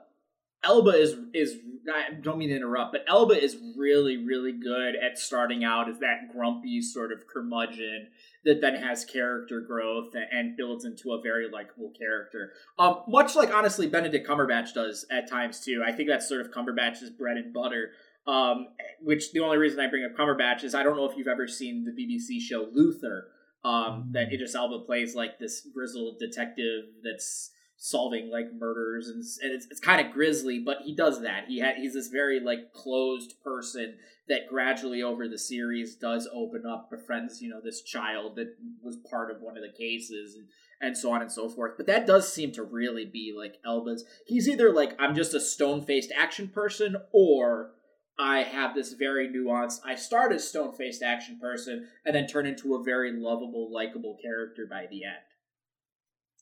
Elba 0.63 0.91
is 0.91 1.15
is 1.33 1.57
I 1.93 2.13
don't 2.13 2.37
mean 2.37 2.49
to 2.49 2.55
interrupt, 2.55 2.93
but 2.93 3.03
Elba 3.07 3.41
is 3.41 3.57
really 3.75 4.17
really 4.17 4.53
good 4.53 4.95
at 4.95 5.17
starting 5.17 5.63
out 5.63 5.89
as 5.89 5.99
that 5.99 6.31
grumpy 6.33 6.81
sort 6.81 7.11
of 7.11 7.27
curmudgeon 7.27 8.07
that 8.45 8.61
then 8.61 8.75
has 8.75 9.05
character 9.05 9.61
growth 9.61 10.13
and 10.31 10.57
builds 10.57 10.85
into 10.85 11.13
a 11.13 11.21
very 11.21 11.49
likable 11.49 11.91
character. 11.97 12.51
Um, 12.77 13.03
much 13.07 13.35
like 13.35 13.53
honestly 13.53 13.87
Benedict 13.87 14.27
Cumberbatch 14.27 14.73
does 14.73 15.05
at 15.11 15.29
times 15.29 15.59
too. 15.59 15.83
I 15.85 15.91
think 15.91 16.09
that's 16.09 16.27
sort 16.27 16.41
of 16.41 16.51
Cumberbatch's 16.51 17.09
bread 17.09 17.37
and 17.37 17.53
butter. 17.53 17.91
Um, 18.25 18.67
which 19.01 19.33
the 19.33 19.41
only 19.41 19.57
reason 19.57 19.81
I 19.81 19.87
bring 19.87 20.05
up 20.05 20.17
Cumberbatch 20.17 20.63
is 20.63 20.73
I 20.73 20.83
don't 20.83 20.95
know 20.95 21.09
if 21.09 21.17
you've 21.17 21.27
ever 21.27 21.45
seen 21.45 21.83
the 21.83 21.91
BBC 21.91 22.39
show 22.39 22.69
Luther. 22.71 23.27
Um, 23.65 24.09
that 24.11 24.27
mm. 24.27 24.33
Idris 24.33 24.55
Elba 24.55 24.79
plays 24.79 25.15
like 25.15 25.39
this 25.39 25.65
grizzled 25.73 26.19
detective 26.19 26.83
that's 27.01 27.51
solving 27.85 28.31
like 28.31 28.45
murders 28.57 29.09
and, 29.09 29.21
and 29.41 29.51
it's, 29.53 29.67
it's 29.69 29.81
kind 29.81 29.99
of 29.99 30.13
grisly 30.13 30.57
but 30.57 30.77
he 30.85 30.95
does 30.95 31.21
that 31.21 31.43
he 31.49 31.59
had 31.59 31.75
he's 31.75 31.95
this 31.95 32.07
very 32.07 32.39
like 32.39 32.71
closed 32.71 33.33
person 33.43 33.93
that 34.29 34.47
gradually 34.49 35.03
over 35.03 35.27
the 35.27 35.37
series 35.37 35.93
does 35.95 36.25
open 36.33 36.63
up 36.65 36.89
befriends 36.89 37.41
you 37.41 37.49
know 37.49 37.59
this 37.61 37.81
child 37.81 38.37
that 38.37 38.47
was 38.81 38.95
part 39.11 39.29
of 39.29 39.41
one 39.41 39.57
of 39.57 39.63
the 39.63 39.77
cases 39.77 40.33
and, 40.35 40.47
and 40.79 40.97
so 40.97 41.11
on 41.11 41.21
and 41.21 41.29
so 41.29 41.49
forth 41.49 41.73
but 41.75 41.85
that 41.85 42.07
does 42.07 42.31
seem 42.31 42.53
to 42.53 42.63
really 42.63 43.03
be 43.03 43.35
like 43.37 43.55
elba's 43.65 44.05
he's 44.25 44.47
either 44.47 44.71
like 44.71 44.95
i'm 44.97 45.13
just 45.13 45.33
a 45.33 45.39
stone-faced 45.41 46.13
action 46.17 46.47
person 46.47 46.95
or 47.11 47.71
I 48.19 48.43
have 48.43 48.75
this 48.75 48.93
very 48.93 49.27
nuanced. 49.27 49.79
I 49.83 49.95
start 49.95 50.31
as 50.31 50.47
stone 50.47 50.71
faced 50.73 51.01
action 51.01 51.39
person 51.41 51.87
and 52.05 52.15
then 52.15 52.27
turn 52.27 52.45
into 52.45 52.75
a 52.75 52.83
very 52.83 53.11
lovable, 53.11 53.73
likable 53.73 54.19
character 54.21 54.67
by 54.69 54.85
the 54.87 55.03
end. 55.03 55.15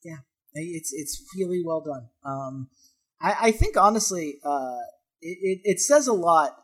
Yeah, 0.04 0.18
it's 0.54 0.92
it's 0.92 1.24
really 1.36 1.62
well 1.64 1.80
done. 1.80 2.08
Um, 2.24 2.68
I, 3.20 3.36
I 3.40 3.50
think 3.52 3.76
honestly, 3.76 4.38
uh, 4.44 4.78
it, 5.20 5.38
it, 5.40 5.60
it 5.64 5.80
says 5.80 6.06
a 6.06 6.12
lot 6.12 6.56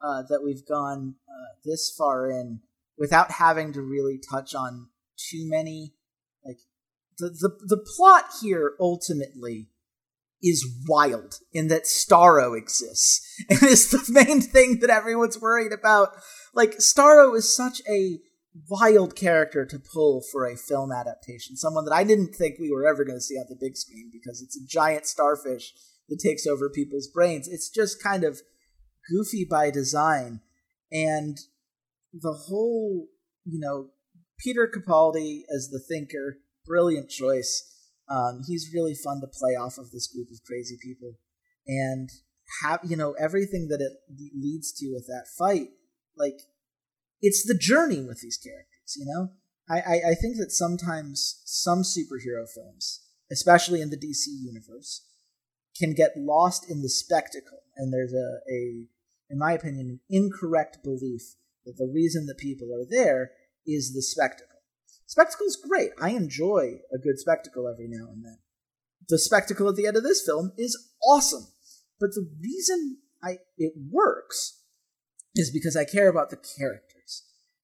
uh, 0.00 0.22
that 0.28 0.42
we've 0.44 0.66
gone 0.66 1.14
uh, 1.28 1.56
this 1.64 1.92
far 1.96 2.30
in 2.30 2.60
without 2.98 3.32
having 3.32 3.72
to 3.72 3.82
really 3.82 4.18
touch 4.30 4.54
on 4.54 4.88
too 5.16 5.48
many. 5.48 5.94
Like 6.44 6.58
the 7.18 7.28
the 7.28 7.76
the 7.76 7.84
plot 7.96 8.26
here 8.40 8.74
ultimately 8.80 9.68
is 10.42 10.68
wild 10.88 11.38
in 11.52 11.68
that 11.68 11.84
Starro 11.84 12.58
exists 12.58 13.22
and 13.48 13.62
is 13.62 13.90
the 13.90 14.04
main 14.12 14.40
thing 14.40 14.80
that 14.80 14.90
everyone's 14.90 15.40
worried 15.40 15.72
about. 15.72 16.10
Like 16.52 16.78
Starro 16.78 17.36
is 17.36 17.54
such 17.54 17.80
a 17.88 18.18
wild 18.68 19.16
character 19.16 19.64
to 19.64 19.78
pull 19.78 20.22
for 20.30 20.46
a 20.46 20.56
film 20.56 20.92
adaptation. 20.92 21.56
Someone 21.56 21.84
that 21.86 21.94
I 21.94 22.04
didn't 22.04 22.34
think 22.34 22.58
we 22.58 22.70
were 22.70 22.86
ever 22.86 23.04
going 23.04 23.16
to 23.16 23.22
see 23.22 23.36
on 23.36 23.46
the 23.48 23.56
big 23.58 23.76
screen 23.76 24.10
because 24.12 24.42
it's 24.42 24.56
a 24.56 24.66
giant 24.66 25.06
starfish 25.06 25.72
that 26.08 26.20
takes 26.20 26.46
over 26.46 26.68
people's 26.68 27.08
brains. 27.08 27.48
It's 27.48 27.70
just 27.70 28.02
kind 28.02 28.24
of 28.24 28.42
goofy 29.10 29.46
by 29.48 29.70
design. 29.70 30.40
And 30.90 31.38
the 32.12 32.32
whole, 32.32 33.08
you 33.44 33.58
know, 33.58 33.88
Peter 34.38 34.70
Capaldi 34.72 35.42
as 35.54 35.68
the 35.70 35.80
thinker, 35.80 36.38
brilliant 36.66 37.08
choice. 37.08 37.68
Um, 38.08 38.42
he's 38.46 38.70
really 38.74 38.94
fun 38.94 39.20
to 39.20 39.26
play 39.26 39.52
off 39.52 39.78
of 39.78 39.90
this 39.90 40.08
group 40.08 40.28
of 40.30 40.44
crazy 40.44 40.76
people. 40.82 41.18
And 41.66 42.10
have, 42.62 42.80
you 42.84 42.96
know, 42.96 43.14
everything 43.18 43.68
that 43.68 43.80
it 43.80 43.92
leads 44.36 44.72
to 44.72 44.90
with 44.92 45.06
that 45.06 45.26
fight, 45.38 45.68
like 46.16 46.40
it's 47.22 47.46
the 47.46 47.56
journey 47.56 48.02
with 48.02 48.20
these 48.20 48.36
characters, 48.36 48.96
you 48.96 49.06
know? 49.06 49.30
I, 49.70 49.78
I, 49.78 50.10
I 50.10 50.14
think 50.14 50.36
that 50.36 50.50
sometimes 50.50 51.40
some 51.46 51.82
superhero 51.82 52.46
films, 52.52 53.06
especially 53.30 53.80
in 53.80 53.90
the 53.90 53.96
DC 53.96 54.26
universe, 54.26 55.06
can 55.78 55.94
get 55.94 56.16
lost 56.16 56.68
in 56.68 56.82
the 56.82 56.88
spectacle. 56.88 57.60
And 57.76 57.92
there's 57.92 58.12
a, 58.12 58.40
a 58.52 58.86
in 59.30 59.38
my 59.38 59.52
opinion, 59.52 59.88
an 59.88 60.00
incorrect 60.10 60.78
belief 60.82 61.22
that 61.64 61.78
the 61.78 61.90
reason 61.92 62.26
that 62.26 62.36
people 62.36 62.68
are 62.74 62.84
there 62.88 63.30
is 63.66 63.94
the 63.94 64.02
spectacle. 64.02 64.48
Spectacle's 65.06 65.56
great. 65.56 65.90
I 66.00 66.10
enjoy 66.10 66.80
a 66.92 66.98
good 66.98 67.18
spectacle 67.18 67.68
every 67.68 67.86
now 67.88 68.10
and 68.10 68.24
then. 68.24 68.38
The 69.08 69.18
spectacle 69.18 69.68
at 69.68 69.76
the 69.76 69.86
end 69.86 69.96
of 69.96 70.02
this 70.02 70.24
film 70.24 70.52
is 70.58 70.90
awesome. 71.06 71.46
But 72.00 72.10
the 72.14 72.28
reason 72.42 72.98
I 73.22 73.38
it 73.56 73.72
works 73.90 74.60
is 75.34 75.50
because 75.50 75.76
I 75.76 75.84
care 75.84 76.08
about 76.08 76.30
the 76.30 76.36
characters 76.36 76.91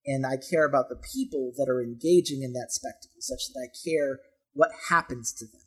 and 0.09 0.25
I 0.25 0.39
care 0.39 0.65
about 0.65 0.89
the 0.89 0.97
people 1.15 1.53
that 1.59 1.69
are 1.69 1.83
engaging 1.83 2.43
in 2.43 2.55
that 2.55 2.73
spectacle, 2.73 3.21
such 3.21 3.53
that 3.53 3.61
I 3.61 3.69
care 3.85 4.21
what 4.55 4.71
happens 4.89 5.35
to 5.35 5.45
them. 5.45 5.61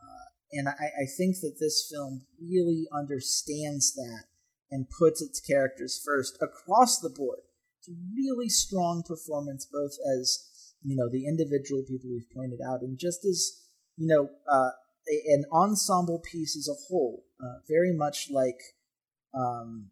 Uh, 0.00 0.26
and 0.52 0.68
I, 0.68 1.02
I 1.02 1.06
think 1.16 1.40
that 1.42 1.56
this 1.58 1.90
film 1.92 2.24
really 2.40 2.86
understands 2.92 3.92
that 3.94 4.26
and 4.70 4.86
puts 4.88 5.20
its 5.20 5.40
characters 5.40 6.00
first 6.04 6.38
across 6.40 7.00
the 7.00 7.10
board. 7.10 7.40
It's 7.80 7.88
a 7.88 7.98
really 8.16 8.48
strong 8.48 9.02
performance, 9.02 9.66
both 9.66 9.96
as 10.18 10.72
you 10.84 10.94
know 10.94 11.10
the 11.10 11.26
individual 11.26 11.82
people 11.82 12.10
we've 12.10 12.30
pointed 12.32 12.60
out, 12.64 12.82
and 12.82 12.96
just 12.96 13.24
as 13.24 13.60
you 13.96 14.06
know 14.06 14.28
uh, 14.48 14.70
an 15.26 15.44
ensemble 15.52 16.20
piece 16.20 16.56
as 16.56 16.68
a 16.68 16.78
whole. 16.88 17.24
Uh, 17.42 17.58
very 17.68 17.92
much 17.92 18.28
like 18.30 18.60
um, 19.34 19.90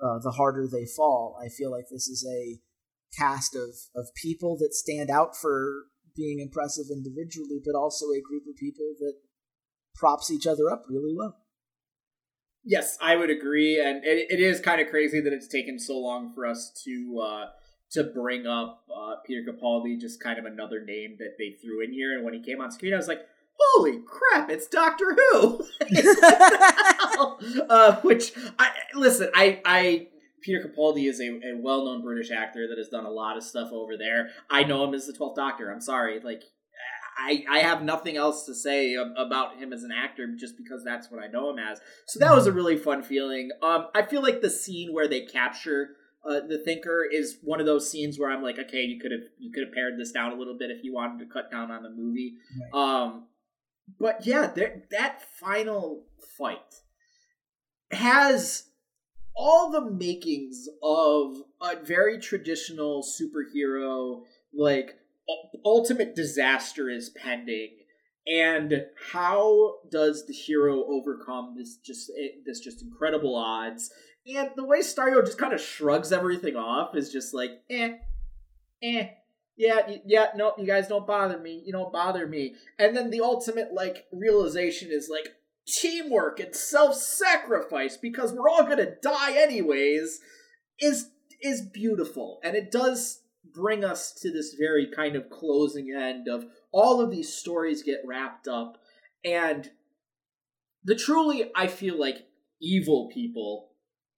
uh, 0.00 0.18
the 0.20 0.30
harder 0.30 0.68
they 0.68 0.86
fall. 0.86 1.36
I 1.44 1.48
feel 1.48 1.70
like 1.70 1.86
this 1.90 2.06
is 2.06 2.24
a 2.24 2.60
cast 3.16 3.54
of 3.54 3.70
of 3.94 4.06
people 4.14 4.56
that 4.58 4.74
stand 4.74 5.10
out 5.10 5.36
for 5.36 5.84
being 6.16 6.40
impressive 6.40 6.86
individually, 6.90 7.60
but 7.64 7.76
also 7.78 8.06
a 8.06 8.20
group 8.20 8.44
of 8.48 8.56
people 8.56 8.94
that 8.98 9.14
props 9.94 10.30
each 10.30 10.46
other 10.46 10.70
up 10.70 10.84
really 10.88 11.14
well. 11.14 11.36
Yes, 12.64 12.98
I 13.00 13.14
would 13.14 13.30
agree, 13.30 13.80
and 13.80 14.04
it, 14.04 14.26
it 14.30 14.40
is 14.40 14.60
kind 14.60 14.80
of 14.80 14.88
crazy 14.88 15.20
that 15.20 15.32
it's 15.32 15.46
taken 15.46 15.78
so 15.78 15.98
long 15.98 16.32
for 16.34 16.46
us 16.46 16.72
to 16.84 17.20
uh, 17.22 17.46
to 17.92 18.04
bring 18.04 18.46
up 18.46 18.82
uh, 18.94 19.16
Peter 19.24 19.42
Capaldi, 19.48 20.00
just 20.00 20.20
kind 20.20 20.38
of 20.38 20.44
another 20.44 20.84
name 20.84 21.16
that 21.18 21.36
they 21.38 21.56
threw 21.62 21.82
in 21.82 21.92
here. 21.92 22.14
And 22.14 22.24
when 22.24 22.34
he 22.34 22.42
came 22.42 22.60
on 22.60 22.72
screen, 22.72 22.92
I 22.92 22.96
was 22.96 23.06
like, 23.06 23.20
holy 23.56 24.00
crap, 24.00 24.50
it's 24.50 24.66
Doctor 24.66 25.14
Who. 25.14 25.64
uh, 27.70 28.00
which 28.00 28.32
I 28.58 28.70
listen, 28.94 29.30
I 29.34 29.60
I 29.64 30.08
Peter 30.42 30.60
Capaldi 30.60 31.08
is 31.08 31.20
a, 31.20 31.28
a 31.28 31.58
well 31.58 31.84
known 31.84 32.02
British 32.02 32.30
actor 32.30 32.66
that 32.68 32.78
has 32.78 32.88
done 32.88 33.06
a 33.06 33.10
lot 33.10 33.36
of 33.36 33.42
stuff 33.42 33.70
over 33.72 33.96
there. 33.96 34.30
I 34.50 34.64
know 34.64 34.84
him 34.84 34.94
as 34.94 35.06
the 35.06 35.12
Twelfth 35.12 35.36
Doctor. 35.36 35.70
I'm 35.70 35.80
sorry, 35.80 36.20
like. 36.20 36.42
I, 37.18 37.46
I 37.50 37.58
have 37.60 37.82
nothing 37.82 38.18
else 38.18 38.44
to 38.44 38.54
say 38.54 38.94
about 38.94 39.56
him 39.56 39.72
as 39.72 39.82
an 39.82 39.90
actor 39.90 40.26
just 40.38 40.54
because 40.58 40.84
that's 40.84 41.10
what 41.10 41.24
I 41.24 41.28
know 41.28 41.48
him 41.48 41.58
as. 41.58 41.80
So 42.06 42.20
that 42.20 42.34
was 42.34 42.46
a 42.46 42.52
really 42.52 42.76
fun 42.76 43.02
feeling. 43.02 43.48
Um, 43.62 43.86
I 43.94 44.02
feel 44.02 44.20
like 44.20 44.42
the 44.42 44.50
scene 44.50 44.92
where 44.92 45.08
they 45.08 45.22
capture 45.22 45.96
uh, 46.28 46.40
the 46.46 46.58
thinker 46.58 47.04
is 47.10 47.38
one 47.42 47.60
of 47.60 47.66
those 47.66 47.90
scenes 47.90 48.18
where 48.18 48.30
I'm 48.30 48.42
like, 48.42 48.58
okay, 48.58 48.82
you 48.82 48.98
could 49.00 49.12
have 49.12 49.20
you 49.38 49.52
could 49.52 49.64
have 49.64 49.72
pared 49.72 49.98
this 49.98 50.10
down 50.10 50.32
a 50.32 50.34
little 50.34 50.56
bit 50.58 50.70
if 50.70 50.82
you 50.82 50.92
wanted 50.92 51.24
to 51.24 51.32
cut 51.32 51.50
down 51.50 51.70
on 51.70 51.82
the 51.82 51.90
movie. 51.90 52.34
Right. 52.74 53.02
Um, 53.02 53.26
but 54.00 54.26
yeah, 54.26 54.52
that 54.90 55.22
final 55.38 56.04
fight 56.36 56.82
has 57.92 58.64
all 59.36 59.70
the 59.70 59.90
makings 59.90 60.68
of 60.82 61.36
a 61.60 61.76
very 61.84 62.18
traditional 62.18 63.02
superhero 63.02 64.22
like 64.54 64.96
ultimate 65.64 66.14
disaster 66.14 66.88
is 66.88 67.10
pending 67.10 67.70
and 68.26 68.86
how 69.12 69.74
does 69.90 70.26
the 70.26 70.32
hero 70.32 70.84
overcome 70.88 71.54
this 71.56 71.76
just 71.76 72.10
eh, 72.18 72.28
this 72.44 72.60
just 72.60 72.82
incredible 72.82 73.36
odds 73.36 73.90
and 74.26 74.50
the 74.56 74.64
way 74.64 74.80
Starro 74.80 75.24
just 75.24 75.38
kind 75.38 75.52
of 75.52 75.60
shrugs 75.60 76.12
everything 76.12 76.56
off 76.56 76.96
is 76.96 77.12
just 77.12 77.34
like 77.34 77.50
eh 77.70 77.94
eh 78.82 79.08
yeah, 79.56 79.90
yeah, 80.04 80.26
no, 80.36 80.52
you 80.58 80.66
guys 80.66 80.86
don't 80.86 81.06
bother 81.06 81.38
me. 81.38 81.62
You 81.64 81.72
don't 81.72 81.92
bother 81.92 82.26
me. 82.26 82.54
And 82.78 82.94
then 82.94 83.10
the 83.10 83.22
ultimate 83.22 83.72
like 83.72 84.04
realization 84.12 84.90
is 84.92 85.08
like 85.10 85.28
teamwork 85.66 86.38
and 86.40 86.54
self-sacrifice 86.54 87.96
because 87.96 88.32
we're 88.32 88.48
all 88.48 88.64
going 88.64 88.78
to 88.78 88.94
die 89.02 89.36
anyways 89.36 90.20
is 90.80 91.10
is 91.42 91.62
beautiful. 91.62 92.40
And 92.42 92.56
it 92.56 92.70
does 92.70 93.20
bring 93.52 93.84
us 93.84 94.12
to 94.12 94.32
this 94.32 94.54
very 94.58 94.88
kind 94.94 95.16
of 95.16 95.30
closing 95.30 95.92
end 95.94 96.28
of 96.28 96.46
all 96.72 97.00
of 97.00 97.10
these 97.10 97.32
stories 97.32 97.82
get 97.82 98.00
wrapped 98.04 98.48
up 98.48 98.78
and 99.24 99.70
the 100.84 100.94
truly 100.94 101.50
I 101.54 101.66
feel 101.66 101.98
like 101.98 102.26
evil 102.60 103.10
people 103.12 103.70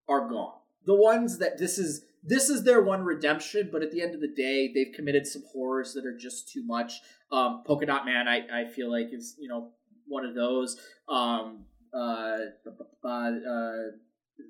are 0.08 0.28
gone. 0.28 0.54
The 0.84 0.94
ones 0.94 1.38
that 1.38 1.58
this 1.58 1.78
is 1.78 2.04
this 2.22 2.50
is 2.50 2.64
their 2.64 2.82
one 2.82 3.04
redemption, 3.04 3.70
but 3.72 3.82
at 3.82 3.90
the 3.90 4.02
end 4.02 4.14
of 4.14 4.20
the 4.20 4.28
day, 4.28 4.70
they've 4.72 4.94
committed 4.94 5.26
some 5.26 5.42
horrors 5.52 5.94
that 5.94 6.04
are 6.04 6.16
just 6.16 6.48
too 6.48 6.64
much. 6.64 7.00
Um, 7.32 7.62
Polka 7.66 7.86
Dot 7.86 8.04
Man, 8.04 8.26
I, 8.28 8.62
I 8.62 8.68
feel 8.68 8.90
like 8.90 9.08
is 9.12 9.34
you 9.38 9.48
know 9.48 9.72
one 10.08 10.24
of 10.24 10.34
those. 10.34 10.78
Um, 11.08 11.64
uh, 11.92 12.38
uh, 13.04 13.08
uh, 13.08 13.72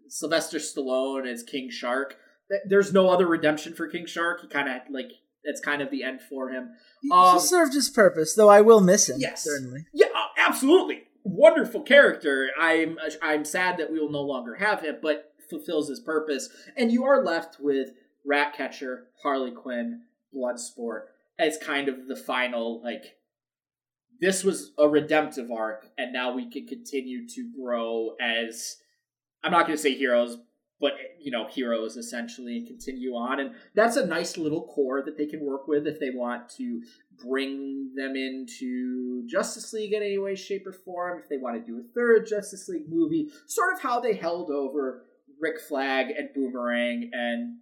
Sylvester 0.08 0.58
Stallone 0.58 1.26
as 1.30 1.42
King 1.42 1.70
Shark. 1.70 2.16
There's 2.66 2.92
no 2.92 3.10
other 3.10 3.26
redemption 3.26 3.74
for 3.74 3.86
King 3.88 4.06
Shark. 4.06 4.40
He 4.40 4.48
kind 4.48 4.68
of 4.68 4.82
like 4.90 5.10
That's 5.44 5.60
kind 5.60 5.82
of 5.82 5.90
the 5.90 6.02
end 6.02 6.20
for 6.22 6.50
him. 6.50 6.70
He, 7.02 7.10
Um, 7.12 7.34
he 7.34 7.40
served 7.40 7.74
his 7.74 7.88
purpose, 7.88 8.34
though 8.34 8.48
I 8.48 8.60
will 8.60 8.80
miss 8.80 9.08
him. 9.08 9.16
Yes. 9.20 9.44
certainly. 9.44 9.86
Yeah, 9.92 10.06
uh, 10.06 10.28
absolutely. 10.38 11.04
Wonderful 11.24 11.82
character. 11.82 12.48
I'm 12.58 12.98
I'm 13.22 13.44
sad 13.44 13.76
that 13.78 13.92
we 13.92 14.00
will 14.00 14.10
no 14.10 14.22
longer 14.22 14.54
have 14.56 14.80
him, 14.80 14.96
but 15.02 15.32
fulfills 15.50 15.88
his 15.88 16.00
purpose. 16.00 16.48
And 16.76 16.90
you 16.90 17.04
are 17.04 17.22
left 17.22 17.58
with 17.60 17.90
Ratcatcher, 18.24 19.08
Harley 19.22 19.50
Quinn, 19.50 20.02
Bloodsport 20.34 21.02
as 21.38 21.56
kind 21.58 21.88
of 21.88 22.08
the 22.08 22.16
final 22.16 22.82
like 22.82 23.17
this 24.20 24.44
was 24.44 24.72
a 24.78 24.88
redemptive 24.88 25.50
arc 25.50 25.88
and 25.96 26.12
now 26.12 26.32
we 26.32 26.50
can 26.50 26.66
continue 26.66 27.26
to 27.28 27.50
grow 27.60 28.14
as 28.20 28.76
I'm 29.42 29.52
not 29.52 29.66
going 29.66 29.76
to 29.76 29.82
say 29.82 29.94
heroes 29.94 30.38
but 30.80 30.92
you 31.20 31.30
know 31.30 31.46
heroes 31.48 31.96
essentially 31.96 32.58
and 32.58 32.66
continue 32.66 33.14
on. 33.14 33.40
And 33.40 33.54
that's 33.74 33.96
a 33.96 34.06
nice 34.06 34.36
little 34.36 34.62
core 34.62 35.02
that 35.02 35.16
they 35.16 35.26
can 35.26 35.44
work 35.44 35.66
with 35.66 35.86
if 35.86 35.98
they 35.98 36.10
want 36.10 36.48
to 36.50 36.82
bring 37.22 37.92
them 37.96 38.14
into 38.14 39.26
Justice 39.26 39.72
League 39.72 39.92
in 39.92 40.02
any 40.02 40.18
way 40.18 40.34
shape 40.34 40.66
or 40.66 40.72
form. 40.72 41.18
If 41.18 41.28
they 41.28 41.38
want 41.38 41.56
to 41.56 41.66
do 41.66 41.78
a 41.78 41.94
third 41.94 42.26
Justice 42.26 42.68
League 42.68 42.88
movie 42.88 43.28
sort 43.46 43.74
of 43.74 43.80
how 43.80 44.00
they 44.00 44.14
held 44.14 44.50
over 44.50 45.04
Rick 45.40 45.60
Flag 45.60 46.10
and 46.16 46.28
Boomerang 46.34 47.10
and 47.12 47.58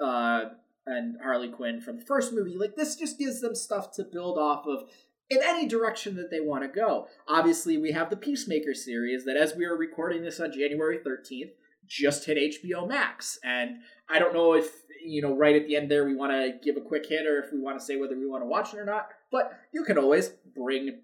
uh 0.00 0.50
and 0.86 1.16
Harley 1.22 1.48
Quinn 1.48 1.80
from 1.80 1.96
the 1.96 2.04
first 2.04 2.32
movie. 2.32 2.56
Like 2.56 2.76
this 2.76 2.96
just 2.96 3.18
gives 3.18 3.40
them 3.40 3.54
stuff 3.54 3.92
to 3.92 4.04
build 4.04 4.36
off 4.36 4.66
of 4.66 4.90
in 5.30 5.38
any 5.42 5.66
direction 5.66 6.16
that 6.16 6.30
they 6.30 6.40
want 6.40 6.62
to 6.62 6.68
go. 6.68 7.06
Obviously, 7.28 7.78
we 7.78 7.92
have 7.92 8.10
the 8.10 8.16
Peacemaker 8.16 8.74
series 8.74 9.24
that, 9.24 9.36
as 9.36 9.54
we 9.54 9.64
are 9.64 9.76
recording 9.76 10.22
this 10.22 10.40
on 10.40 10.52
January 10.52 10.98
13th, 10.98 11.50
just 11.86 12.26
hit 12.26 12.56
HBO 12.62 12.86
Max. 12.88 13.38
And 13.44 13.78
I 14.08 14.18
don't 14.18 14.34
know 14.34 14.54
if, 14.54 14.70
you 15.04 15.22
know, 15.22 15.34
right 15.34 15.56
at 15.56 15.66
the 15.66 15.76
end 15.76 15.90
there 15.90 16.04
we 16.04 16.14
want 16.14 16.32
to 16.32 16.58
give 16.62 16.76
a 16.76 16.86
quick 16.86 17.06
hit 17.06 17.26
or 17.26 17.42
if 17.42 17.52
we 17.52 17.60
want 17.60 17.78
to 17.78 17.84
say 17.84 17.96
whether 17.96 18.18
we 18.18 18.26
want 18.26 18.42
to 18.42 18.48
watch 18.48 18.72
it 18.74 18.78
or 18.78 18.84
not. 18.84 19.08
But 19.30 19.52
you 19.72 19.84
can 19.84 19.98
always 19.98 20.30
bring, 20.56 21.00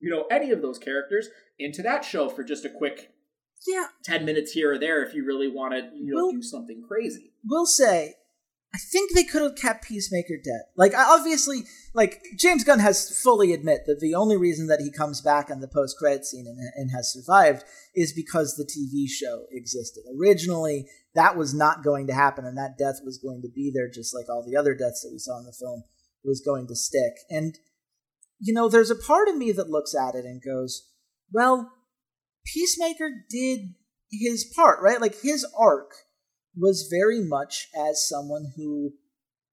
you 0.00 0.10
know, 0.10 0.24
any 0.30 0.50
of 0.50 0.62
those 0.62 0.78
characters 0.78 1.28
into 1.58 1.82
that 1.82 2.04
show 2.04 2.28
for 2.28 2.42
just 2.42 2.64
a 2.64 2.70
quick 2.70 3.12
Yeah, 3.66 3.86
10 4.02 4.24
minutes 4.24 4.52
here 4.52 4.72
or 4.72 4.78
there 4.78 5.02
if 5.02 5.14
you 5.14 5.24
really 5.24 5.48
want 5.48 5.72
to, 5.72 5.90
you 5.96 6.12
know, 6.14 6.24
Well- 6.24 6.32
do 6.32 6.42
something 6.42 6.82
crazy. 6.86 7.32
We'll 7.46 7.66
say, 7.66 8.16
I 8.74 8.78
think 8.78 9.12
they 9.12 9.22
could 9.22 9.42
have 9.42 9.54
kept 9.54 9.84
Peacemaker 9.84 10.36
dead. 10.42 10.62
Like, 10.76 10.94
obviously, 10.94 11.62
like 11.94 12.20
James 12.36 12.64
Gunn 12.64 12.80
has 12.80 13.20
fully 13.22 13.52
admit 13.52 13.82
that 13.86 14.00
the 14.00 14.16
only 14.16 14.36
reason 14.36 14.66
that 14.66 14.80
he 14.80 14.90
comes 14.90 15.20
back 15.20 15.48
in 15.48 15.60
the 15.60 15.68
post 15.68 15.96
credit 15.96 16.24
scene 16.24 16.46
and, 16.48 16.58
and 16.74 16.90
has 16.90 17.12
survived 17.12 17.62
is 17.94 18.12
because 18.12 18.56
the 18.56 18.64
TV 18.64 19.08
show 19.08 19.44
existed. 19.52 20.02
Originally, 20.18 20.86
that 21.14 21.36
was 21.36 21.54
not 21.54 21.84
going 21.84 22.08
to 22.08 22.14
happen, 22.14 22.44
and 22.44 22.58
that 22.58 22.76
death 22.76 22.98
was 23.04 23.18
going 23.18 23.42
to 23.42 23.48
be 23.48 23.70
there, 23.72 23.88
just 23.88 24.12
like 24.12 24.28
all 24.28 24.44
the 24.44 24.56
other 24.56 24.74
deaths 24.74 25.02
that 25.02 25.12
we 25.12 25.18
saw 25.18 25.38
in 25.38 25.44
the 25.44 25.52
film 25.52 25.84
was 26.24 26.40
going 26.40 26.66
to 26.66 26.74
stick. 26.74 27.12
And 27.30 27.56
you 28.40 28.52
know, 28.52 28.68
there's 28.68 28.90
a 28.90 28.96
part 28.96 29.28
of 29.28 29.36
me 29.36 29.52
that 29.52 29.70
looks 29.70 29.94
at 29.94 30.16
it 30.16 30.24
and 30.24 30.42
goes, 30.42 30.90
well, 31.32 31.70
Peacemaker 32.44 33.10
did 33.30 33.74
his 34.10 34.44
part, 34.44 34.82
right? 34.82 35.00
Like 35.00 35.20
his 35.22 35.46
arc 35.56 35.92
was 36.56 36.88
very 36.90 37.20
much 37.20 37.68
as 37.76 38.06
someone 38.08 38.52
who 38.56 38.94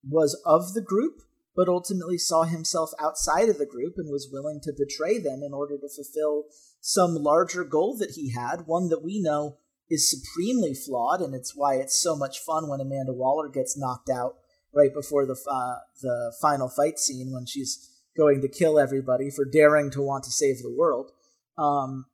was 0.04 0.40
of 0.46 0.74
the 0.74 0.82
group, 0.82 1.22
but 1.56 1.68
ultimately 1.68 2.18
saw 2.18 2.44
himself 2.44 2.92
outside 3.00 3.50
of 3.50 3.58
the 3.58 3.66
group 3.66 3.96
and 3.98 4.10
was 4.10 4.30
willing 4.32 4.60
to 4.64 4.74
betray 4.78 5.20
them 5.20 5.42
in 5.44 5.54
order 5.54 5.78
to 5.78 5.90
fulfill 5.90 6.46
some 6.80 7.16
larger 7.16 7.64
goal 7.64 7.98
that 7.98 8.12
he 8.12 8.32
had, 8.32 8.66
one 8.66 8.90
that 8.90 9.04
we 9.04 9.22
know 9.22 9.58
is 9.90 10.10
supremely 10.10 10.74
flawed, 10.74 11.22
and 11.22 11.36
it's 11.36 11.54
why 11.56 11.76
it's 11.76 12.02
so 12.02 12.16
much 12.16 12.40
fun 12.40 12.70
when 12.70 12.80
Amanda 12.80 13.14
Waller 13.14 13.50
gets 13.50 13.78
knocked 13.78 14.10
out 14.10 14.36
right 14.74 14.94
before 14.94 15.26
the 15.26 15.36
uh, 15.50 15.76
the 16.02 16.34
final 16.42 16.70
fight 16.70 16.98
scene 16.98 17.32
when 17.32 17.46
she's 17.46 17.90
going 18.16 18.42
to 18.42 18.48
kill 18.48 18.80
everybody 18.80 19.30
for 19.30 19.46
daring 19.46 19.92
to 19.92 20.02
want 20.02 20.24
to 20.24 20.32
save 20.32 20.60
the 20.60 20.74
world. 20.76 21.12
Um, 21.58 22.06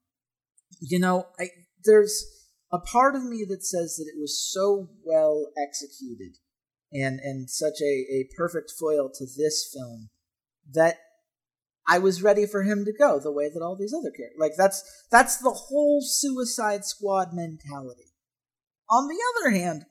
you 0.81 0.99
know, 0.99 1.27
I, 1.39 1.49
there's 1.85 2.25
a 2.72 2.80
part 2.80 3.15
of 3.15 3.24
me 3.24 3.45
that 3.47 3.65
says 3.65 3.95
that 3.95 4.11
it 4.13 4.20
was 4.20 4.39
so 4.51 4.89
well 5.05 5.47
executed 5.57 6.38
and 6.91 7.20
and 7.20 7.49
such 7.49 7.82
a, 7.82 8.05
a 8.11 8.30
perfect 8.36 8.72
foil 8.72 9.09
to 9.13 9.26
this 9.26 9.70
film 9.74 10.09
that 10.74 10.97
I 11.88 11.99
was 11.99 12.22
ready 12.22 12.45
for 12.45 12.63
him 12.63 12.84
to 12.86 12.93
go 12.93 13.20
the 13.20 13.32
way 13.32 13.49
that 13.49 13.61
all 13.61 13.78
these 13.78 13.93
other 13.93 14.11
characters 14.11 14.39
like 14.39 14.53
that's 14.57 14.84
that's 15.11 15.38
the 15.38 15.51
whole 15.51 16.01
Suicide 16.01 16.86
Squad 16.86 17.30
mentality. 17.34 18.13
On 18.89 19.07
the 19.07 19.20
other 19.36 19.51
hand, 19.55 19.86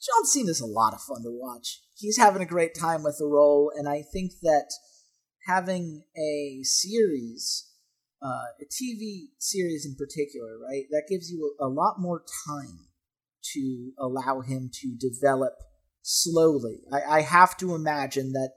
John 0.00 0.26
Cena's 0.26 0.60
a 0.60 0.66
lot 0.66 0.94
of 0.94 1.00
fun 1.00 1.22
to 1.22 1.30
watch. 1.30 1.80
He's 1.94 2.18
having 2.18 2.42
a 2.42 2.46
great 2.46 2.74
time 2.74 3.02
with 3.02 3.16
the 3.18 3.26
role, 3.26 3.70
and 3.74 3.88
I 3.88 4.02
think 4.02 4.32
that 4.42 4.70
having 5.46 6.04
a 6.16 6.62
series 6.62 7.69
uh, 8.22 8.52
a 8.60 8.64
TV 8.64 9.28
series 9.38 9.86
in 9.86 9.94
particular, 9.94 10.58
right? 10.58 10.84
That 10.90 11.06
gives 11.08 11.30
you 11.30 11.54
a, 11.58 11.66
lot 11.66 11.94
more 11.98 12.22
time 12.46 12.86
to 13.54 13.92
allow 13.98 14.40
him 14.40 14.70
to 14.74 14.94
develop 14.98 15.54
slowly. 16.02 16.80
I, 16.92 17.18
I 17.18 17.20
have 17.22 17.56
to 17.58 17.74
imagine 17.74 18.32
that 18.32 18.52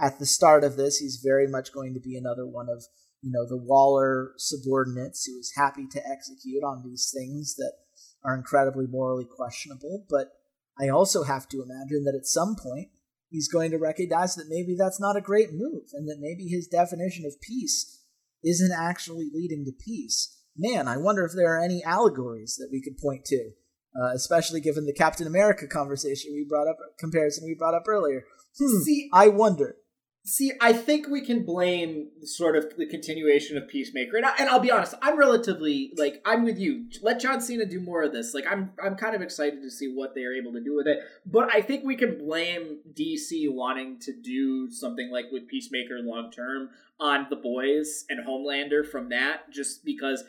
at 0.00 0.18
the 0.18 0.26
start 0.26 0.62
of 0.62 0.76
this, 0.76 0.98
he's 0.98 1.20
very 1.24 1.48
much 1.48 1.72
going 1.72 1.94
to 1.94 2.00
be 2.00 2.16
another 2.16 2.46
one 2.46 2.68
of 2.68 2.84
you 3.20 3.32
know 3.32 3.44
the 3.48 3.56
Waller 3.56 4.32
subordinates 4.36 5.24
who 5.24 5.36
is 5.38 5.52
happy 5.56 5.88
to 5.90 6.00
execute 6.08 6.62
on 6.62 6.84
these 6.84 7.12
things 7.12 7.56
that 7.56 7.72
are 8.24 8.36
incredibly 8.36 8.86
morally 8.86 9.24
questionable. 9.24 10.06
But 10.08 10.28
I 10.80 10.88
also 10.88 11.24
have 11.24 11.48
to 11.48 11.62
imagine 11.62 12.04
that 12.04 12.14
at 12.16 12.26
some 12.26 12.54
point 12.54 12.90
he's 13.28 13.48
going 13.48 13.72
to 13.72 13.78
recognize 13.78 14.36
that 14.36 14.46
maybe 14.48 14.76
that's 14.78 15.00
not 15.00 15.16
a 15.16 15.20
great 15.20 15.52
move, 15.52 15.88
and 15.94 16.08
that 16.08 16.18
maybe 16.20 16.46
his 16.46 16.68
definition 16.68 17.24
of 17.26 17.40
peace 17.40 17.97
isn't 18.44 18.72
actually 18.72 19.28
leading 19.32 19.64
to 19.64 19.72
peace. 19.84 20.36
Man, 20.56 20.88
I 20.88 20.96
wonder 20.96 21.24
if 21.24 21.32
there 21.34 21.54
are 21.54 21.62
any 21.62 21.82
allegories 21.84 22.56
that 22.58 22.68
we 22.72 22.82
could 22.82 22.98
point 22.98 23.24
to, 23.26 23.50
uh, 24.00 24.12
especially 24.14 24.60
given 24.60 24.86
the 24.86 24.92
Captain 24.92 25.26
America 25.26 25.66
conversation 25.66 26.32
we 26.32 26.44
brought 26.48 26.68
up, 26.68 26.78
comparison 26.98 27.44
we 27.46 27.54
brought 27.54 27.74
up 27.74 27.84
earlier. 27.86 28.24
Hmm, 28.58 28.82
See, 28.82 29.08
I 29.12 29.28
wonder. 29.28 29.76
See, 30.24 30.52
I 30.60 30.74
think 30.74 31.08
we 31.08 31.24
can 31.24 31.46
blame 31.46 32.10
sort 32.22 32.54
of 32.54 32.76
the 32.76 32.84
continuation 32.86 33.56
of 33.56 33.66
Peacemaker, 33.66 34.18
and, 34.18 34.26
I, 34.26 34.34
and 34.38 34.50
I'll 34.50 34.60
be 34.60 34.70
honest, 34.70 34.94
I'm 35.00 35.18
relatively 35.18 35.92
like 35.96 36.20
I'm 36.26 36.44
with 36.44 36.58
you. 36.58 36.86
Let 37.02 37.18
John 37.18 37.40
Cena 37.40 37.64
do 37.64 37.80
more 37.80 38.02
of 38.02 38.12
this. 38.12 38.34
Like 38.34 38.44
I'm, 38.50 38.72
I'm 38.84 38.94
kind 38.96 39.14
of 39.14 39.22
excited 39.22 39.62
to 39.62 39.70
see 39.70 39.86
what 39.86 40.14
they 40.14 40.24
are 40.24 40.34
able 40.34 40.52
to 40.52 40.62
do 40.62 40.76
with 40.76 40.86
it. 40.86 40.98
But 41.24 41.54
I 41.54 41.62
think 41.62 41.82
we 41.82 41.96
can 41.96 42.18
blame 42.18 42.80
DC 42.92 43.50
wanting 43.50 44.00
to 44.00 44.12
do 44.12 44.70
something 44.70 45.10
like 45.10 45.26
with 45.32 45.48
Peacemaker 45.48 46.00
long 46.02 46.30
term 46.30 46.68
on 47.00 47.26
the 47.30 47.36
boys 47.36 48.04
and 48.08 48.26
Homelander 48.26 48.86
from 48.86 49.08
that, 49.10 49.50
just 49.52 49.84
because 49.84 50.24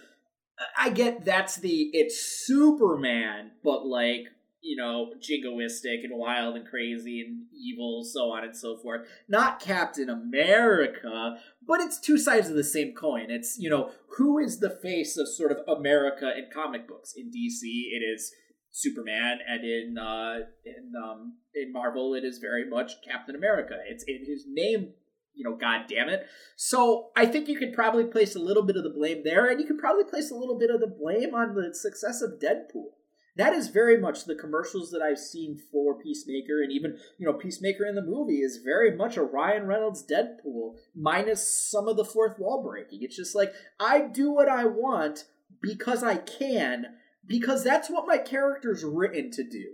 I 0.78 0.90
get 0.90 1.26
that's 1.26 1.56
the 1.58 1.90
it's 1.94 2.20
Superman, 2.20 3.52
but 3.64 3.86
like 3.86 4.28
you 4.62 4.76
know, 4.76 5.14
jingoistic 5.20 6.04
and 6.04 6.18
wild 6.18 6.56
and 6.56 6.68
crazy 6.68 7.22
and 7.22 7.46
evil, 7.54 8.04
so 8.04 8.32
on 8.32 8.44
and 8.44 8.56
so 8.56 8.78
forth. 8.78 9.08
Not 9.28 9.60
Captain 9.60 10.10
America, 10.10 11.38
but 11.66 11.80
it's 11.80 12.00
two 12.00 12.18
sides 12.18 12.50
of 12.50 12.56
the 12.56 12.64
same 12.64 12.94
coin. 12.94 13.28
It's, 13.30 13.58
you 13.58 13.70
know, 13.70 13.92
who 14.18 14.38
is 14.38 14.60
the 14.60 14.70
face 14.70 15.18
of 15.18 15.28
sort 15.30 15.52
of 15.52 15.60
America 15.68 16.32
in 16.38 16.50
comic 16.54 16.88
books? 16.88 17.14
In 17.16 17.28
DC, 17.28 17.62
it 17.64 18.04
is 18.04 18.34
Superman, 18.72 19.40
and 19.48 19.64
in 19.64 19.98
uh, 19.98 20.40
in 20.66 20.94
um, 21.02 21.38
in 21.56 21.72
Marvel, 21.72 22.14
it 22.14 22.24
is 22.24 22.38
very 22.38 22.70
much 22.70 23.02
Captain 23.08 23.36
America. 23.36 23.76
It's 23.90 24.04
in 24.08 24.26
his 24.26 24.46
name, 24.48 24.94
you 25.34 25.44
know. 25.44 25.56
God 25.56 25.86
damn 25.88 26.10
it! 26.10 26.26
So 26.56 27.10
I 27.16 27.26
think 27.26 27.48
you 27.48 27.58
could 27.58 27.74
probably 27.74 28.06
place 28.06 28.36
a 28.36 28.40
little 28.40 28.64
bit 28.64 28.76
of 28.76 28.84
the 28.84 28.90
blame 28.90 29.22
there, 29.24 29.50
and 29.50 29.60
you 29.60 29.68
could 29.68 29.80
probably 29.80 30.04
place 30.04 30.32
a 30.32 30.36
little 30.36 30.58
bit 30.58 30.70
of 30.70 30.80
the 30.80 30.88
blame 30.88 31.34
on 31.34 31.56
the 31.56 31.74
success 31.74 32.22
of 32.22 32.40
Deadpool 32.40 32.94
that 33.40 33.54
is 33.54 33.70
very 33.70 33.98
much 33.98 34.26
the 34.26 34.36
commercials 34.36 34.92
that 34.92 35.02
I've 35.02 35.18
seen 35.18 35.58
for 35.72 35.98
Peacemaker, 35.98 36.62
and 36.62 36.74
even 36.74 36.98
you 37.18 37.26
know 37.26 37.32
Peacemaker 37.32 37.86
in 37.86 37.96
the 37.96 38.02
movie 38.02 38.42
is 38.42 38.58
very 38.58 38.96
much 38.96 39.16
a 39.16 39.24
Ryan 39.24 39.66
Reynolds 39.66 40.06
Deadpool, 40.06 40.76
minus 40.94 41.48
some 41.48 41.88
of 41.88 41.96
the 41.96 42.04
fourth 42.04 42.38
wall 42.38 42.62
breaking. 42.62 43.00
It's 43.02 43.16
just 43.16 43.36
like 43.36 43.54
I 43.80 44.02
do 44.02 44.30
what 44.32 44.50
I 44.50 44.66
want 44.66 45.24
because 45.62 46.04
I 46.04 46.18
can, 46.18 46.98
because 47.26 47.64
that's 47.64 47.90
what 47.90 48.06
my 48.06 48.18
character's 48.18 48.84
written 48.84 49.32
to 49.32 49.44
do. 49.44 49.72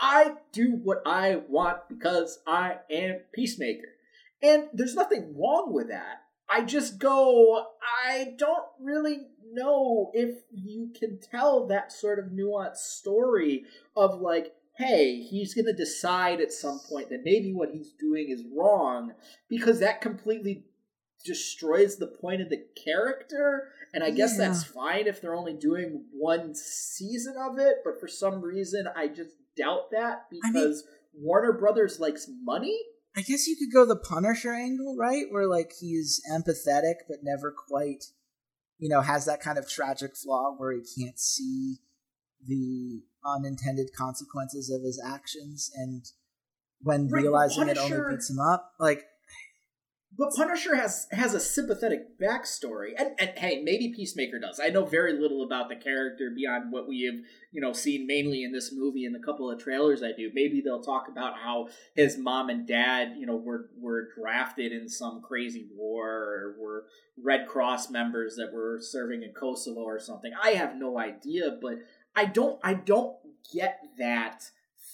I 0.00 0.34
do 0.50 0.72
what 0.82 1.02
I 1.06 1.42
want 1.48 1.88
because 1.88 2.40
I 2.44 2.78
am 2.90 3.20
Peacemaker, 3.32 3.88
and 4.46 4.68
there's 4.72 4.94
nothing 4.94 5.34
wrong 5.38 5.72
with 5.72 5.88
that. 5.88 6.22
I 6.48 6.62
just 6.64 6.98
go, 6.98 7.66
I 8.06 8.34
don't 8.38 8.64
really 8.80 9.26
know 9.52 10.10
if 10.14 10.38
you 10.52 10.92
can 10.98 11.18
tell 11.18 11.66
that 11.66 11.92
sort 11.92 12.18
of 12.18 12.26
nuanced 12.26 12.76
story 12.76 13.64
of 13.96 14.20
like, 14.20 14.52
hey, 14.76 15.22
he's 15.22 15.54
going 15.54 15.64
to 15.66 15.72
decide 15.72 16.40
at 16.40 16.52
some 16.52 16.78
point 16.88 17.08
that 17.08 17.24
maybe 17.24 17.52
what 17.52 17.70
he's 17.70 17.92
doing 17.98 18.28
is 18.28 18.44
wrong 18.56 19.12
because 19.48 19.80
that 19.80 20.00
completely 20.00 20.64
destroys 21.24 21.96
the 21.96 22.06
point 22.06 22.40
of 22.42 22.50
the 22.50 22.62
character. 22.84 23.68
And 23.92 24.04
I 24.04 24.10
guess 24.10 24.32
Yeah. 24.38 24.48
that's 24.48 24.64
fine 24.64 25.06
if 25.06 25.20
they're 25.20 25.34
only 25.34 25.54
doing 25.54 26.04
one 26.12 26.54
season 26.54 27.34
of 27.36 27.58
it, 27.58 27.78
but 27.84 27.98
for 27.98 28.06
some 28.06 28.40
reason, 28.42 28.86
I 28.94 29.08
just 29.08 29.30
doubt 29.56 29.90
that 29.92 30.26
I 30.44 30.50
mean- 30.50 30.52
because 30.52 30.86
Warner 31.14 31.52
Brothers 31.52 31.98
likes 31.98 32.28
money. 32.42 32.78
I 33.16 33.22
guess 33.22 33.46
you 33.46 33.56
could 33.56 33.72
go 33.72 33.86
the 33.86 33.96
Punisher 33.96 34.52
angle, 34.52 34.94
right? 34.98 35.24
Where 35.30 35.46
like 35.46 35.72
he's 35.80 36.20
empathetic 36.30 36.96
but 37.08 37.18
never 37.22 37.50
quite, 37.50 38.04
you 38.78 38.88
know, 38.88 39.00
has 39.00 39.24
that 39.24 39.40
kind 39.40 39.56
of 39.56 39.68
tragic 39.68 40.16
flaw 40.16 40.54
where 40.56 40.72
he 40.72 40.82
can't 40.98 41.18
see 41.18 41.78
the 42.46 43.02
unintended 43.24 43.88
consequences 43.96 44.70
of 44.70 44.82
his 44.82 45.02
actions, 45.04 45.70
and 45.74 46.04
when 46.80 47.08
Right, 47.08 47.22
realizing 47.22 47.68
it 47.68 47.78
only 47.78 47.98
beats 48.10 48.30
him 48.30 48.38
up. 48.38 48.72
Like, 48.78 49.04
But 50.18 50.34
Punisher 50.34 50.76
has 50.76 51.08
has 51.10 51.34
a 51.34 51.40
sympathetic 51.40 52.18
backstory, 52.18 52.92
and, 52.96 53.10
and 53.18 53.30
hey, 53.36 53.60
maybe 53.62 53.92
Peacemaker 53.94 54.38
does. 54.38 54.58
I 54.58 54.68
know 54.68 54.86
very 54.86 55.12
little 55.12 55.42
about 55.42 55.68
the 55.68 55.76
character 55.76 56.30
beyond 56.34 56.72
what 56.72 56.88
we 56.88 57.02
have, 57.02 57.22
you 57.52 57.60
know, 57.60 57.74
seen 57.74 58.06
mainly 58.06 58.42
in 58.42 58.52
this 58.52 58.72
movie 58.72 59.04
and 59.04 59.14
the 59.14 59.18
couple 59.18 59.50
of 59.50 59.58
trailers 59.58 60.02
I 60.02 60.12
do. 60.12 60.30
Maybe 60.32 60.62
they'll 60.62 60.82
talk 60.82 61.08
about 61.08 61.34
how 61.38 61.68
his 61.94 62.16
mom 62.16 62.48
and 62.48 62.66
dad, 62.66 63.16
you 63.18 63.26
know, 63.26 63.36
were 63.36 63.68
were 63.78 64.08
drafted 64.18 64.72
in 64.72 64.88
some 64.88 65.20
crazy 65.20 65.68
war, 65.76 66.08
or 66.08 66.56
were 66.58 66.84
Red 67.22 67.46
Cross 67.46 67.90
members 67.90 68.36
that 68.36 68.54
were 68.54 68.78
serving 68.80 69.22
in 69.22 69.32
Kosovo 69.32 69.80
or 69.80 69.98
something. 69.98 70.32
I 70.42 70.50
have 70.50 70.76
no 70.76 70.98
idea, 70.98 71.58
but 71.60 71.74
I 72.14 72.24
don't 72.24 72.58
I 72.64 72.72
don't 72.72 73.16
get 73.52 73.80
that 73.98 74.44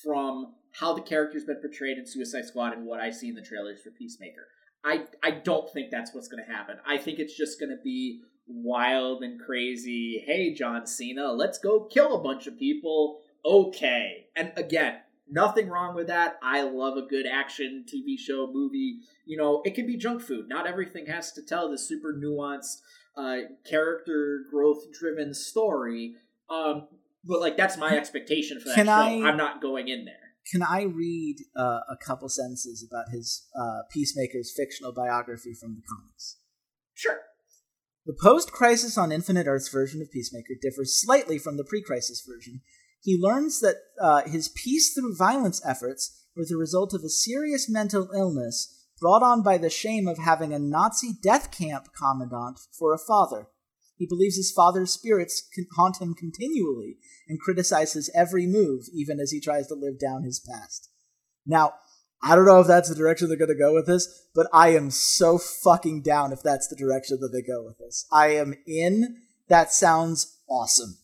from 0.03 0.55
how 0.73 0.95
the 0.95 1.03
character's 1.03 1.45
been 1.45 1.61
portrayed 1.61 1.99
in 1.99 2.07
Suicide 2.07 2.47
Squad 2.47 2.73
and 2.73 2.87
what 2.87 2.99
I 2.99 3.11
see 3.11 3.29
in 3.29 3.37
the 3.37 3.43
trailers 3.43 3.81
for 3.81 3.91
Peacemaker. 3.91 4.49
I 4.85 5.05
I 5.23 5.31
don't 5.31 5.71
think 5.73 5.91
that's 5.91 6.15
what's 6.15 6.29
going 6.29 6.45
to 6.45 6.53
happen. 6.53 6.77
I 6.87 6.99
think 6.99 7.19
it's 7.19 7.37
just 7.37 7.61
going 7.61 7.71
to 7.71 7.83
be 7.83 8.21
wild 8.47 9.23
and 9.23 9.41
crazy. 9.41 10.23
Hey, 10.27 10.53
John 10.55 10.87
Cena, 10.87 11.33
let's 11.33 11.59
go 11.59 11.85
kill 11.85 12.15
a 12.17 12.23
bunch 12.23 12.47
of 12.47 12.59
people. 12.59 13.21
Okay. 13.45 14.27
And 14.37 14.53
again, 14.57 14.97
nothing 15.29 15.69
wrong 15.69 15.95
with 15.95 16.09
that. 16.09 16.37
I 16.43 16.63
love 16.63 16.97
a 16.97 17.03
good 17.07 17.27
action 17.27 17.85
TV 17.93 18.19
show, 18.19 18.49
movie. 18.53 19.01
You 19.25 19.37
know, 19.37 19.63
it 19.65 19.75
can 19.75 19.87
be 19.87 19.97
junk 19.97 20.23
food. 20.23 20.49
Not 20.49 20.67
everything 20.67 21.07
has 21.07 21.33
to 21.33 21.43
tell 21.43 21.71
the 21.71 21.79
super 21.79 22.13
nuanced, 22.13 22.81
uh, 23.17 23.39
character 23.69 24.45
growth 24.51 24.93
driven 24.93 25.35
story. 25.35 26.17
Um, 26.51 26.89
but 27.25 27.41
like 27.41 27.57
that's 27.57 27.77
my 27.77 27.97
expectation 27.97 28.61
for 28.61 28.69
that 28.69 28.75
Can 28.75 28.87
show. 28.87 28.93
I- 28.93 29.29
I'm 29.29 29.37
not 29.37 29.63
going 29.63 29.89
in 29.89 30.05
there. 30.05 30.17
Can 30.51 30.63
I 30.63 30.83
read 30.83 31.37
uh, 31.57 31.81
a 31.89 31.97
couple 32.05 32.29
sentences 32.29 32.87
about 32.89 33.11
his 33.13 33.47
uh, 33.59 33.83
Peacemaker's 33.91 34.53
fictional 34.57 34.93
biography 34.93 35.55
from 35.55 35.75
the 35.75 35.83
comics? 35.89 36.39
Sure. 36.95 37.21
The 38.05 38.17
post 38.21 38.51
crisis 38.51 38.99
on 38.99 39.13
Infinite 39.13 39.47
Earths 39.47 39.69
version 39.69 40.03
of 40.03 40.11
Peacemaker 40.11 40.55
differs 40.61 41.01
slightly 41.01 41.39
from 41.39 41.57
the 41.57 41.65
pre 41.65 41.83
crisis 41.83 42.27
version. 42.27 42.61
He 43.01 43.19
learns 43.21 43.61
that 43.61 43.77
uh, 44.01 44.23
his 44.23 44.49
peace 44.49 44.93
through 44.93 45.17
violence 45.17 45.61
efforts 45.65 46.27
were 46.37 46.45
the 46.49 46.57
result 46.57 46.95
of 46.95 47.03
a 47.05 47.09
serious 47.09 47.69
mental 47.69 48.09
illness 48.15 48.87
brought 49.01 49.23
on 49.23 49.43
by 49.43 49.59
the 49.59 49.71
shame 49.71 50.07
of 50.07 50.19
having 50.19 50.53
a 50.53 50.59
Nazi 50.59 51.13
death 51.23 51.51
camp 51.51 51.89
commandant 51.97 52.59
for 52.77 52.93
a 52.93 52.99
father. 52.99 53.49
He 54.03 54.07
believes 54.09 54.35
his 54.35 54.51
father's 54.51 54.91
spirits 54.91 55.49
haunt 55.77 56.03
him 56.03 56.13
continually 56.13 56.97
and 57.29 57.39
criticize 57.39 57.93
his 57.93 58.11
every 58.17 58.49
move, 58.49 58.87
even 58.93 59.21
as 59.21 59.31
he 59.31 59.41
tries 59.41 59.69
to 59.69 59.77
live 59.77 60.01
down 60.01 60.25
his 60.25 60.41
past. 60.41 60.91
Now, 61.47 61.75
I 62.21 62.35
don't 62.35 62.45
know 62.45 62.59
if 62.59 62.67
that's 62.67 62.89
the 62.89 62.97
direction 62.97 63.29
they're 63.29 63.39
going 63.39 63.47
to 63.47 63.55
go 63.55 63.73
with 63.73 63.87
this, 63.87 64.27
but 64.35 64.49
I 64.53 64.71
am 64.71 64.91
so 64.91 65.39
fucking 65.39 66.03
down 66.03 66.33
if 66.33 66.43
that's 66.43 66.67
the 66.67 66.75
direction 66.75 67.21
that 67.21 67.29
they 67.29 67.43
go 67.43 67.63
with 67.65 67.79
this. 67.79 68.05
I 68.11 68.31
am 68.31 68.55
in. 68.67 69.19
That 69.47 69.73
sounds 69.73 70.41
awesome. 70.51 70.99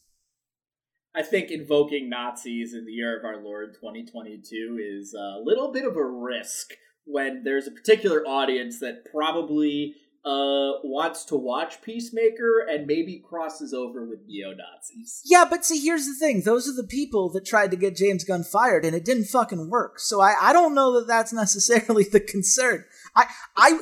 I 1.14 1.22
think 1.22 1.52
invoking 1.52 2.10
Nazis 2.10 2.74
in 2.74 2.84
the 2.84 2.90
year 2.90 3.16
of 3.16 3.24
our 3.24 3.40
Lord 3.40 3.74
2022 3.74 4.76
is 4.82 5.14
a 5.14 5.38
little 5.40 5.70
bit 5.70 5.84
of 5.84 5.96
a 5.96 6.04
risk 6.04 6.72
when 7.04 7.44
there's 7.44 7.68
a 7.68 7.70
particular 7.70 8.26
audience 8.26 8.80
that 8.80 9.04
probably 9.08 9.94
uh, 10.28 10.84
wants 10.84 11.24
to 11.24 11.36
watch 11.36 11.80
Peacemaker 11.80 12.66
and 12.68 12.86
maybe 12.86 13.22
crosses 13.26 13.72
over 13.72 14.06
with 14.06 14.18
neo 14.26 14.50
Nazis. 14.50 15.22
Yeah, 15.24 15.46
but 15.48 15.64
see, 15.64 15.80
here's 15.80 16.04
the 16.04 16.14
thing. 16.14 16.42
Those 16.42 16.68
are 16.68 16.74
the 16.74 16.86
people 16.86 17.30
that 17.30 17.46
tried 17.46 17.70
to 17.70 17.78
get 17.78 17.96
James 17.96 18.24
Gunn 18.24 18.44
fired, 18.44 18.84
and 18.84 18.94
it 18.94 19.06
didn't 19.06 19.24
fucking 19.24 19.70
work. 19.70 19.98
So 19.98 20.20
I, 20.20 20.34
I 20.38 20.52
don't 20.52 20.74
know 20.74 20.98
that 20.98 21.06
that's 21.06 21.32
necessarily 21.32 22.04
the 22.04 22.20
concern. 22.20 22.84
I, 23.16 23.24
I, 23.56 23.80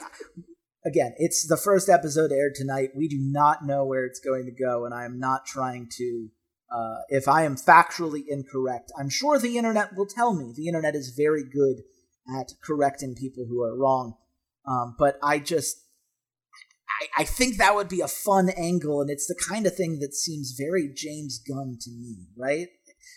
again, 0.85 1.15
it's 1.17 1.49
the 1.49 1.57
first 1.57 1.89
episode 1.89 2.31
aired 2.31 2.55
tonight. 2.55 2.91
We 2.95 3.09
do 3.09 3.19
not 3.19 3.67
know 3.67 3.85
where 3.85 4.07
it's 4.07 4.21
going 4.21 4.45
to 4.45 4.53
go, 4.53 4.85
and 4.85 4.95
I 4.95 5.05
am 5.05 5.19
not 5.19 5.47
trying 5.47 5.89
to. 5.99 6.29
Uh, 6.71 6.99
if 7.09 7.27
I 7.27 7.43
am 7.43 7.57
factually 7.57 8.25
incorrect, 8.29 8.93
I'm 8.97 9.11
sure 9.11 9.39
the 9.39 9.57
internet 9.57 9.97
will 9.97 10.07
tell 10.07 10.35
me. 10.35 10.53
The 10.55 10.69
internet 10.69 10.95
is 10.95 11.15
very 11.17 11.43
good 11.43 11.83
at 12.39 12.53
correcting 12.63 13.15
people 13.17 13.47
who 13.49 13.63
are 13.63 13.77
wrong. 13.77 14.15
Um, 14.67 14.97
but 14.99 15.17
I 15.23 15.39
just, 15.39 15.86
I, 17.01 17.23
I 17.23 17.25
think 17.25 17.57
that 17.57 17.75
would 17.75 17.89
be 17.89 18.01
a 18.01 18.09
fun 18.09 18.51
angle, 18.51 19.01
and 19.01 19.11
it's 19.11 19.27
the 19.27 19.41
kind 19.49 19.67
of 19.67 19.77
thing 19.77 19.99
that 20.01 20.15
seems 20.15 20.57
very 20.59 20.91
James 20.95 21.39
Gunn 21.39 21.79
to 21.81 21.91
me, 21.91 22.29
right? 22.37 22.69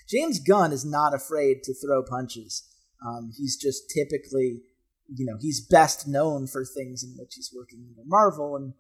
James 0.08 0.40
Gunn 0.40 0.72
is 0.72 0.86
not 0.86 1.14
afraid 1.14 1.64
to 1.64 1.74
throw 1.74 2.04
punches. 2.04 2.64
Um, 3.06 3.32
he's 3.38 3.58
just 3.58 3.90
typically, 3.90 4.62
you 5.08 5.26
know, 5.26 5.38
he's 5.40 5.66
best 5.66 6.08
known 6.08 6.48
for 6.48 6.66
things 6.66 7.04
in 7.04 7.16
which 7.18 7.36
he's 7.36 7.54
working 7.56 7.86
under 7.88 8.04
Marvel, 8.06 8.56
and 8.56 8.74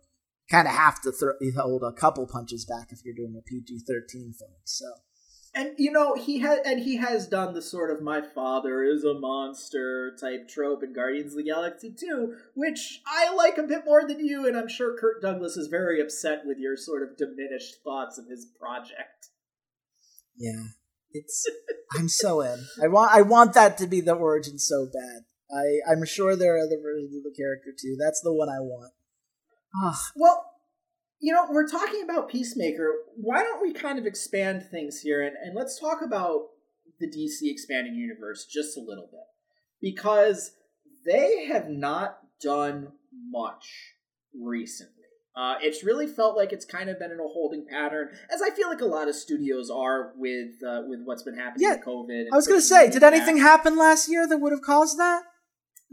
kind 0.51 0.67
of 0.67 0.73
have 0.73 1.01
to 1.01 1.11
throw, 1.11 1.33
hold 1.57 1.83
a 1.83 1.91
couple 1.91 2.25
punches 2.27 2.65
back 2.65 2.87
if 2.91 2.99
you're 3.05 3.15
doing 3.15 3.35
a 3.37 3.41
PG 3.41 3.79
thirteen 3.87 4.33
film. 4.33 4.51
So 4.63 4.85
And 5.55 5.71
you 5.77 5.91
know 5.91 6.13
he 6.15 6.39
has, 6.39 6.59
and 6.63 6.79
he 6.79 6.97
has 6.97 7.27
done 7.27 7.53
the 7.53 7.61
sort 7.61 7.89
of 7.91 8.01
"my 8.03 8.21
father 8.21 8.83
is 8.83 9.03
a 9.03 9.15
monster" 9.15 10.15
type 10.19 10.47
trope 10.47 10.83
in 10.83 10.93
Guardians 10.93 11.33
of 11.33 11.37
the 11.37 11.43
Galaxy 11.43 11.91
2, 11.91 12.35
which 12.53 13.01
I 13.07 13.33
like 13.33 13.57
a 13.57 13.63
bit 13.63 13.83
more 13.85 14.07
than 14.07 14.23
you, 14.23 14.45
and 14.47 14.55
I'm 14.55 14.67
sure 14.67 14.95
Kurt 14.97 15.21
Douglas 15.21 15.57
is 15.57 15.67
very 15.67 15.99
upset 15.99 16.43
with 16.45 16.59
your 16.59 16.77
sort 16.77 17.01
of 17.01 17.17
diminished 17.17 17.77
thoughts 17.83 18.17
of 18.19 18.27
his 18.27 18.45
project. 18.59 19.29
yeah, 20.37 20.65
it's 21.11 21.45
I'm 21.97 22.09
so 22.09 22.41
in. 22.41 22.65
I 22.81 22.87
want 22.87 23.11
I 23.11 23.23
want 23.23 23.53
that 23.53 23.77
to 23.79 23.87
be 23.87 24.01
the 24.01 24.13
origin 24.13 24.59
so 24.59 24.85
bad. 24.85 25.23
I 25.51 25.79
I'm 25.91 26.05
sure 26.05 26.35
there 26.35 26.55
are 26.55 26.59
other 26.63 26.79
versions 26.79 27.15
of 27.15 27.23
the 27.23 27.33
character 27.35 27.71
too. 27.71 27.97
That's 27.99 28.21
the 28.21 28.33
one 28.33 28.49
I 28.49 28.59
want. 28.59 28.93
Ah, 29.83 29.99
Well, 30.15 30.45
you 31.19 31.33
know, 31.33 31.45
we're 31.49 31.67
talking 31.67 32.03
about 32.03 32.29
Peacemaker. 32.29 32.93
Why 33.15 33.43
don't 33.43 33.61
we 33.61 33.73
kind 33.73 33.99
of 33.99 34.05
expand 34.05 34.63
things 34.71 35.01
here 35.01 35.21
and, 35.25 35.35
and 35.43 35.55
let's 35.55 35.79
talk 35.79 36.01
about 36.01 36.47
the 36.99 37.07
DC 37.07 37.39
expanding 37.43 37.95
universe 37.95 38.45
just 38.45 38.77
a 38.77 38.81
little 38.81 39.07
bit. 39.11 39.21
Because 39.81 40.51
they 41.05 41.45
have 41.45 41.69
not 41.69 42.19
done 42.41 42.89
much 43.31 43.93
recently. 44.33 44.93
Uh, 45.35 45.55
it's 45.61 45.83
really 45.85 46.07
felt 46.07 46.35
like 46.35 46.51
it's 46.51 46.65
kind 46.65 46.89
of 46.89 46.99
been 46.99 47.11
in 47.11 47.19
a 47.19 47.27
holding 47.27 47.65
pattern, 47.69 48.09
as 48.33 48.41
I 48.41 48.49
feel 48.49 48.67
like 48.67 48.81
a 48.81 48.85
lot 48.85 49.07
of 49.07 49.15
studios 49.15 49.69
are 49.69 50.11
with 50.17 50.61
uh, 50.67 50.81
with 50.85 50.99
what's 51.05 51.23
been 51.23 51.37
happening 51.37 51.65
Yeah, 51.69 51.75
with 51.75 51.85
COVID. 51.85 52.25
I 52.33 52.35
was 52.35 52.45
gonna 52.47 52.59
say, 52.59 52.89
did 52.89 53.03
anything 53.03 53.37
happen 53.37 53.77
last 53.77 54.09
year 54.09 54.27
that 54.27 54.37
would 54.37 54.51
have 54.51 54.61
caused 54.61 54.97
that? 54.97 55.23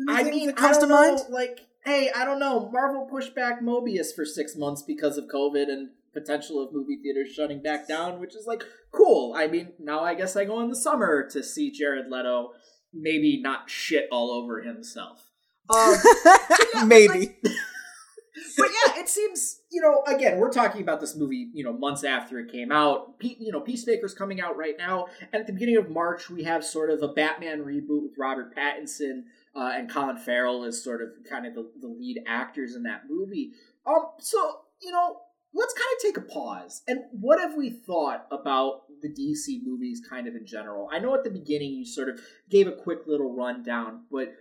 I 0.08 0.24
mean, 0.24 0.48
that 0.48 0.58
I 0.58 0.60
comes 0.60 0.78
don't 0.78 0.88
to 0.88 0.94
mind. 0.94 1.20
like, 1.30 1.60
hey, 1.86 2.10
I 2.14 2.24
don't 2.24 2.40
know. 2.40 2.68
Marvel 2.72 3.06
pushed 3.06 3.34
back 3.34 3.62
Morbius 3.62 4.14
for 4.14 4.24
six 4.26 4.56
months 4.56 4.82
because 4.82 5.16
of 5.16 5.26
COVID 5.26 5.70
and 5.70 5.90
potential 6.12 6.62
of 6.62 6.72
movie 6.72 6.98
theaters 7.02 7.32
shutting 7.32 7.62
back 7.62 7.86
down, 7.86 8.20
which 8.20 8.34
is 8.34 8.46
like 8.46 8.64
cool. 8.92 9.34
I 9.36 9.46
mean, 9.46 9.72
now 9.78 10.00
I 10.00 10.14
guess 10.14 10.36
I 10.36 10.44
go 10.44 10.60
in 10.60 10.68
the 10.68 10.76
summer 10.76 11.28
to 11.30 11.42
see 11.42 11.70
Jared 11.70 12.10
Leto 12.10 12.52
maybe 12.92 13.40
not 13.40 13.70
shit 13.70 14.08
all 14.10 14.30
over 14.30 14.62
himself. 14.62 15.30
Um, 15.74 15.94
yeah, 16.74 16.84
Maybe. 16.84 17.38
but 17.42 18.68
yeah, 18.68 19.00
it 19.00 19.08
seems 19.08 19.60
you 19.70 19.80
know. 19.80 20.02
Again, 20.06 20.38
we're 20.38 20.52
talking 20.52 20.80
about 20.80 21.00
this 21.00 21.16
movie, 21.16 21.50
you 21.52 21.64
know, 21.64 21.72
months 21.72 22.04
after 22.04 22.38
it 22.38 22.50
came 22.50 22.72
out. 22.72 23.18
Pe- 23.18 23.36
you 23.38 23.52
know, 23.52 23.60
Peacemaker's 23.60 24.14
coming 24.14 24.40
out 24.40 24.56
right 24.56 24.76
now, 24.78 25.06
and 25.32 25.40
at 25.40 25.46
the 25.46 25.52
beginning 25.52 25.76
of 25.76 25.90
March, 25.90 26.30
we 26.30 26.44
have 26.44 26.64
sort 26.64 26.90
of 26.90 27.02
a 27.02 27.08
Batman 27.08 27.64
reboot 27.64 28.02
with 28.02 28.12
Robert 28.18 28.54
Pattinson 28.56 29.24
uh, 29.56 29.72
and 29.74 29.90
Colin 29.90 30.18
Farrell 30.18 30.64
is 30.64 30.82
sort 30.82 31.02
of 31.02 31.08
kind 31.28 31.46
of 31.46 31.54
the, 31.54 31.70
the 31.80 31.88
lead 31.88 32.22
actors 32.26 32.74
in 32.74 32.82
that 32.84 33.02
movie. 33.08 33.52
Um, 33.86 34.10
so 34.20 34.38
you 34.82 34.92
know, 34.92 35.16
let's 35.54 35.74
kind 35.74 35.88
of 35.96 36.02
take 36.02 36.16
a 36.18 36.32
pause. 36.32 36.82
And 36.86 37.00
what 37.12 37.40
have 37.40 37.54
we 37.56 37.70
thought 37.70 38.26
about 38.30 38.82
the 39.02 39.08
DC 39.08 39.60
movies, 39.64 40.02
kind 40.08 40.26
of 40.26 40.34
in 40.34 40.46
general? 40.46 40.88
I 40.92 40.98
know 40.98 41.14
at 41.14 41.24
the 41.24 41.30
beginning 41.30 41.72
you 41.72 41.86
sort 41.86 42.08
of 42.08 42.20
gave 42.50 42.66
a 42.66 42.72
quick 42.72 43.00
little 43.06 43.34
rundown, 43.34 44.04
but 44.10 44.34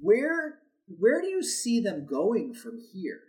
where 0.00 0.58
where 0.98 1.20
do 1.20 1.28
you 1.28 1.42
see 1.42 1.80
them 1.80 2.06
going 2.06 2.52
from 2.52 2.80
here? 2.92 3.20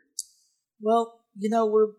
Well, 0.82 1.22
you 1.38 1.50
know, 1.50 1.66
we're 1.66 1.94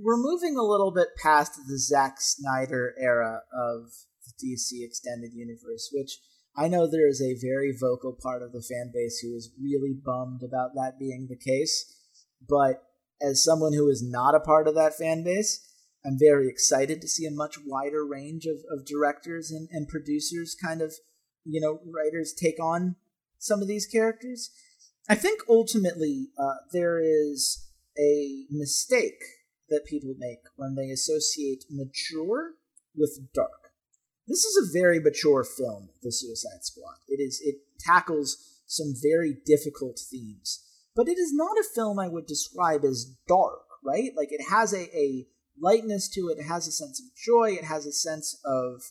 we're 0.00 0.16
moving 0.16 0.56
a 0.56 0.62
little 0.62 0.92
bit 0.92 1.08
past 1.22 1.58
the 1.66 1.78
Zack 1.78 2.20
Snyder 2.20 2.94
era 2.98 3.40
of 3.52 3.92
the 4.26 4.46
DC 4.46 4.84
extended 4.84 5.32
universe, 5.32 5.90
which 5.92 6.18
I 6.56 6.68
know 6.68 6.86
there 6.86 7.08
is 7.08 7.20
a 7.20 7.34
very 7.40 7.72
vocal 7.72 8.12
part 8.12 8.42
of 8.42 8.52
the 8.52 8.62
fan 8.62 8.92
base 8.94 9.18
who 9.18 9.34
is 9.34 9.50
really 9.60 9.92
bummed 9.92 10.42
about 10.42 10.74
that 10.74 10.98
being 10.98 11.26
the 11.28 11.36
case. 11.36 11.96
But 12.48 12.84
as 13.20 13.42
someone 13.42 13.72
who 13.72 13.88
is 13.88 14.02
not 14.02 14.34
a 14.34 14.40
part 14.40 14.68
of 14.68 14.74
that 14.74 14.96
fan 14.96 15.24
base, 15.24 15.60
I'm 16.06 16.18
very 16.18 16.48
excited 16.48 17.00
to 17.00 17.08
see 17.08 17.26
a 17.26 17.30
much 17.30 17.56
wider 17.64 18.06
range 18.06 18.46
of, 18.46 18.58
of 18.70 18.86
directors 18.86 19.50
and, 19.50 19.68
and 19.72 19.88
producers 19.88 20.54
kind 20.54 20.82
of, 20.82 20.94
you 21.44 21.60
know, 21.60 21.80
writers 21.90 22.32
take 22.32 22.60
on 22.62 22.96
some 23.38 23.60
of 23.60 23.68
these 23.68 23.86
characters. 23.86 24.50
I 25.08 25.14
think 25.14 25.40
ultimately 25.48 26.28
uh, 26.38 26.54
there 26.72 27.00
is 27.00 27.68
a 27.98 28.44
mistake 28.50 29.22
that 29.70 29.86
people 29.86 30.14
make 30.18 30.40
when 30.56 30.74
they 30.74 30.90
associate 30.90 31.64
mature 31.70 32.54
with 32.94 33.18
dark. 33.34 33.63
This 34.26 34.44
is 34.44 34.56
a 34.56 34.72
very 34.72 35.00
mature 35.00 35.44
film, 35.44 35.90
The 36.02 36.12
Suicide 36.12 36.62
Squad. 36.64 36.96
It 37.08 37.20
is 37.20 37.40
it 37.44 37.56
tackles 37.78 38.62
some 38.66 38.94
very 39.02 39.36
difficult 39.44 39.98
themes, 39.98 40.64
but 40.96 41.08
it 41.08 41.18
is 41.18 41.32
not 41.32 41.58
a 41.58 41.68
film 41.74 41.98
I 41.98 42.08
would 42.08 42.26
describe 42.26 42.84
as 42.84 43.16
dark, 43.28 43.66
right? 43.84 44.12
Like 44.16 44.32
it 44.32 44.46
has 44.50 44.72
a, 44.72 44.96
a 44.96 45.26
lightness 45.60 46.08
to 46.10 46.28
it, 46.28 46.38
it 46.38 46.44
has 46.44 46.66
a 46.66 46.72
sense 46.72 47.00
of 47.00 47.14
joy, 47.14 47.52
it 47.52 47.64
has 47.64 47.84
a 47.84 47.92
sense 47.92 48.40
of 48.44 48.82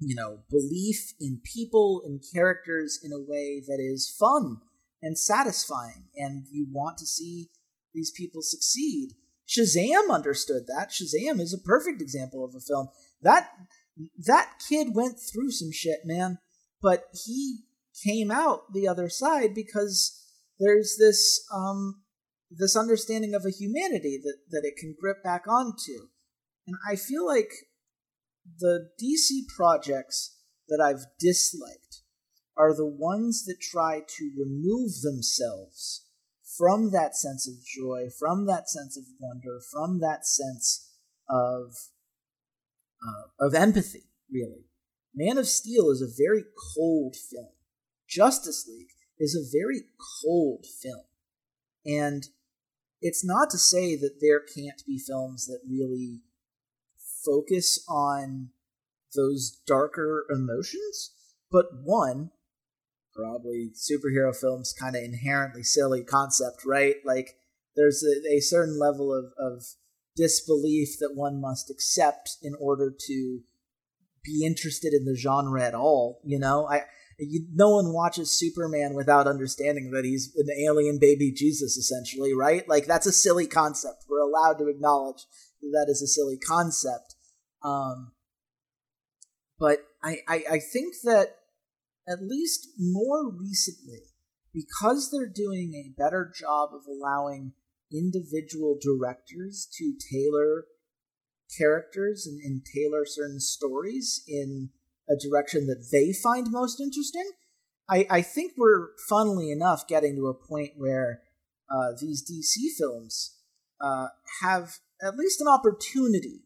you 0.00 0.14
know, 0.14 0.38
belief 0.50 1.12
in 1.20 1.40
people 1.44 2.02
and 2.04 2.24
characters 2.32 2.98
in 3.04 3.12
a 3.12 3.20
way 3.20 3.62
that 3.66 3.78
is 3.78 4.14
fun 4.18 4.56
and 5.02 5.18
satisfying, 5.18 6.04
and 6.16 6.46
you 6.50 6.66
want 6.70 6.98
to 6.98 7.06
see 7.06 7.50
these 7.94 8.10
people 8.10 8.40
succeed. 8.42 9.10
Shazam 9.46 10.10
understood 10.10 10.66
that. 10.68 10.90
Shazam 10.90 11.40
is 11.40 11.52
a 11.52 11.58
perfect 11.58 12.00
example 12.00 12.44
of 12.44 12.54
a 12.54 12.60
film 12.60 12.88
that 13.22 13.50
that 14.18 14.60
kid 14.68 14.94
went 14.94 15.18
through 15.18 15.50
some 15.50 15.72
shit, 15.72 16.00
man, 16.04 16.38
but 16.82 17.04
he 17.24 17.60
came 18.04 18.30
out 18.30 18.72
the 18.72 18.88
other 18.88 19.08
side 19.08 19.54
because 19.54 20.24
there's 20.58 20.96
this 20.98 21.44
um 21.52 22.02
this 22.50 22.76
understanding 22.76 23.34
of 23.34 23.44
a 23.44 23.50
humanity 23.50 24.18
that 24.22 24.38
that 24.50 24.64
it 24.64 24.76
can 24.76 24.94
grip 24.98 25.22
back 25.22 25.46
onto. 25.48 26.08
And 26.66 26.76
I 26.90 26.96
feel 26.96 27.26
like 27.26 27.50
the 28.58 28.90
DC 29.02 29.46
projects 29.54 30.38
that 30.68 30.80
I've 30.80 31.06
disliked 31.18 32.02
are 32.56 32.74
the 32.74 32.86
ones 32.86 33.44
that 33.44 33.60
try 33.60 34.00
to 34.06 34.32
remove 34.36 35.00
themselves 35.02 36.06
from 36.56 36.90
that 36.90 37.16
sense 37.16 37.48
of 37.48 37.64
joy, 37.64 38.08
from 38.18 38.46
that 38.46 38.68
sense 38.68 38.96
of 38.96 39.04
wonder, 39.18 39.60
from 39.72 40.00
that 40.00 40.26
sense 40.26 40.90
of 41.28 41.74
uh, 43.06 43.46
of 43.46 43.54
empathy. 43.54 44.04
Really, 44.30 44.66
Man 45.14 45.38
of 45.38 45.48
Steel 45.48 45.90
is 45.90 46.02
a 46.02 46.22
very 46.22 46.44
cold 46.76 47.16
film. 47.16 47.52
Justice 48.08 48.66
League 48.68 48.90
is 49.18 49.34
a 49.34 49.58
very 49.58 49.82
cold 50.22 50.64
film, 50.82 51.04
and 51.84 52.28
it's 53.00 53.24
not 53.24 53.50
to 53.50 53.58
say 53.58 53.96
that 53.96 54.18
there 54.20 54.40
can't 54.40 54.82
be 54.86 54.98
films 54.98 55.46
that 55.46 55.60
really 55.68 56.20
focus 57.24 57.84
on 57.88 58.50
those 59.14 59.60
darker 59.66 60.26
emotions, 60.30 61.12
but 61.50 61.66
one, 61.82 62.30
probably 63.12 63.70
superhero 63.74 64.34
films 64.34 64.74
kind 64.78 64.96
of 64.96 65.02
inherently 65.02 65.62
silly 65.62 66.04
concept, 66.04 66.64
right? 66.64 66.96
Like 67.04 67.36
there's 67.76 68.04
a, 68.04 68.36
a 68.36 68.40
certain 68.40 68.78
level 68.78 69.12
of, 69.12 69.32
of 69.38 69.64
disbelief 70.16 70.98
that 70.98 71.12
one 71.14 71.40
must 71.40 71.70
accept 71.70 72.36
in 72.42 72.54
order 72.60 72.94
to 73.06 73.40
be 74.24 74.44
interested 74.44 74.92
in 74.92 75.04
the 75.04 75.16
genre 75.16 75.62
at 75.62 75.74
all. 75.74 76.20
You 76.24 76.38
know, 76.38 76.66
I 76.66 76.82
you, 77.18 77.46
no 77.52 77.70
one 77.70 77.92
watches 77.92 78.38
Superman 78.38 78.94
without 78.94 79.26
understanding 79.26 79.90
that 79.92 80.04
he's 80.04 80.32
an 80.36 80.48
alien 80.66 80.98
baby 80.98 81.32
Jesus, 81.32 81.76
essentially, 81.76 82.34
right? 82.34 82.68
Like 82.68 82.86
that's 82.86 83.06
a 83.06 83.12
silly 83.12 83.46
concept. 83.46 84.04
We're 84.08 84.20
allowed 84.20 84.58
to 84.58 84.68
acknowledge 84.68 85.26
that, 85.60 85.70
that 85.72 85.90
is 85.90 86.02
a 86.02 86.06
silly 86.06 86.38
concept. 86.38 87.14
Um, 87.62 88.12
but 89.58 89.80
I, 90.02 90.18
I, 90.26 90.44
I 90.52 90.58
think 90.58 90.94
that 91.04 91.36
at 92.08 92.22
least 92.22 92.68
more 92.78 93.30
recently, 93.30 94.00
because 94.52 95.10
they're 95.10 95.30
doing 95.32 95.74
a 95.74 96.00
better 96.00 96.32
job 96.34 96.70
of 96.72 96.82
allowing 96.86 97.52
individual 97.92 98.78
directors 98.80 99.68
to 99.78 99.94
tailor 100.10 100.64
characters 101.58 102.26
and, 102.26 102.40
and 102.40 102.62
tailor 102.64 103.04
certain 103.04 103.40
stories 103.40 104.22
in 104.28 104.70
a 105.08 105.16
direction 105.16 105.66
that 105.66 105.88
they 105.90 106.12
find 106.12 106.50
most 106.50 106.80
interesting, 106.80 107.30
I, 107.88 108.06
I 108.08 108.22
think 108.22 108.52
we're, 108.56 108.90
funnily 109.08 109.50
enough, 109.50 109.88
getting 109.88 110.14
to 110.16 110.28
a 110.28 110.34
point 110.34 110.72
where 110.76 111.22
uh, 111.68 111.92
these 112.00 112.22
DC 112.22 112.76
films 112.78 113.36
uh, 113.80 114.08
have 114.42 114.76
at 115.02 115.16
least 115.16 115.40
an 115.40 115.48
opportunity 115.48 116.42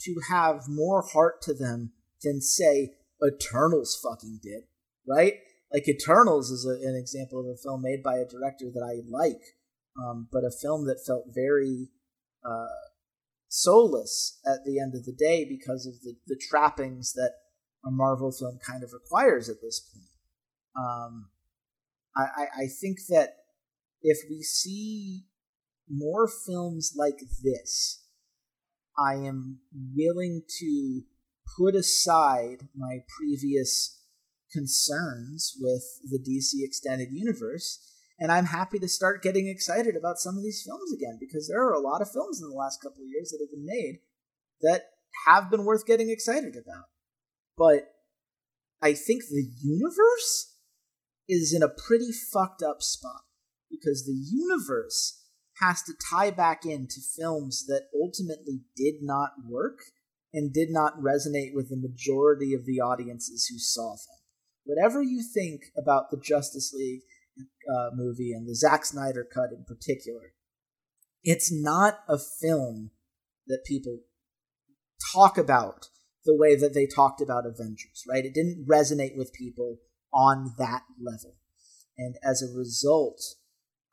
to 0.00 0.16
have 0.28 0.68
more 0.68 1.02
heart 1.02 1.40
to 1.42 1.54
them 1.54 1.92
than, 2.22 2.40
say, 2.40 2.94
Eternals 3.24 3.98
fucking 4.02 4.40
did, 4.42 4.64
right? 5.08 5.34
Like 5.72 5.88
Eternals 5.88 6.50
is 6.50 6.66
a, 6.66 6.86
an 6.86 6.96
example 6.96 7.40
of 7.40 7.46
a 7.46 7.56
film 7.56 7.82
made 7.82 8.02
by 8.02 8.16
a 8.16 8.28
director 8.28 8.66
that 8.72 8.82
I 8.82 9.00
like, 9.08 9.40
um, 10.02 10.28
but 10.32 10.44
a 10.44 10.50
film 10.50 10.86
that 10.86 11.04
felt 11.06 11.26
very 11.34 11.88
uh, 12.44 12.66
soulless 13.48 14.40
at 14.46 14.64
the 14.64 14.80
end 14.80 14.94
of 14.94 15.04
the 15.04 15.12
day 15.12 15.44
because 15.48 15.86
of 15.86 16.00
the, 16.02 16.14
the 16.26 16.40
trappings 16.50 17.12
that 17.12 17.32
a 17.84 17.90
Marvel 17.90 18.32
film 18.32 18.58
kind 18.66 18.82
of 18.82 18.92
requires 18.92 19.48
at 19.48 19.60
this 19.62 19.80
point. 19.80 20.08
Um, 20.76 21.28
I, 22.16 22.46
I 22.62 22.66
think 22.66 22.98
that 23.08 23.36
if 24.02 24.18
we 24.30 24.42
see 24.42 25.24
more 25.88 26.28
films 26.28 26.94
like 26.96 27.18
this, 27.42 28.04
I 28.98 29.14
am 29.14 29.58
willing 29.96 30.42
to 30.60 31.02
put 31.58 31.74
aside 31.74 32.68
my 32.76 32.98
previous 33.18 34.00
concerns 34.52 35.56
with 35.60 35.82
the 36.04 36.18
DC 36.18 36.64
Extended 36.64 37.08
Universe, 37.10 37.93
and 38.18 38.30
I'm 38.30 38.46
happy 38.46 38.78
to 38.78 38.88
start 38.88 39.22
getting 39.22 39.48
excited 39.48 39.96
about 39.96 40.18
some 40.18 40.36
of 40.36 40.42
these 40.42 40.62
films 40.64 40.92
again 40.92 41.18
because 41.20 41.48
there 41.48 41.62
are 41.62 41.72
a 41.72 41.80
lot 41.80 42.00
of 42.00 42.10
films 42.10 42.40
in 42.40 42.48
the 42.48 42.56
last 42.56 42.80
couple 42.80 43.02
of 43.02 43.08
years 43.08 43.30
that 43.30 43.40
have 43.40 43.50
been 43.50 43.66
made 43.66 44.00
that 44.62 44.90
have 45.26 45.50
been 45.50 45.64
worth 45.64 45.86
getting 45.86 46.10
excited 46.10 46.54
about. 46.56 46.84
But 47.56 47.88
I 48.82 48.94
think 48.94 49.24
the 49.24 49.46
universe 49.62 50.54
is 51.28 51.52
in 51.54 51.62
a 51.62 51.68
pretty 51.68 52.10
fucked 52.12 52.62
up 52.62 52.82
spot 52.82 53.22
because 53.70 54.04
the 54.04 54.12
universe 54.12 55.22
has 55.60 55.82
to 55.82 55.92
tie 56.10 56.30
back 56.30 56.64
into 56.64 57.00
films 57.16 57.64
that 57.66 57.88
ultimately 57.94 58.62
did 58.76 58.96
not 59.00 59.30
work 59.48 59.78
and 60.32 60.52
did 60.52 60.68
not 60.70 61.00
resonate 61.00 61.54
with 61.54 61.70
the 61.70 61.76
majority 61.76 62.54
of 62.54 62.66
the 62.66 62.80
audiences 62.80 63.46
who 63.46 63.58
saw 63.58 63.90
them. 63.90 64.18
Whatever 64.64 65.02
you 65.02 65.22
think 65.22 65.62
about 65.80 66.10
the 66.10 66.16
Justice 66.16 66.72
League 66.72 67.02
uh, 67.38 67.90
movie 67.94 68.32
and 68.32 68.48
the 68.48 68.54
Zack 68.54 68.84
Snyder 68.84 69.26
cut 69.32 69.50
in 69.52 69.64
particular, 69.64 70.32
it's 71.22 71.52
not 71.52 72.00
a 72.08 72.18
film 72.18 72.90
that 73.46 73.64
people 73.66 74.00
talk 75.12 75.38
about 75.38 75.88
the 76.24 76.36
way 76.36 76.56
that 76.56 76.74
they 76.74 76.86
talked 76.86 77.20
about 77.20 77.46
Avengers, 77.46 78.04
right? 78.08 78.24
It 78.24 78.34
didn't 78.34 78.66
resonate 78.68 79.16
with 79.16 79.32
people 79.32 79.78
on 80.12 80.54
that 80.58 80.82
level. 81.00 81.36
And 81.98 82.16
as 82.22 82.42
a 82.42 82.56
result, 82.56 83.20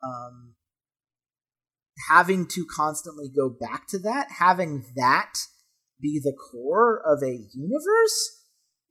um, 0.02 0.54
having 2.08 2.46
to 2.48 2.66
constantly 2.74 3.28
go 3.28 3.48
back 3.48 3.86
to 3.88 3.98
that, 4.00 4.28
having 4.38 4.84
that 4.96 5.34
be 6.00 6.20
the 6.22 6.32
core 6.32 7.00
of 7.04 7.22
a 7.22 7.46
universe 7.54 8.41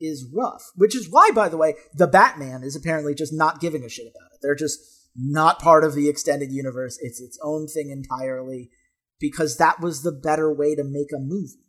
is 0.02 0.28
rough. 0.34 0.64
Which 0.76 0.96
is 0.96 1.10
why, 1.10 1.32
by 1.32 1.48
the 1.48 1.58
way, 1.58 1.76
the 1.94 2.08
Batman 2.08 2.64
is 2.64 2.76
apparently 2.76 3.16
just 3.16 3.32
not 3.32 3.62
giving 3.62 3.84
a 3.84 3.90
shit 3.90 4.08
about 4.08 4.32
it. 4.34 4.40
They're 4.42 4.56
just 4.56 4.80
not 5.16 5.60
part 5.60 5.84
of 5.84 5.94
the 5.94 6.10
extended 6.10 6.52
universe. 6.52 6.98
It's 7.02 7.22
its 7.22 7.38
own 7.44 7.68
thing 7.68 7.90
entirely 7.90 8.72
because 9.20 9.58
that 9.58 9.80
was 9.80 10.02
the 10.02 10.12
better 10.12 10.52
way 10.52 10.76
to 10.76 10.84
make 10.84 11.12
a 11.14 11.20
movie. 11.20 11.66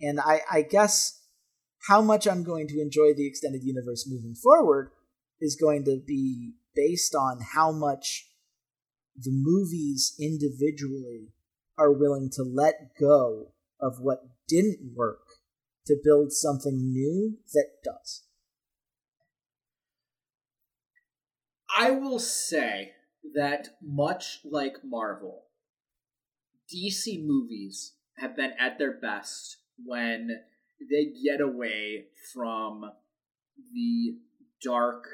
And 0.00 0.20
I, 0.20 0.42
I 0.50 0.62
guess 0.62 1.20
how 1.88 2.02
much 2.02 2.26
I'm 2.26 2.44
going 2.44 2.68
to 2.68 2.80
enjoy 2.80 3.14
the 3.14 3.26
extended 3.26 3.62
universe 3.64 4.06
moving 4.08 4.34
forward 4.34 4.90
is 5.40 5.56
going 5.56 5.84
to 5.84 6.00
be 6.06 6.52
based 6.74 7.14
on 7.14 7.40
how 7.54 7.72
much 7.72 8.28
the 9.16 9.30
movies 9.32 10.14
individually 10.18 11.32
are 11.78 11.92
willing 11.92 12.30
to 12.34 12.42
let 12.42 12.90
go 12.98 13.52
of 13.80 14.00
what 14.00 14.18
didn't 14.46 14.92
work 14.94 15.22
to 15.86 15.96
build 16.02 16.32
something 16.32 16.92
new 16.92 17.38
that 17.52 17.68
does. 17.84 18.24
I 21.76 21.90
will 21.92 22.18
say 22.18 22.92
that 23.34 23.70
much 23.82 24.40
like 24.44 24.84
Marvel, 24.84 25.44
DC 26.72 27.24
movies 27.24 27.94
have 28.18 28.36
been 28.36 28.52
at 28.58 28.78
their 28.78 28.98
best 29.00 29.58
when 29.84 30.40
they 30.90 31.06
get 31.24 31.40
away 31.40 32.06
from 32.32 32.84
the 33.72 34.18
dark, 34.62 35.04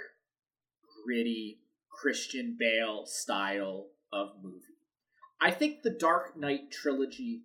gritty 1.05 1.61
Christian 1.91 2.57
Bale 2.59 3.05
style 3.07 3.89
of 4.13 4.31
movie. 4.43 4.77
I 5.41 5.51
think 5.51 5.83
the 5.83 5.91
Dark 5.91 6.37
Knight 6.37 6.71
trilogy 6.71 7.43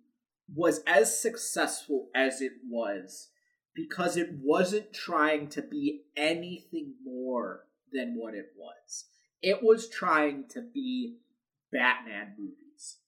was 0.54 0.80
as 0.86 1.20
successful 1.20 2.08
as 2.14 2.40
it 2.40 2.52
was 2.68 3.28
because 3.74 4.16
it 4.16 4.30
wasn't 4.42 4.92
trying 4.92 5.48
to 5.48 5.62
be 5.62 6.02
anything 6.16 6.94
more 7.04 7.66
than 7.92 8.14
what 8.16 8.34
it 8.34 8.52
was. 8.56 9.06
It 9.40 9.62
was 9.62 9.88
trying 9.88 10.44
to 10.50 10.60
be 10.62 11.18
Batman 11.72 12.34
movies. 12.38 12.98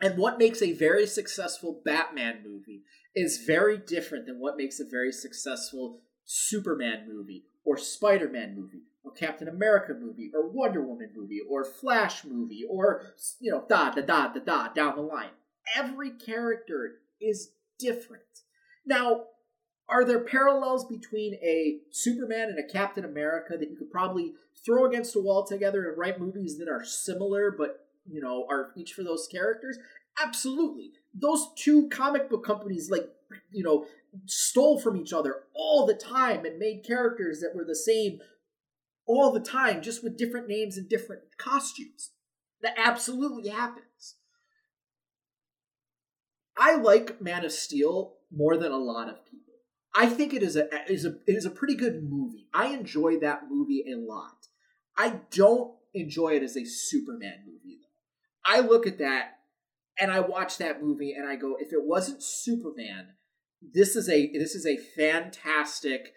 And 0.00 0.16
what 0.16 0.38
makes 0.38 0.62
a 0.62 0.72
very 0.72 1.06
successful 1.06 1.82
Batman 1.84 2.42
movie 2.44 2.84
is 3.14 3.44
very 3.44 3.76
different 3.76 4.26
than 4.26 4.40
what 4.40 4.56
makes 4.56 4.80
a 4.80 4.84
very 4.84 5.12
successful 5.12 6.00
Superman 6.24 7.06
movie 7.08 7.44
or 7.64 7.76
Spider 7.76 8.28
Man 8.28 8.56
movie 8.56 8.84
or 9.02 9.12
Captain 9.12 9.48
America 9.48 9.92
movie 9.98 10.30
or 10.34 10.48
Wonder 10.48 10.80
Woman 10.80 11.10
movie 11.14 11.40
or 11.48 11.64
Flash 11.64 12.24
movie 12.24 12.64
or, 12.68 13.02
you 13.40 13.50
know, 13.50 13.64
da 13.68 13.90
da 13.90 14.02
da 14.02 14.28
da 14.28 14.40
da 14.40 14.68
down 14.68 14.96
the 14.96 15.02
line. 15.02 15.30
Every 15.76 16.10
character 16.10 17.00
is 17.20 17.52
different. 17.78 18.24
Now, 18.86 19.24
are 19.88 20.04
there 20.04 20.20
parallels 20.20 20.84
between 20.84 21.34
a 21.34 21.78
Superman 21.90 22.48
and 22.48 22.58
a 22.58 22.72
Captain 22.72 23.04
America 23.04 23.56
that 23.58 23.68
you 23.68 23.76
could 23.76 23.90
probably 23.90 24.34
throw 24.64 24.86
against 24.86 25.16
a 25.16 25.20
wall 25.20 25.44
together 25.44 25.88
and 25.88 25.98
write 25.98 26.20
movies 26.20 26.58
that 26.58 26.68
are 26.68 26.84
similar 26.84 27.50
but 27.50 27.86
you 28.06 28.20
know 28.20 28.46
are 28.48 28.70
each 28.76 28.92
for 28.92 29.02
those 29.02 29.26
characters? 29.30 29.78
Absolutely. 30.22 30.92
Those 31.14 31.48
two 31.56 31.88
comic 31.88 32.30
book 32.30 32.44
companies 32.44 32.90
like 32.90 33.10
you 33.50 33.64
know 33.64 33.86
stole 34.26 34.80
from 34.80 34.96
each 34.96 35.12
other 35.12 35.44
all 35.54 35.86
the 35.86 35.94
time 35.94 36.44
and 36.44 36.58
made 36.58 36.84
characters 36.84 37.40
that 37.40 37.54
were 37.54 37.64
the 37.64 37.76
same 37.76 38.20
all 39.06 39.32
the 39.32 39.40
time 39.40 39.82
just 39.82 40.04
with 40.04 40.16
different 40.16 40.46
names 40.46 40.76
and 40.76 40.88
different 40.88 41.22
costumes. 41.36 42.10
That 42.62 42.74
absolutely 42.76 43.48
happens. 43.48 44.16
I 46.60 46.76
like 46.76 47.22
Man 47.22 47.44
of 47.44 47.52
Steel 47.52 48.16
more 48.30 48.58
than 48.58 48.70
a 48.70 48.76
lot 48.76 49.08
of 49.08 49.24
people. 49.24 49.54
I 49.94 50.06
think 50.06 50.34
it 50.34 50.42
is 50.42 50.56
a 50.56 50.68
is 50.88 51.04
a 51.04 51.16
it 51.26 51.34
is 51.34 51.46
a 51.46 51.50
pretty 51.50 51.74
good 51.74 52.04
movie. 52.04 52.46
I 52.54 52.66
enjoy 52.68 53.18
that 53.20 53.44
movie 53.50 53.84
a 53.90 53.96
lot. 53.96 54.46
I 54.96 55.20
don't 55.30 55.74
enjoy 55.94 56.36
it 56.36 56.42
as 56.42 56.56
a 56.56 56.64
Superman 56.64 57.44
movie 57.46 57.78
though. 57.80 58.52
I 58.52 58.60
look 58.60 58.86
at 58.86 58.98
that 58.98 59.38
and 59.98 60.12
I 60.12 60.20
watch 60.20 60.58
that 60.58 60.82
movie 60.82 61.12
and 61.12 61.28
I 61.28 61.36
go, 61.36 61.56
if 61.58 61.72
it 61.72 61.82
wasn't 61.82 62.22
Superman, 62.22 63.14
this 63.62 63.96
is 63.96 64.08
a 64.08 64.30
this 64.32 64.54
is 64.54 64.66
a 64.66 64.76
fantastic, 64.76 66.12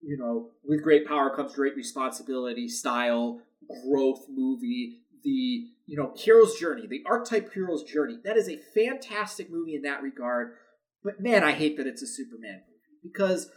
you 0.00 0.16
know, 0.16 0.50
with 0.64 0.82
great 0.82 1.06
power 1.06 1.34
comes 1.34 1.54
great 1.54 1.76
responsibility 1.76 2.68
style 2.68 3.40
growth 3.84 4.26
movie. 4.28 5.00
The 5.24 5.68
you 5.86 5.96
know 5.96 6.12
hero's 6.16 6.58
journey, 6.58 6.86
the 6.86 7.02
archetype 7.06 7.52
hero's 7.52 7.82
journey. 7.82 8.18
That 8.24 8.36
is 8.36 8.48
a 8.48 8.60
fantastic 8.74 9.50
movie 9.50 9.74
in 9.74 9.82
that 9.82 10.02
regard. 10.02 10.54
But 11.04 11.20
man, 11.20 11.42
I 11.42 11.52
hate 11.52 11.76
that 11.76 11.86
it's 11.86 12.02
a 12.02 12.06
Superman 12.06 12.62
movie 12.66 13.00
because 13.02 13.50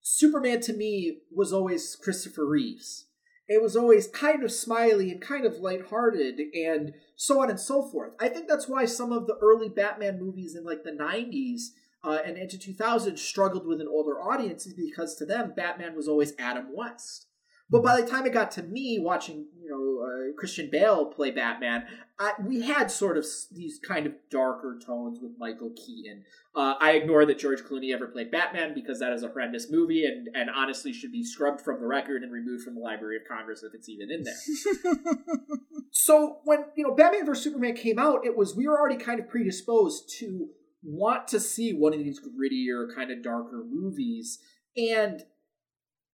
Superman 0.00 0.60
to 0.62 0.72
me 0.72 1.18
was 1.30 1.52
always 1.52 1.96
Christopher 1.96 2.46
Reeves. 2.46 3.06
It 3.48 3.62
was 3.62 3.76
always 3.76 4.08
kind 4.08 4.44
of 4.44 4.52
smiley 4.52 5.10
and 5.10 5.22
kind 5.22 5.46
of 5.46 5.56
lighthearted 5.56 6.38
and 6.54 6.92
so 7.16 7.42
on 7.42 7.48
and 7.48 7.58
so 7.58 7.82
forth. 7.82 8.12
I 8.20 8.28
think 8.28 8.46
that's 8.46 8.68
why 8.68 8.84
some 8.84 9.10
of 9.10 9.26
the 9.26 9.38
early 9.40 9.70
Batman 9.70 10.20
movies 10.20 10.54
in 10.54 10.64
like 10.64 10.84
the 10.84 10.90
90s 10.90 11.68
uh, 12.04 12.18
and 12.24 12.36
into 12.36 12.58
2000 12.58 13.18
struggled 13.18 13.66
with 13.66 13.80
an 13.80 13.88
older 13.88 14.20
audience 14.20 14.66
is 14.66 14.74
because 14.74 15.16
to 15.16 15.24
them 15.24 15.54
Batman 15.56 15.96
was 15.96 16.08
always 16.08 16.34
Adam 16.38 16.68
West. 16.74 17.27
But 17.70 17.82
by 17.82 18.00
the 18.00 18.06
time 18.06 18.24
it 18.26 18.32
got 18.32 18.50
to 18.52 18.62
me 18.62 18.98
watching, 18.98 19.46
you 19.60 19.68
know, 19.68 20.02
uh, 20.02 20.32
Christian 20.38 20.70
Bale 20.72 21.06
play 21.06 21.30
Batman, 21.30 21.84
I, 22.18 22.32
we 22.42 22.62
had 22.62 22.90
sort 22.90 23.18
of 23.18 23.26
these 23.52 23.78
kind 23.86 24.06
of 24.06 24.14
darker 24.30 24.78
tones 24.84 25.18
with 25.20 25.32
Michael 25.38 25.72
Keaton. 25.76 26.24
Uh, 26.56 26.74
I 26.80 26.92
ignore 26.92 27.26
that 27.26 27.38
George 27.38 27.60
Clooney 27.60 27.92
ever 27.92 28.06
played 28.06 28.30
Batman 28.30 28.72
because 28.74 29.00
that 29.00 29.12
is 29.12 29.22
a 29.22 29.28
horrendous 29.28 29.70
movie 29.70 30.04
and, 30.04 30.28
and 30.34 30.48
honestly 30.48 30.92
should 30.94 31.12
be 31.12 31.22
scrubbed 31.22 31.60
from 31.60 31.80
the 31.80 31.86
record 31.86 32.22
and 32.22 32.32
removed 32.32 32.64
from 32.64 32.74
the 32.74 32.80
Library 32.80 33.16
of 33.16 33.22
Congress 33.28 33.62
if 33.62 33.74
it's 33.74 33.88
even 33.88 34.10
in 34.10 34.22
there. 34.22 35.58
so 35.90 36.38
when 36.44 36.64
you 36.74 36.86
know 36.86 36.94
Batman 36.94 37.26
vs 37.26 37.44
Superman 37.44 37.74
came 37.74 37.98
out, 37.98 38.24
it 38.24 38.36
was 38.36 38.56
we 38.56 38.66
were 38.66 38.78
already 38.78 38.96
kind 38.96 39.20
of 39.20 39.28
predisposed 39.28 40.10
to 40.20 40.48
want 40.82 41.28
to 41.28 41.40
see 41.40 41.72
one 41.72 41.92
of 41.92 41.98
these 41.98 42.20
grittier, 42.20 42.94
kind 42.94 43.10
of 43.10 43.22
darker 43.22 43.64
movies, 43.68 44.38
and 44.76 45.22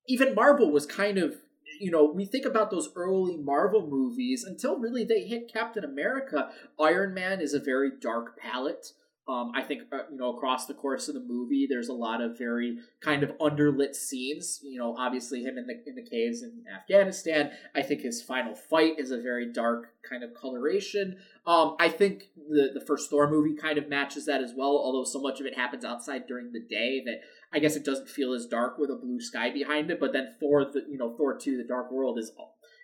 even 0.06 0.34
Marvel 0.34 0.70
was 0.70 0.86
kind 0.86 1.18
of 1.18 1.36
you 1.80 1.90
know, 1.90 2.04
we 2.04 2.24
think 2.24 2.44
about 2.44 2.70
those 2.70 2.90
early 2.96 3.36
Marvel 3.36 3.86
movies 3.86 4.44
until 4.44 4.78
really 4.78 5.04
they 5.04 5.24
hit 5.24 5.52
Captain 5.52 5.84
America. 5.84 6.50
Iron 6.78 7.14
Man 7.14 7.40
is 7.40 7.54
a 7.54 7.58
very 7.58 7.90
dark 8.00 8.38
palette. 8.38 8.92
Um, 9.26 9.52
I 9.54 9.62
think 9.62 9.84
uh, 9.90 10.00
you 10.10 10.18
know 10.18 10.36
across 10.36 10.66
the 10.66 10.74
course 10.74 11.08
of 11.08 11.14
the 11.14 11.20
movie, 11.20 11.66
there's 11.66 11.88
a 11.88 11.94
lot 11.94 12.20
of 12.20 12.36
very 12.36 12.76
kind 13.00 13.22
of 13.22 13.30
underlit 13.38 13.94
scenes. 13.94 14.60
You 14.62 14.78
know, 14.78 14.94
obviously 14.98 15.42
him 15.42 15.56
in 15.56 15.66
the 15.66 15.82
in 15.86 15.94
the 15.94 16.02
caves 16.02 16.42
in 16.42 16.62
Afghanistan. 16.78 17.50
I 17.74 17.80
think 17.80 18.02
his 18.02 18.20
final 18.20 18.54
fight 18.54 18.98
is 18.98 19.10
a 19.10 19.22
very 19.22 19.50
dark 19.50 19.94
kind 20.06 20.22
of 20.22 20.34
coloration. 20.34 21.16
Um, 21.46 21.74
I 21.80 21.88
think 21.88 22.24
the 22.36 22.72
the 22.74 22.84
first 22.86 23.08
Thor 23.08 23.30
movie 23.30 23.56
kind 23.56 23.78
of 23.78 23.88
matches 23.88 24.26
that 24.26 24.42
as 24.42 24.52
well. 24.54 24.76
Although 24.76 25.04
so 25.04 25.22
much 25.22 25.40
of 25.40 25.46
it 25.46 25.56
happens 25.56 25.86
outside 25.86 26.26
during 26.26 26.52
the 26.52 26.60
day 26.60 27.02
that 27.06 27.20
I 27.54 27.60
guess 27.60 27.76
it 27.76 27.84
doesn't 27.84 28.10
feel 28.10 28.32
as 28.32 28.46
dark 28.46 28.78
with 28.78 28.90
a 28.90 28.96
blue 28.96 29.20
sky 29.20 29.50
behind 29.50 29.90
it. 29.90 30.00
But 30.00 30.12
then 30.12 30.34
Thor, 30.40 30.64
the 30.64 30.82
you 30.88 30.98
know 30.98 31.14
Thor 31.16 31.38
two, 31.38 31.56
the 31.56 31.64
Dark 31.64 31.90
World 31.90 32.18
is 32.18 32.32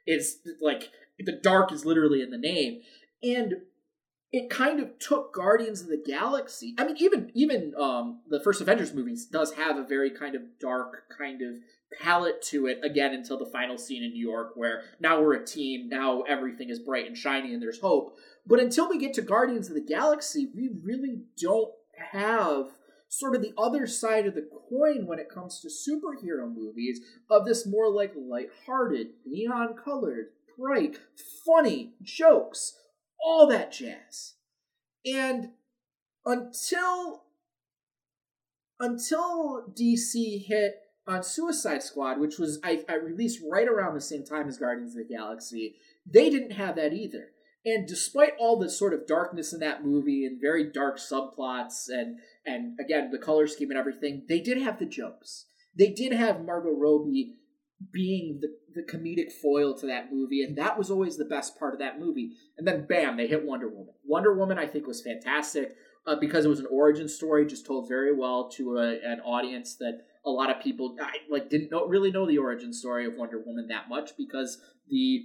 is 0.07 0.39
like 0.61 0.91
the 1.19 1.39
dark 1.43 1.73
is 1.73 1.85
literally 1.85 2.23
in 2.23 2.31
the 2.31 2.39
name 2.39 2.81
and 3.23 3.55
it 4.33 4.49
kind 4.49 4.79
of 4.79 4.99
took 4.99 5.35
Guardians 5.35 5.83
of 5.83 5.89
the 5.89 6.03
Galaxy. 6.05 6.75
I 6.79 6.85
mean, 6.85 6.97
even 6.99 7.31
even 7.35 7.75
um, 7.79 8.21
the 8.29 8.41
first 8.41 8.61
Avengers 8.61 8.95
movies 8.95 9.27
does 9.27 9.55
have 9.55 9.77
a 9.77 9.85
very 9.85 10.11
kind 10.11 10.37
of 10.37 10.43
dark 10.61 11.05
kind 11.17 11.43
of 11.43 11.55
palette 12.01 12.41
to 12.43 12.67
it. 12.67 12.79
Again, 12.85 13.13
until 13.13 13.39
the 13.39 13.51
final 13.51 13.77
scene 13.77 14.05
in 14.05 14.13
New 14.13 14.25
York, 14.25 14.53
where 14.55 14.83
now 15.01 15.21
we're 15.21 15.35
a 15.35 15.45
team, 15.45 15.89
now 15.89 16.23
everything 16.23 16.71
is 16.71 16.79
bright 16.79 17.07
and 17.07 17.17
shiny, 17.17 17.53
and 17.53 17.61
there's 17.61 17.81
hope. 17.81 18.17
But 18.47 18.61
until 18.61 18.89
we 18.89 18.99
get 18.99 19.15
to 19.15 19.23
Guardians 19.23 19.69
of 19.69 19.75
the 19.75 19.81
Galaxy, 19.81 20.49
we 20.55 20.71
really 20.85 21.23
don't 21.41 21.73
have 22.13 22.69
sort 23.11 23.37
of 23.37 23.43
the 23.43 23.53
other 23.59 23.87
side 23.87 24.27
of 24.27 24.35
the 24.35 24.49
coin 24.71 25.05
when 25.07 25.19
it 25.19 25.29
comes 25.29 25.61
to 25.61 25.69
superhero 25.69 26.51
movies 26.51 27.01
of 27.29 27.45
this 27.45 27.67
more 27.67 27.91
like 27.91 28.15
light-hearted, 28.17 29.09
neon 29.27 29.75
colored, 29.75 30.29
bright, 30.57 30.99
funny 31.45 31.93
jokes 32.03 32.79
all 33.23 33.47
that 33.49 33.73
jazz. 33.73 34.35
And 35.05 35.51
until 36.25 37.25
until 38.79 39.65
DC 39.69 40.47
hit 40.47 40.77
on 41.07 41.23
Suicide 41.23 41.83
Squad, 41.83 42.19
which 42.19 42.39
was 42.39 42.59
I, 42.65 42.83
I 42.89 42.95
released 42.95 43.43
right 43.51 43.69
around 43.69 43.95
the 43.95 44.01
same 44.01 44.25
time 44.25 44.49
as 44.49 44.57
Guardians 44.57 44.97
of 44.97 45.07
the 45.07 45.15
Galaxy, 45.15 45.77
they 46.07 46.31
didn't 46.31 46.53
have 46.53 46.77
that 46.77 46.93
either. 46.93 47.29
And 47.65 47.87
despite 47.87 48.33
all 48.39 48.59
the 48.59 48.71
sort 48.71 48.95
of 48.95 49.07
darkness 49.07 49.53
in 49.53 49.61
that 49.61 49.85
movie 49.85 50.25
and 50.25 50.41
very 50.41 50.71
dark 50.71 50.99
subplots 50.99 51.89
and 51.89 52.19
and 52.47 52.79
again 52.81 53.11
the 53.11 53.19
color 53.19 53.47
scheme 53.47 53.71
and 53.71 53.79
everything, 53.79 54.25
they 54.29 54.41
did 54.41 54.61
have 54.63 54.79
the 54.79 54.87
jokes. 54.87 55.47
They 55.77 55.91
did 55.91 56.13
have 56.13 56.45
Margot 56.45 56.73
Robbie 56.73 57.37
being 57.93 58.41
the, 58.41 58.49
the 58.75 58.83
comedic 58.83 59.33
foil 59.33 59.75
to 59.79 59.87
that 59.87 60.13
movie, 60.13 60.43
and 60.43 60.57
that 60.59 60.77
was 60.77 60.91
always 60.91 61.17
the 61.17 61.25
best 61.25 61.59
part 61.59 61.73
of 61.73 61.81
that 61.81 61.99
movie. 61.99 62.33
And 62.59 62.67
then, 62.67 62.87
bam, 62.87 63.17
they 63.17 63.27
hit 63.27 63.45
Wonder 63.45 63.69
Woman. 63.69 63.95
Wonder 64.05 64.35
Woman, 64.35 64.59
I 64.59 64.67
think, 64.67 64.87
was 64.87 65.03
fantastic 65.03 65.75
uh, 66.07 66.17
because 66.17 66.45
it 66.45 66.49
was 66.49 66.61
an 66.61 66.69
origin 66.71 67.09
story, 67.09 67.47
just 67.47 67.67
told 67.67 67.89
very 67.89 68.15
well 68.15 68.51
to 68.51 68.79
a, 68.79 68.99
an 69.03 69.21
audience 69.21 69.77
that 69.77 70.01
a 70.27 70.31
lot 70.31 70.51
of 70.51 70.63
people 70.63 70.97
like 71.31 71.49
didn't 71.49 71.71
know, 71.71 71.87
really 71.87 72.11
know 72.11 72.27
the 72.27 72.39
origin 72.39 72.73
story 72.73 73.07
of 73.07 73.15
Wonder 73.15 73.43
Woman 73.45 73.69
that 73.69 73.89
much 73.89 74.11
because 74.19 74.61
the 74.89 75.25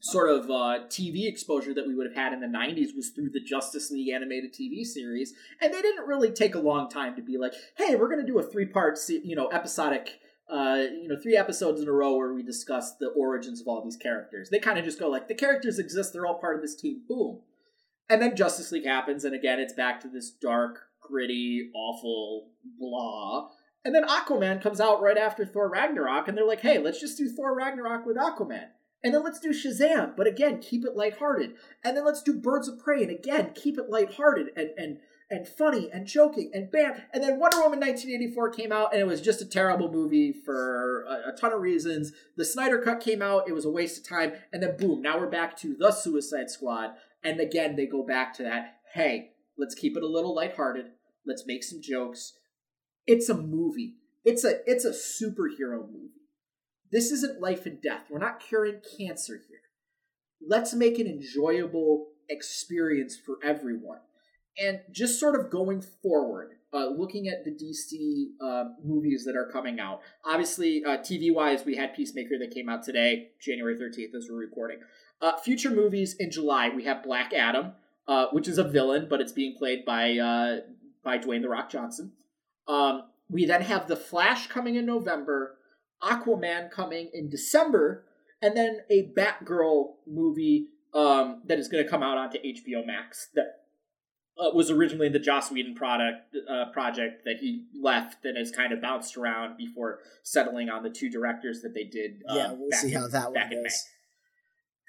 sort 0.00 0.30
of 0.30 0.44
uh, 0.50 0.84
TV 0.88 1.26
exposure 1.26 1.72
that 1.72 1.86
we 1.86 1.94
would 1.94 2.06
have 2.06 2.16
had 2.16 2.32
in 2.32 2.40
the 2.40 2.46
90s 2.46 2.94
was 2.94 3.10
through 3.10 3.30
the 3.30 3.40
Justice 3.40 3.90
League 3.90 4.10
animated 4.10 4.52
TV 4.52 4.84
series. 4.84 5.32
And 5.60 5.72
they 5.72 5.80
didn't 5.80 6.06
really 6.06 6.30
take 6.30 6.54
a 6.54 6.60
long 6.60 6.90
time 6.90 7.16
to 7.16 7.22
be 7.22 7.38
like, 7.38 7.54
hey, 7.76 7.96
we're 7.96 8.08
going 8.08 8.24
to 8.24 8.30
do 8.30 8.38
a 8.38 8.42
three 8.42 8.66
part, 8.66 8.98
you 9.08 9.34
know, 9.34 9.48
episodic 9.48 10.20
uh, 10.48 10.82
you 11.00 11.08
know, 11.08 11.16
three 11.16 11.36
episodes 11.36 11.80
in 11.80 11.88
a 11.88 11.92
row 11.92 12.16
where 12.16 12.34
we 12.34 12.42
discuss 12.42 12.96
the 12.96 13.08
origins 13.08 13.60
of 13.60 13.68
all 13.68 13.82
these 13.82 13.96
characters. 13.96 14.50
They 14.50 14.58
kind 14.58 14.78
of 14.78 14.84
just 14.84 15.00
go 15.00 15.08
like, 15.08 15.28
the 15.28 15.34
characters 15.34 15.78
exist, 15.78 16.12
they're 16.12 16.26
all 16.26 16.38
part 16.38 16.56
of 16.56 16.62
this 16.62 16.76
team, 16.76 17.02
boom. 17.08 17.40
And 18.10 18.20
then 18.20 18.36
Justice 18.36 18.70
League 18.70 18.84
happens, 18.84 19.24
and 19.24 19.34
again, 19.34 19.58
it's 19.58 19.72
back 19.72 20.00
to 20.00 20.08
this 20.08 20.30
dark, 20.30 20.82
gritty, 21.00 21.70
awful 21.74 22.50
blah. 22.78 23.48
And 23.84 23.94
then 23.94 24.06
Aquaman 24.06 24.62
comes 24.62 24.80
out 24.80 25.02
right 25.02 25.16
after 25.16 25.46
Thor 25.46 25.70
Ragnarok, 25.70 26.28
and 26.28 26.36
they're 26.36 26.46
like, 26.46 26.60
hey, 26.60 26.78
let's 26.78 27.00
just 27.00 27.16
do 27.16 27.28
Thor 27.28 27.56
Ragnarok 27.56 28.04
with 28.04 28.16
Aquaman. 28.16 28.68
And 29.04 29.12
then 29.12 29.22
let's 29.22 29.38
do 29.38 29.50
Shazam, 29.50 30.16
but 30.16 30.26
again, 30.26 30.60
keep 30.60 30.84
it 30.84 30.96
lighthearted. 30.96 31.54
And 31.84 31.94
then 31.94 32.06
let's 32.06 32.22
do 32.22 32.32
Birds 32.32 32.68
of 32.68 32.78
Prey, 32.78 33.02
and 33.02 33.10
again, 33.10 33.52
keep 33.54 33.78
it 33.78 33.90
lighthearted 33.90 34.48
and 34.56 34.70
and 34.78 34.98
and 35.30 35.46
funny 35.46 35.90
and 35.92 36.06
joking 36.06 36.50
and 36.54 36.70
bam. 36.70 36.94
And 37.12 37.22
then 37.22 37.38
Wonder 37.38 37.58
Woman 37.58 37.80
1984 37.80 38.50
came 38.50 38.72
out 38.72 38.92
and 38.92 39.00
it 39.00 39.06
was 39.06 39.20
just 39.20 39.40
a 39.40 39.46
terrible 39.46 39.90
movie 39.90 40.32
for 40.32 41.04
a, 41.04 41.30
a, 41.30 41.36
ton 41.36 41.52
of 41.52 41.60
reasons. 41.60 42.12
The 42.36 42.44
Snyder 42.44 42.78
Cut 42.78 43.00
came 43.00 43.22
out, 43.22 43.48
it 43.48 43.52
was 43.52 43.64
a 43.64 43.70
waste 43.70 43.98
of 43.98 44.06
time. 44.06 44.34
And 44.52 44.62
then 44.62 44.76
boom, 44.76 45.00
now 45.00 45.18
we're 45.18 45.30
back 45.30 45.56
to 45.58 45.74
The 45.78 45.92
Suicide 45.92 46.50
Squad. 46.50 46.90
And 47.22 47.40
again, 47.40 47.74
they 47.74 47.86
go 47.86 48.02
back 48.02 48.34
to 48.34 48.42
that 48.44 48.76
hey, 48.94 49.32
let's 49.58 49.74
keep 49.74 49.96
it 49.96 50.02
a 50.02 50.08
little 50.08 50.34
lighthearted. 50.34 50.86
Let's 51.26 51.46
make 51.46 51.64
some 51.64 51.82
jokes. 51.82 52.34
It's 53.06 53.28
a 53.28 53.34
movie. 53.34 53.96
It's 54.24 54.44
a 54.44 54.60
it's 54.66 54.84
a 54.84 54.90
superhero 54.90 55.80
movie. 55.80 56.23
This 56.92 57.10
isn't 57.10 57.40
life 57.40 57.66
and 57.66 57.80
death. 57.80 58.04
We're 58.10 58.18
not 58.18 58.40
curing 58.40 58.80
cancer 58.98 59.40
here. 59.48 59.58
Let's 60.46 60.74
make 60.74 60.98
an 60.98 61.06
enjoyable 61.06 62.08
experience 62.28 63.16
for 63.16 63.38
everyone. 63.42 63.98
And 64.58 64.80
just 64.92 65.18
sort 65.18 65.38
of 65.38 65.50
going 65.50 65.82
forward, 65.82 66.52
uh, 66.72 66.86
looking 66.86 67.28
at 67.28 67.44
the 67.44 67.50
DC 67.50 68.26
uh, 68.40 68.70
movies 68.84 69.24
that 69.24 69.36
are 69.36 69.50
coming 69.50 69.80
out. 69.80 70.00
Obviously, 70.24 70.84
uh, 70.84 70.98
TV 70.98 71.34
wise, 71.34 71.64
we 71.64 71.76
had 71.76 71.94
Peacemaker 71.94 72.38
that 72.38 72.52
came 72.52 72.68
out 72.68 72.82
today, 72.84 73.30
January 73.40 73.76
13th, 73.76 74.14
as 74.14 74.28
we're 74.30 74.38
recording. 74.38 74.78
Uh, 75.20 75.36
future 75.38 75.70
movies 75.70 76.14
in 76.18 76.30
July, 76.30 76.68
we 76.68 76.84
have 76.84 77.02
Black 77.02 77.32
Adam, 77.32 77.72
uh, 78.06 78.26
which 78.32 78.46
is 78.46 78.58
a 78.58 78.64
villain, 78.64 79.06
but 79.08 79.20
it's 79.20 79.32
being 79.32 79.56
played 79.56 79.84
by 79.84 80.18
uh, 80.18 80.60
by 81.02 81.18
Dwayne 81.18 81.42
the 81.42 81.48
Rock 81.48 81.70
Johnson. 81.70 82.12
Um, 82.66 83.04
we 83.28 83.46
then 83.46 83.62
have 83.62 83.86
The 83.86 83.96
Flash 83.96 84.46
coming 84.48 84.76
in 84.76 84.86
November, 84.86 85.56
Aquaman 86.04 86.70
coming 86.70 87.10
in 87.12 87.28
December, 87.28 88.04
and 88.42 88.56
then 88.56 88.80
a 88.90 89.10
Batgirl 89.16 89.94
movie 90.06 90.68
um, 90.92 91.42
that 91.46 91.58
is 91.58 91.68
going 91.68 91.82
to 91.82 91.90
come 91.90 92.02
out 92.02 92.18
onto 92.18 92.38
HBO 92.38 92.86
Max 92.86 93.28
that 93.34 93.64
uh, 94.38 94.50
was 94.52 94.70
originally 94.70 95.08
the 95.08 95.18
Joss 95.18 95.50
Whedon 95.50 95.74
product 95.74 96.36
uh, 96.48 96.66
project 96.72 97.24
that 97.24 97.36
he 97.40 97.66
left 97.80 98.24
and 98.24 98.36
has 98.36 98.50
kind 98.50 98.72
of 98.72 98.80
bounced 98.80 99.16
around 99.16 99.56
before 99.56 100.00
settling 100.22 100.68
on 100.68 100.82
the 100.82 100.90
two 100.90 101.08
directors 101.08 101.62
that 101.62 101.74
they 101.74 101.84
did. 101.84 102.22
Uh, 102.28 102.34
yeah, 102.34 102.52
we'll 102.52 102.72
see 102.72 102.92
in, 102.92 103.00
how 103.00 103.08
that 103.08 103.32
one 103.32 103.50
goes. 103.50 103.84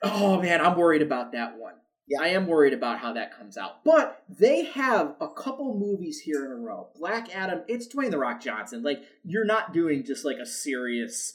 Oh 0.03 0.41
man, 0.41 0.61
I'm 0.61 0.77
worried 0.77 1.01
about 1.01 1.31
that 1.31 1.57
one. 1.57 1.75
Yeah. 2.07 2.19
I 2.21 2.27
am 2.29 2.47
worried 2.47 2.73
about 2.73 2.99
how 2.99 3.13
that 3.13 3.35
comes 3.35 3.57
out. 3.57 3.83
But 3.83 4.23
they 4.29 4.65
have 4.65 5.15
a 5.19 5.27
couple 5.27 5.77
movies 5.77 6.19
here 6.19 6.45
in 6.45 6.51
a 6.51 6.55
row. 6.55 6.89
Black 6.95 7.35
Adam, 7.35 7.63
it's 7.67 7.87
Dwayne 7.87 8.11
the 8.11 8.19
Rock 8.19 8.41
Johnson. 8.41 8.83
Like 8.83 9.01
you're 9.23 9.45
not 9.45 9.73
doing 9.73 10.03
just 10.03 10.23
like 10.23 10.37
a 10.37 10.45
serious 10.45 11.33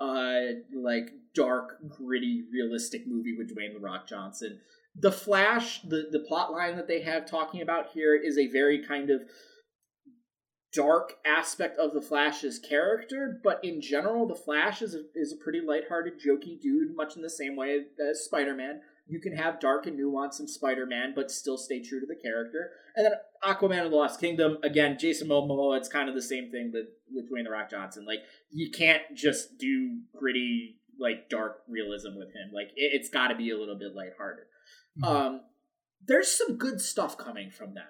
uh 0.00 0.40
like 0.74 1.10
dark, 1.34 1.78
gritty, 1.88 2.42
realistic 2.52 3.06
movie 3.06 3.36
with 3.36 3.54
Dwayne 3.54 3.74
the 3.74 3.80
Rock 3.80 4.08
Johnson 4.08 4.60
the 5.00 5.12
Flash, 5.12 5.80
the 5.82 6.08
the 6.10 6.20
plot 6.20 6.50
line 6.50 6.76
that 6.76 6.88
they 6.88 7.02
have 7.02 7.26
talking 7.26 7.62
about 7.62 7.90
here 7.94 8.16
is 8.16 8.36
a 8.36 8.48
very 8.48 8.84
kind 8.84 9.10
of 9.10 9.22
dark 10.72 11.14
aspect 11.24 11.78
of 11.78 11.94
the 11.94 12.02
Flash's 12.02 12.58
character, 12.58 13.40
but 13.42 13.60
in 13.62 13.80
general, 13.80 14.26
the 14.26 14.34
Flash 14.34 14.82
is 14.82 14.94
a, 14.94 15.02
is 15.14 15.32
a 15.32 15.42
pretty 15.42 15.60
lighthearted, 15.60 16.14
jokey 16.14 16.60
dude, 16.60 16.94
much 16.94 17.16
in 17.16 17.22
the 17.22 17.30
same 17.30 17.56
way 17.56 17.80
as 18.10 18.24
Spider 18.24 18.54
Man. 18.54 18.80
You 19.08 19.20
can 19.20 19.34
have 19.34 19.58
dark 19.58 19.86
and 19.86 19.96
nuance 19.96 20.38
in 20.38 20.46
Spider 20.46 20.84
Man, 20.84 21.12
but 21.16 21.30
still 21.30 21.56
stay 21.56 21.82
true 21.82 21.98
to 21.98 22.06
the 22.06 22.14
character. 22.14 22.72
And 22.94 23.06
then 23.06 23.12
Aquaman 23.42 23.84
and 23.84 23.92
the 23.92 23.96
Lost 23.96 24.20
Kingdom, 24.20 24.58
again, 24.62 24.98
Jason 24.98 25.28
Momoa, 25.28 25.78
it's 25.78 25.88
kind 25.88 26.08
of 26.10 26.14
the 26.14 26.22
same 26.22 26.50
thing 26.50 26.70
with, 26.72 26.86
with 27.12 27.30
Dwayne 27.30 27.44
The 27.44 27.50
Rock 27.50 27.70
Johnson. 27.70 28.04
Like, 28.04 28.18
you 28.50 28.70
can't 28.70 29.02
just 29.14 29.56
do 29.56 30.00
gritty, 30.14 30.76
like, 31.00 31.30
dark 31.30 31.62
realism 31.68 32.16
with 32.16 32.28
him. 32.28 32.50
Like, 32.52 32.68
it, 32.76 32.90
it's 32.92 33.08
got 33.08 33.28
to 33.28 33.34
be 33.34 33.50
a 33.50 33.58
little 33.58 33.78
bit 33.78 33.94
lighthearted. 33.94 34.44
Mm-hmm. 35.02 35.04
Um, 35.04 35.40
there's 36.06 36.30
some 36.30 36.56
good 36.56 36.80
stuff 36.80 37.16
coming 37.16 37.50
from 37.50 37.74
them. 37.74 37.88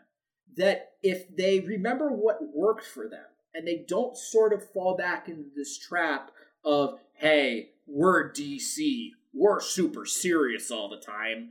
That 0.56 0.92
if 1.02 1.34
they 1.36 1.60
remember 1.60 2.10
what 2.10 2.38
worked 2.54 2.86
for 2.86 3.08
them 3.08 3.26
and 3.54 3.66
they 3.66 3.84
don't 3.86 4.16
sort 4.16 4.52
of 4.52 4.70
fall 4.72 4.96
back 4.96 5.28
into 5.28 5.50
this 5.54 5.78
trap 5.78 6.30
of, 6.64 6.98
hey, 7.14 7.70
we're 7.86 8.32
DC, 8.32 9.10
we're 9.32 9.60
super 9.60 10.04
serious 10.04 10.70
all 10.70 10.88
the 10.88 10.96
time, 10.96 11.50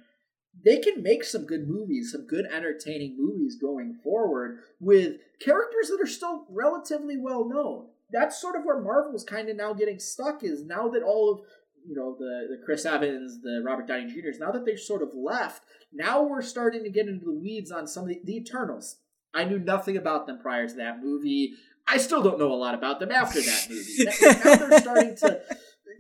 they 0.64 0.78
can 0.78 1.04
make 1.04 1.24
some 1.24 1.46
good 1.46 1.68
movies, 1.68 2.12
some 2.12 2.26
good 2.26 2.46
entertaining 2.46 3.16
movies 3.18 3.58
going 3.60 3.94
forward 4.04 4.60
with 4.80 5.18
characters 5.40 5.90
that 5.90 6.02
are 6.02 6.08
still 6.08 6.46
relatively 6.50 7.18
well 7.18 7.48
known. 7.48 7.88
That's 8.12 8.42
sort 8.42 8.56
of 8.56 8.64
where 8.64 8.82
Marvel's 8.82 9.24
kind 9.24 9.50
of 9.50 9.58
now 9.58 9.74
getting 9.74 10.00
stuck 10.00 10.44
is 10.44 10.66
now 10.66 10.88
that 10.90 11.04
all 11.04 11.32
of 11.32 11.42
you 11.86 11.96
know 11.96 12.16
the 12.18 12.48
the 12.50 12.62
Chris 12.64 12.86
Evans, 12.86 13.42
the 13.42 13.62
Robert 13.66 13.88
Downey 13.88 14.08
Jr.'s. 14.08 14.40
Now 14.40 14.52
that 14.52 14.66
they've 14.66 14.80
sort 14.80 15.02
of 15.02 15.14
left, 15.14 15.64
now 15.94 16.24
we're 16.24 16.42
starting 16.42 16.84
to 16.84 16.90
get 16.90 17.08
into 17.08 17.26
the 17.26 17.34
weeds 17.34 17.72
on 17.72 17.88
some 17.88 18.04
of 18.04 18.10
the, 18.10 18.22
the 18.24 18.38
Eternals. 18.38 18.98
I 19.34 19.44
knew 19.44 19.60
nothing 19.60 19.98
about 19.98 20.26
them 20.26 20.40
prior 20.40 20.68
to 20.68 20.74
that 20.76 21.04
movie. 21.04 21.54
I 21.88 21.98
still 21.98 22.22
don't 22.22 22.40
know 22.40 22.52
a 22.52 22.56
lot 22.56 22.74
about 22.74 23.00
them 23.00 23.12
after 23.12 23.42
that 23.42 23.68
movie. 23.70 24.04
now 24.44 24.56
they're 24.56 24.80
starting 24.80 25.16
to, 25.18 25.42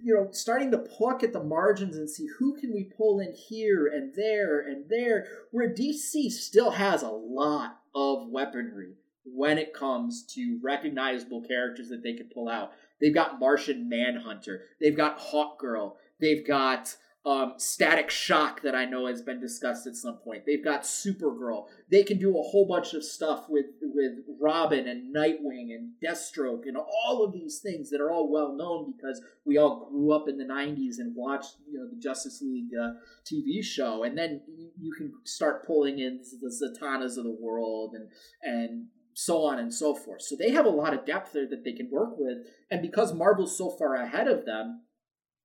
you 0.03 0.13
know, 0.13 0.29
starting 0.31 0.71
to 0.71 0.77
pluck 0.77 1.23
at 1.23 1.33
the 1.33 1.43
margins 1.43 1.97
and 1.97 2.09
see 2.09 2.27
who 2.39 2.55
can 2.55 2.73
we 2.73 2.91
pull 2.95 3.19
in 3.19 3.33
here 3.33 3.87
and 3.87 4.13
there 4.15 4.59
and 4.59 4.89
there. 4.89 5.27
Where 5.51 5.73
DC 5.73 6.31
still 6.31 6.71
has 6.71 7.01
a 7.01 7.09
lot 7.09 7.79
of 7.95 8.29
weaponry 8.29 8.93
when 9.25 9.57
it 9.57 9.73
comes 9.73 10.23
to 10.23 10.59
recognizable 10.63 11.41
characters 11.41 11.89
that 11.89 12.03
they 12.03 12.13
can 12.13 12.29
pull 12.33 12.49
out. 12.49 12.71
They've 12.99 13.13
got 13.13 13.39
Martian 13.39 13.89
Manhunter. 13.89 14.63
They've 14.79 14.95
got 14.95 15.19
Hawk 15.19 15.59
Girl. 15.59 15.97
They've 16.19 16.45
got 16.45 16.95
um, 17.27 17.55
Static 17.57 18.09
Shock 18.09 18.61
that 18.61 18.73
I 18.73 18.85
know 18.85 19.05
has 19.07 19.21
been 19.21 19.41
discussed 19.41 19.85
at 19.85 19.97
some 19.97 20.15
point. 20.23 20.45
They've 20.45 20.63
got 20.63 20.83
Supergirl. 20.83 21.65
They 21.91 22.03
can 22.03 22.19
do 22.19 22.29
a 22.29 22.41
whole 22.41 22.65
bunch 22.65 22.93
of 22.93 23.03
stuff 23.03 23.49
with 23.49 23.65
with 23.81 24.13
Robin 24.39 24.87
and 24.87 25.13
Nightwing 25.13 25.75
and 25.75 25.91
Deathstroke 26.01 26.67
and 26.67 26.77
all 26.77 27.25
of 27.25 27.33
these 27.33 27.59
things 27.59 27.89
that 27.89 27.99
are 27.99 28.11
all 28.11 28.31
well 28.31 28.55
known 28.55 28.93
because 28.95 29.21
we 29.45 29.57
all 29.57 29.89
grew 29.91 30.13
up 30.13 30.29
in 30.29 30.37
the 30.37 30.45
'90s 30.45 30.99
and 30.99 31.13
watched 31.17 31.57
you 31.69 31.77
know 31.77 31.89
the 31.89 31.99
Justice 31.99 32.41
League 32.41 32.71
uh, 32.81 32.91
TV 33.29 33.61
show. 33.61 34.03
And 34.03 34.17
then 34.17 34.41
you 34.79 34.93
can 34.97 35.11
start 35.25 35.67
pulling 35.67 35.99
in 35.99 36.21
the 36.41 36.49
Zatannas 36.49 37.17
of 37.17 37.25
the 37.25 37.37
world 37.41 37.93
and 37.93 38.07
and 38.41 38.85
so 39.13 39.43
on 39.43 39.59
and 39.59 39.73
so 39.73 39.95
forth. 39.95 40.21
So 40.21 40.37
they 40.37 40.51
have 40.51 40.65
a 40.65 40.69
lot 40.69 40.93
of 40.93 41.05
depth 41.05 41.33
there 41.33 41.49
that 41.49 41.65
they 41.65 41.73
can 41.73 41.89
work 41.91 42.11
with. 42.17 42.37
And 42.71 42.81
because 42.81 43.13
Marvel's 43.13 43.57
so 43.57 43.71
far 43.71 43.95
ahead 43.95 44.27
of 44.27 44.45
them, 44.45 44.83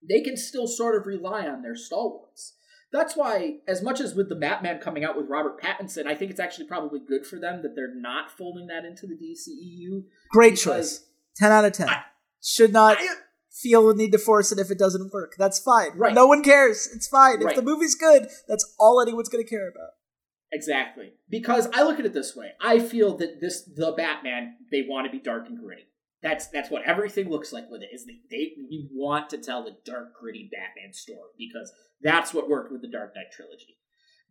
they 0.09 0.21
can 0.21 0.37
still 0.37 0.67
sort 0.67 0.97
of 0.97 1.07
rely 1.07 1.47
on 1.47 1.63
their 1.63 1.77
stalwarts. 1.77 2.55
That's 2.93 3.17
why, 3.17 3.61
as 3.67 3.83
much 3.83 4.01
as 4.01 4.15
with 4.15 4.29
the 4.29 4.35
Batman 4.35 4.79
coming 4.79 5.03
out 5.03 5.17
with 5.17 5.29
Robert 5.29 5.61
Pattinson, 5.61 6.07
I 6.07 6.15
think 6.15 6.31
it's 6.31 6.41
actually 6.41 6.67
probably 6.67 7.01
good 7.01 7.27
for 7.27 7.39
them 7.39 7.63
that 7.63 7.75
they're 7.75 7.95
not 7.95 8.31
folding 8.31 8.67
that 8.67 8.85
into 8.85 9.07
the 9.07 9.15
DCEU. 9.15 10.05
Great 10.31 10.57
choice. 10.57 11.07
10 11.37 11.51
out 11.51 11.65
of 11.65 11.73
10. 11.73 11.89
I, 11.89 12.03
Should 12.43 12.73
not 12.73 12.99
I, 13.01 13.09
feel 13.51 13.89
the 13.89 13.95
need 13.95 14.13
to 14.13 14.19
force 14.19 14.53
it 14.53 14.59
if 14.59 14.71
it 14.71 14.79
doesn't 14.79 15.11
work. 15.11 15.35
That's 15.39 15.59
fine. 15.59 15.93
Right. 15.97 16.13
No 16.13 16.27
one 16.27 16.43
cares. 16.43 16.87
It's 16.95 17.09
fine. 17.09 17.41
Right. 17.41 17.53
If 17.53 17.57
the 17.57 17.63
movie's 17.63 17.95
good, 17.95 18.29
that's 18.47 18.75
all 18.79 19.01
anyone's 19.01 19.31
going 19.31 19.43
to 19.43 19.49
care 19.49 19.69
about. 19.69 19.91
Exactly. 20.53 21.15
Because 21.31 21.69
I 21.73 21.83
look 21.85 21.99
at 21.99 22.05
it 22.05 22.13
this 22.13 22.37
way. 22.37 22.51
I 22.61 22.79
feel 22.79 23.17
that 23.17 23.41
this 23.41 23.63
the 23.63 23.93
Batman, 23.93 24.57
they 24.71 24.83
want 24.87 25.07
to 25.07 25.11
be 25.11 25.19
dark 25.19 25.49
and 25.49 25.59
gritty. 25.59 25.87
That's 26.23 26.47
that's 26.49 26.71
what 26.71 26.83
everything 26.85 27.29
looks 27.29 27.53
like 27.53 27.71
with 27.71 27.83
it. 27.83 27.91
Is 27.93 28.07
they, 28.07 28.21
they 28.31 28.53
we 28.71 28.89
want 28.93 29.31
to 29.31 29.39
tell 29.39 29.65
the 29.65 29.77
dark, 29.85 30.15
gritty 30.19 30.49
Batman 30.53 30.93
story 30.93 31.31
because 31.37 31.73
that's 32.01 32.33
what 32.33 32.49
worked 32.49 32.73
with 32.73 32.83
the 32.83 32.89
Dark 32.89 33.15
Knight 33.15 33.33
trilogy. 33.33 33.79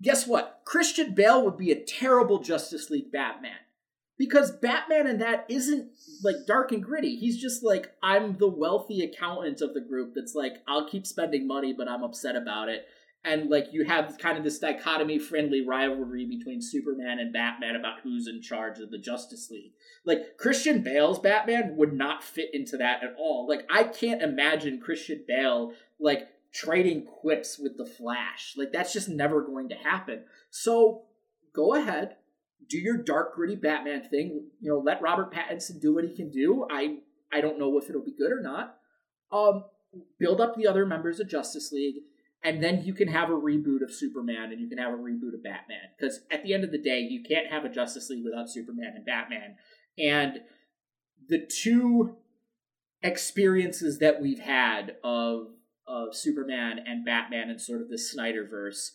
Guess 0.01 0.25
what? 0.25 0.61
Christian 0.65 1.13
Bale 1.13 1.43
would 1.43 1.57
be 1.57 1.71
a 1.71 1.83
terrible 1.83 2.39
Justice 2.39 2.89
League 2.89 3.11
Batman. 3.11 3.51
Because 4.17 4.51
Batman 4.51 5.07
in 5.07 5.17
that 5.19 5.45
isn't 5.49 5.89
like 6.23 6.35
dark 6.45 6.71
and 6.71 6.83
gritty. 6.83 7.15
He's 7.15 7.41
just 7.41 7.63
like, 7.63 7.91
I'm 8.03 8.37
the 8.37 8.47
wealthy 8.47 9.01
accountant 9.03 9.61
of 9.61 9.73
the 9.73 9.81
group 9.81 10.13
that's 10.13 10.35
like, 10.35 10.57
I'll 10.67 10.87
keep 10.87 11.07
spending 11.07 11.47
money, 11.47 11.73
but 11.75 11.87
I'm 11.87 12.03
upset 12.03 12.35
about 12.35 12.69
it 12.69 12.85
and 13.23 13.49
like 13.49 13.67
you 13.71 13.85
have 13.85 14.17
kind 14.17 14.37
of 14.37 14.43
this 14.43 14.59
dichotomy 14.59 15.19
friendly 15.19 15.61
rivalry 15.65 16.25
between 16.25 16.61
Superman 16.61 17.19
and 17.19 17.31
Batman 17.31 17.75
about 17.75 17.99
who's 18.01 18.27
in 18.27 18.41
charge 18.41 18.79
of 18.79 18.89
the 18.89 18.97
Justice 18.97 19.49
League. 19.51 19.73
Like 20.05 20.37
Christian 20.37 20.81
Bale's 20.81 21.19
Batman 21.19 21.75
would 21.75 21.93
not 21.93 22.23
fit 22.23 22.49
into 22.53 22.77
that 22.77 23.03
at 23.03 23.15
all. 23.17 23.47
Like 23.47 23.65
I 23.69 23.83
can't 23.83 24.23
imagine 24.23 24.79
Christian 24.79 25.23
Bale 25.27 25.73
like 25.99 26.29
trading 26.51 27.05
quips 27.05 27.59
with 27.59 27.77
the 27.77 27.85
Flash. 27.85 28.55
Like 28.57 28.71
that's 28.71 28.93
just 28.93 29.07
never 29.07 29.41
going 29.41 29.69
to 29.69 29.75
happen. 29.75 30.23
So 30.49 31.03
go 31.53 31.75
ahead, 31.75 32.15
do 32.67 32.79
your 32.79 32.97
dark 32.97 33.35
gritty 33.35 33.55
Batman 33.55 34.01
thing. 34.09 34.47
You 34.59 34.71
know, 34.71 34.79
let 34.79 35.01
Robert 35.01 35.31
Pattinson 35.31 35.79
do 35.79 35.93
what 35.93 36.05
he 36.05 36.15
can 36.15 36.31
do. 36.31 36.65
I 36.71 36.97
I 37.31 37.39
don't 37.39 37.59
know 37.59 37.77
if 37.77 37.87
it'll 37.87 38.03
be 38.03 38.15
good 38.17 38.31
or 38.31 38.41
not. 38.41 38.77
Um 39.31 39.65
build 40.17 40.41
up 40.41 40.55
the 40.55 40.65
other 40.65 40.85
members 40.85 41.19
of 41.19 41.29
Justice 41.29 41.71
League 41.71 42.03
and 42.43 42.63
then 42.63 42.83
you 42.83 42.93
can 42.93 43.07
have 43.07 43.29
a 43.29 43.33
reboot 43.33 43.83
of 43.83 43.93
Superman 43.93 44.51
and 44.51 44.59
you 44.59 44.67
can 44.67 44.79
have 44.79 44.93
a 44.93 44.97
reboot 44.97 45.33
of 45.33 45.43
Batman. 45.43 45.89
Because 45.97 46.21
at 46.31 46.43
the 46.43 46.53
end 46.53 46.63
of 46.63 46.71
the 46.71 46.81
day, 46.81 46.99
you 46.99 47.23
can't 47.23 47.51
have 47.51 47.65
a 47.65 47.69
Justice 47.69 48.09
League 48.09 48.23
without 48.23 48.49
Superman 48.49 48.93
and 48.95 49.05
Batman. 49.05 49.55
And 49.97 50.39
the 51.27 51.45
two 51.45 52.15
experiences 53.03 53.99
that 53.99 54.21
we've 54.21 54.39
had 54.39 54.95
of 55.03 55.47
of 55.87 56.15
Superman 56.15 56.79
and 56.85 57.03
Batman 57.03 57.49
and 57.49 57.59
sort 57.59 57.81
of 57.81 57.89
the 57.89 57.97
Snyderverse, 57.97 58.91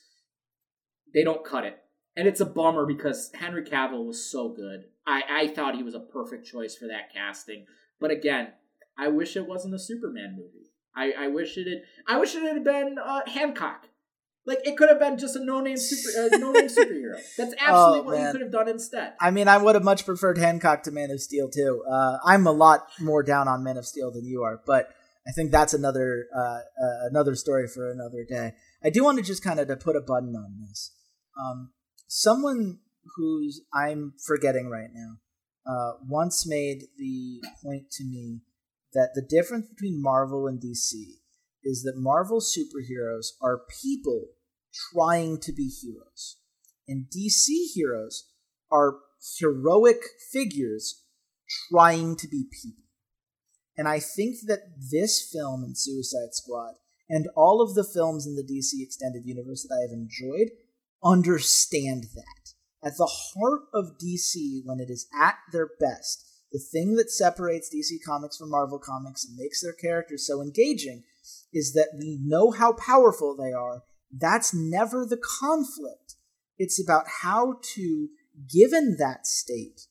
they 1.12 1.22
don't 1.22 1.44
cut 1.44 1.64
it. 1.64 1.78
And 2.16 2.26
it's 2.26 2.40
a 2.40 2.46
bummer 2.46 2.86
because 2.86 3.30
Henry 3.34 3.64
Cavill 3.64 4.06
was 4.06 4.30
so 4.30 4.48
good. 4.48 4.84
I, 5.06 5.22
I 5.28 5.48
thought 5.48 5.76
he 5.76 5.82
was 5.82 5.94
a 5.94 6.00
perfect 6.00 6.46
choice 6.46 6.74
for 6.74 6.86
that 6.86 7.12
casting. 7.12 7.66
But 8.00 8.12
again, 8.12 8.52
I 8.98 9.08
wish 9.08 9.36
it 9.36 9.46
wasn't 9.46 9.74
a 9.74 9.78
Superman 9.78 10.36
movie. 10.38 10.65
I, 10.96 11.12
I 11.18 11.28
wish 11.28 11.56
it 11.58 11.68
had. 11.68 11.82
I 12.08 12.18
wish 12.18 12.34
it 12.34 12.42
had 12.42 12.64
been 12.64 12.96
uh, 12.98 13.20
Hancock. 13.26 13.88
Like 14.46 14.60
it 14.64 14.76
could 14.76 14.88
have 14.88 15.00
been 15.00 15.18
just 15.18 15.34
a 15.34 15.44
no-name 15.44 15.76
super, 15.76 16.34
uh, 16.34 16.38
no-name 16.38 16.66
superhero. 16.68 17.20
That's 17.36 17.52
oh, 17.54 17.66
absolutely 17.66 18.00
oh, 18.00 18.02
what 18.04 18.20
you 18.20 18.32
could 18.32 18.40
have 18.42 18.52
done 18.52 18.68
instead. 18.68 19.14
I 19.20 19.32
mean, 19.32 19.48
I 19.48 19.58
would 19.58 19.74
have 19.74 19.82
much 19.82 20.06
preferred 20.06 20.38
Hancock 20.38 20.84
to 20.84 20.92
Man 20.92 21.10
of 21.10 21.20
Steel 21.20 21.50
too. 21.50 21.82
Uh, 21.90 22.18
I'm 22.24 22.46
a 22.46 22.52
lot 22.52 22.86
more 23.00 23.22
down 23.24 23.48
on 23.48 23.64
Man 23.64 23.76
of 23.76 23.86
Steel 23.86 24.12
than 24.12 24.24
you 24.24 24.42
are, 24.44 24.60
but 24.64 24.94
I 25.28 25.32
think 25.32 25.50
that's 25.50 25.74
another 25.74 26.26
uh, 26.34 26.38
uh, 26.40 27.08
another 27.10 27.34
story 27.34 27.66
for 27.66 27.90
another 27.90 28.24
day. 28.26 28.52
I 28.84 28.90
do 28.90 29.02
want 29.02 29.18
to 29.18 29.24
just 29.24 29.42
kind 29.42 29.58
of 29.58 29.66
to 29.66 29.76
put 29.76 29.96
a 29.96 30.00
button 30.00 30.36
on 30.36 30.58
this. 30.60 30.92
Um, 31.38 31.72
someone 32.06 32.78
who's 33.16 33.62
I'm 33.74 34.14
forgetting 34.24 34.68
right 34.68 34.90
now 34.94 35.16
uh, 35.66 35.92
once 36.08 36.46
made 36.46 36.84
the 36.96 37.42
point 37.62 37.90
to 37.92 38.04
me 38.04 38.42
that 38.96 39.10
the 39.14 39.20
difference 39.20 39.68
between 39.68 40.02
Marvel 40.02 40.46
and 40.46 40.58
DC 40.58 40.94
is 41.62 41.82
that 41.82 42.00
Marvel 42.00 42.40
superheroes 42.40 43.26
are 43.42 43.66
people 43.82 44.28
trying 44.92 45.38
to 45.40 45.52
be 45.52 45.68
heroes, 45.68 46.38
and 46.88 47.06
DC 47.14 47.74
heroes 47.74 48.30
are 48.70 48.94
heroic 49.38 49.98
figures 50.32 51.04
trying 51.70 52.16
to 52.16 52.26
be 52.26 52.44
people. 52.62 52.84
And 53.76 53.86
I 53.86 54.00
think 54.00 54.36
that 54.46 54.60
this 54.90 55.28
film 55.30 55.62
and 55.62 55.76
Suicide 55.76 56.32
Squad 56.32 56.76
and 57.10 57.28
all 57.36 57.60
of 57.60 57.74
the 57.74 57.84
films 57.84 58.26
in 58.26 58.34
the 58.34 58.42
DC 58.42 58.82
extended 58.82 59.26
universe 59.26 59.62
that 59.62 59.74
I 59.74 59.82
have 59.82 59.92
enjoyed 59.92 60.52
understand 61.04 62.04
that. 62.14 62.54
At 62.82 62.96
the 62.96 63.06
heart 63.06 63.62
of 63.74 63.98
DC, 63.98 64.62
when 64.64 64.80
it 64.80 64.88
is 64.88 65.06
at 65.20 65.36
their 65.52 65.68
best, 65.78 66.24
the 66.56 66.62
thing 66.62 66.94
that 66.94 67.10
separates 67.10 67.68
DC 67.68 67.98
Comics 68.02 68.38
from 68.38 68.50
Marvel 68.50 68.78
Comics 68.78 69.26
and 69.26 69.36
makes 69.36 69.60
their 69.60 69.74
characters 69.74 70.26
so 70.26 70.40
engaging 70.40 71.02
is 71.52 71.74
that 71.74 71.90
we 71.98 72.18
know 72.22 72.50
how 72.50 72.72
powerful 72.72 73.36
they 73.36 73.52
are. 73.52 73.82
That's 74.10 74.54
never 74.54 75.04
the 75.04 75.18
conflict. 75.18 76.14
It's 76.56 76.82
about 76.82 77.04
how 77.20 77.58
to, 77.74 78.08
given 78.50 78.96
that 78.98 79.26
state, 79.26 79.82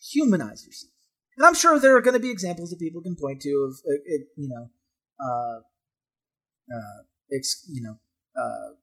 humanize 0.00 0.64
yourself. 0.64 0.92
And 1.36 1.44
I'm 1.44 1.54
sure 1.54 1.80
there 1.80 1.96
are 1.96 2.00
going 2.00 2.14
to 2.14 2.20
be 2.20 2.30
examples 2.30 2.70
that 2.70 2.78
people 2.78 3.02
can 3.02 3.16
point 3.16 3.40
to 3.42 3.68
of, 3.68 3.80
uh, 3.90 4.14
you 4.36 4.48
know, 4.48 4.70
uh, 5.18 5.58
uh, 6.72 7.02
ex- 7.36 7.66
you 7.68 7.82
know, 7.82 7.98
uh, 8.40 8.74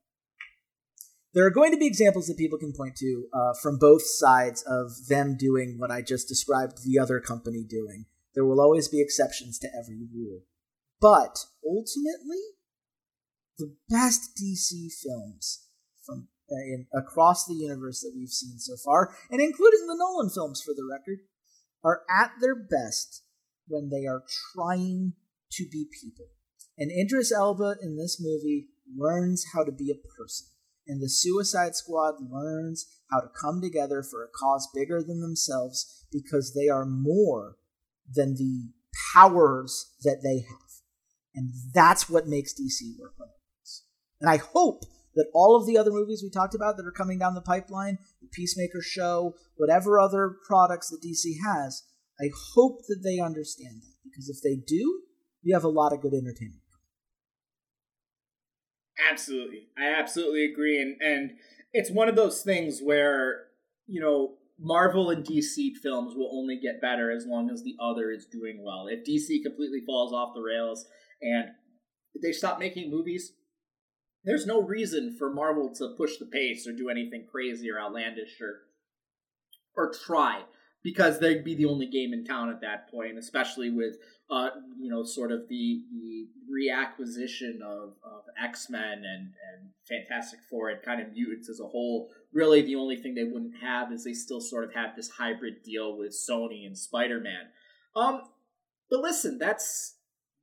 there 1.34 1.46
are 1.46 1.50
going 1.50 1.72
to 1.72 1.78
be 1.78 1.86
examples 1.86 2.26
that 2.26 2.36
people 2.36 2.58
can 2.58 2.72
point 2.72 2.96
to 2.96 3.26
uh, 3.32 3.52
from 3.62 3.78
both 3.78 4.02
sides 4.04 4.62
of 4.66 5.06
them 5.08 5.36
doing 5.36 5.76
what 5.78 5.90
I 5.90 6.02
just 6.02 6.28
described 6.28 6.84
the 6.84 6.98
other 6.98 7.20
company 7.20 7.64
doing. 7.68 8.06
There 8.34 8.44
will 8.44 8.60
always 8.60 8.88
be 8.88 9.00
exceptions 9.00 9.58
to 9.60 9.68
every 9.68 10.00
rule. 10.14 10.40
But 11.00 11.46
ultimately, 11.66 12.42
the 13.58 13.74
best 13.88 14.38
DC 14.40 14.88
films 15.02 15.66
from 16.04 16.28
uh, 16.50 16.56
in, 16.56 16.86
across 16.94 17.46
the 17.46 17.54
universe 17.54 18.00
that 18.00 18.12
we've 18.14 18.28
seen 18.28 18.58
so 18.58 18.76
far, 18.84 19.14
and 19.30 19.40
including 19.40 19.86
the 19.86 19.96
Nolan 19.96 20.30
films 20.30 20.60
for 20.62 20.74
the 20.74 20.86
record, 20.88 21.20
are 21.82 22.02
at 22.10 22.32
their 22.40 22.54
best 22.54 23.22
when 23.66 23.88
they 23.88 24.06
are 24.06 24.22
trying 24.54 25.14
to 25.52 25.66
be 25.70 25.86
people. 26.00 26.26
And 26.76 26.90
Idris 26.90 27.32
Elba 27.32 27.76
in 27.82 27.96
this 27.96 28.18
movie 28.20 28.68
learns 28.96 29.46
how 29.54 29.64
to 29.64 29.72
be 29.72 29.90
a 29.90 30.08
person 30.18 30.51
and 30.86 31.00
the 31.00 31.08
Suicide 31.08 31.74
Squad 31.74 32.14
learns 32.20 32.86
how 33.10 33.20
to 33.20 33.28
come 33.40 33.60
together 33.60 34.02
for 34.02 34.24
a 34.24 34.28
cause 34.28 34.68
bigger 34.74 35.02
than 35.02 35.20
themselves 35.20 36.06
because 36.10 36.54
they 36.54 36.68
are 36.68 36.84
more 36.84 37.56
than 38.12 38.34
the 38.34 38.70
powers 39.14 39.92
that 40.02 40.20
they 40.22 40.44
have. 40.48 40.58
And 41.34 41.52
that's 41.74 42.10
what 42.10 42.26
makes 42.26 42.52
DC 42.52 42.98
work 42.98 43.14
works. 43.18 43.84
And 44.20 44.28
I 44.28 44.36
hope 44.36 44.82
that 45.14 45.30
all 45.34 45.56
of 45.56 45.66
the 45.66 45.78
other 45.78 45.90
movies 45.90 46.22
we 46.22 46.30
talked 46.30 46.54
about 46.54 46.76
that 46.76 46.86
are 46.86 46.92
coming 46.92 47.18
down 47.18 47.34
the 47.34 47.40
pipeline, 47.40 47.98
the 48.20 48.28
Peacemaker 48.32 48.80
show, 48.82 49.34
whatever 49.56 49.98
other 49.98 50.36
products 50.46 50.90
that 50.90 51.02
DC 51.02 51.34
has, 51.44 51.82
I 52.20 52.30
hope 52.54 52.80
that 52.88 53.02
they 53.02 53.18
understand 53.18 53.82
that. 53.82 53.94
Because 54.04 54.28
if 54.28 54.42
they 54.42 54.56
do, 54.56 55.02
we 55.44 55.52
have 55.52 55.64
a 55.64 55.68
lot 55.68 55.92
of 55.92 56.00
good 56.00 56.14
entertainment. 56.14 56.61
Absolutely. 59.10 59.68
I 59.78 59.98
absolutely 59.98 60.44
agree. 60.44 60.80
And 60.80 61.00
and 61.00 61.32
it's 61.72 61.90
one 61.90 62.08
of 62.08 62.16
those 62.16 62.42
things 62.42 62.80
where, 62.82 63.44
you 63.86 64.00
know, 64.00 64.34
Marvel 64.58 65.10
and 65.10 65.24
DC 65.24 65.76
films 65.82 66.14
will 66.14 66.30
only 66.32 66.58
get 66.58 66.80
better 66.80 67.10
as 67.10 67.26
long 67.26 67.50
as 67.50 67.62
the 67.62 67.74
other 67.80 68.10
is 68.10 68.26
doing 68.26 68.62
well. 68.62 68.86
If 68.88 69.04
DC 69.04 69.42
completely 69.42 69.80
falls 69.84 70.12
off 70.12 70.34
the 70.34 70.42
rails 70.42 70.86
and 71.20 71.48
they 72.22 72.32
stop 72.32 72.58
making 72.58 72.90
movies, 72.90 73.32
there's 74.24 74.46
no 74.46 74.62
reason 74.62 75.16
for 75.18 75.32
Marvel 75.32 75.74
to 75.76 75.94
push 75.96 76.18
the 76.18 76.26
pace 76.26 76.66
or 76.66 76.72
do 76.72 76.88
anything 76.88 77.26
crazy 77.30 77.70
or 77.70 77.80
outlandish 77.80 78.40
or 78.40 78.60
or 79.74 79.92
try 80.04 80.42
because 80.84 81.18
they'd 81.18 81.44
be 81.44 81.54
the 81.54 81.64
only 81.64 81.86
game 81.86 82.12
in 82.12 82.24
town 82.24 82.50
at 82.50 82.60
that 82.60 82.90
point, 82.90 83.18
especially 83.18 83.70
with 83.70 83.96
uh, 84.32 84.48
you 84.80 84.90
know 84.90 85.04
sort 85.04 85.30
of 85.30 85.46
the 85.48 85.82
the 85.92 86.26
reacquisition 86.50 87.60
of, 87.62 87.94
of 88.02 88.22
X 88.42 88.70
Men 88.70 89.04
and 89.04 89.32
and 89.52 89.70
Fantastic 89.86 90.40
Four 90.48 90.70
and 90.70 90.82
kind 90.82 91.02
of 91.02 91.12
mutants 91.12 91.50
as 91.50 91.60
a 91.60 91.66
whole. 91.66 92.10
Really, 92.32 92.62
the 92.62 92.76
only 92.76 92.96
thing 92.96 93.14
they 93.14 93.24
wouldn't 93.24 93.60
have 93.60 93.92
is 93.92 94.04
they 94.04 94.14
still 94.14 94.40
sort 94.40 94.64
of 94.64 94.72
have 94.72 94.96
this 94.96 95.10
hybrid 95.10 95.62
deal 95.62 95.98
with 95.98 96.12
Sony 96.12 96.66
and 96.66 96.76
Spider 96.76 97.20
Man. 97.20 97.48
Um, 97.94 98.22
but 98.90 99.00
listen, 99.00 99.38
that's 99.38 99.96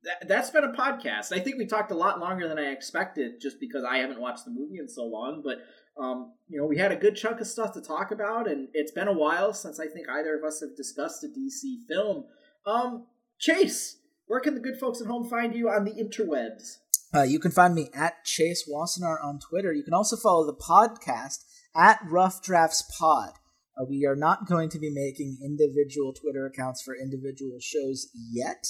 that, 0.04 0.28
that's 0.28 0.52
been 0.52 0.64
a 0.64 0.74
podcast. 0.74 1.34
I 1.34 1.40
think 1.40 1.58
we 1.58 1.66
talked 1.66 1.92
a 1.92 1.96
lot 1.96 2.20
longer 2.20 2.48
than 2.48 2.60
I 2.60 2.70
expected, 2.70 3.42
just 3.42 3.60
because 3.60 3.84
I 3.84 3.98
haven't 3.98 4.22
watched 4.22 4.46
the 4.46 4.52
movie 4.52 4.78
in 4.78 4.88
so 4.88 5.06
long. 5.06 5.42
But 5.44 5.64
um, 6.00 6.34
you 6.48 6.60
know, 6.60 6.68
we 6.68 6.78
had 6.78 6.92
a 6.92 6.96
good 6.96 7.16
chunk 7.16 7.42
of 7.42 7.48
stuff 7.48 7.74
to 7.74 7.82
talk 7.82 8.12
about, 8.12 8.48
and 8.48 8.68
it's 8.74 8.92
been 8.92 9.08
a 9.08 9.14
while 9.14 9.52
since 9.52 9.80
I 9.80 9.88
think 9.88 10.08
either 10.08 10.38
of 10.38 10.44
us 10.44 10.62
have 10.62 10.78
discussed 10.78 11.24
a 11.24 11.28
DC 11.28 11.88
film. 11.88 12.26
Um, 12.68 13.08
Chase, 13.40 13.98
where 14.28 14.42
can 14.42 14.54
the 14.54 14.60
good 14.60 14.78
folks 14.78 15.02
at 15.02 15.08
home 15.08 15.28
find 15.30 15.56
you 15.56 15.70
on 15.70 15.86
the 15.86 15.92
interwebs? 15.92 16.78
Uh, 17.16 17.24
you 17.24 17.40
can 17.40 17.52
find 17.52 17.74
me 17.74 17.90
at 17.96 18.24
Chase 18.26 18.70
Wassenaar 18.70 19.24
on 19.24 19.40
Twitter. 19.40 19.74
You 19.74 19.84
can 19.84 19.94
also 19.94 20.16
follow 20.16 20.46
the 20.46 20.54
podcast 20.54 21.46
at 21.76 22.00
Rough 22.06 22.44
Drafts 22.44 22.84
Pod. 23.00 23.32
Uh, 23.78 23.86
we 23.90 24.06
are 24.06 24.16
not 24.16 24.46
going 24.46 24.70
to 24.70 24.80
be 24.80 24.92
making 24.92 25.38
individual 25.44 26.14
Twitter 26.14 26.46
accounts 26.46 26.82
for 26.82 26.96
individual 26.96 27.58
shows 27.62 28.10
yet. 28.14 28.68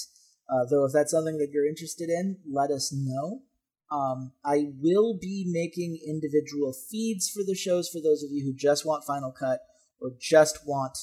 Uh, 0.48 0.64
though, 0.70 0.84
if 0.84 0.92
that's 0.92 1.10
something 1.10 1.38
that 1.38 1.50
you're 1.52 1.68
interested 1.68 2.08
in, 2.08 2.38
let 2.50 2.70
us 2.70 2.92
know. 2.92 3.42
Um, 3.90 4.32
I 4.44 4.68
will 4.80 5.18
be 5.20 5.44
making 5.48 5.98
individual 6.06 6.72
feeds 6.72 7.28
for 7.28 7.42
the 7.44 7.56
shows 7.56 7.88
for 7.88 8.00
those 8.00 8.22
of 8.22 8.30
you 8.30 8.44
who 8.44 8.54
just 8.56 8.86
want 8.86 9.04
Final 9.04 9.32
Cut 9.32 9.60
or 10.00 10.12
just 10.18 10.60
want 10.64 10.96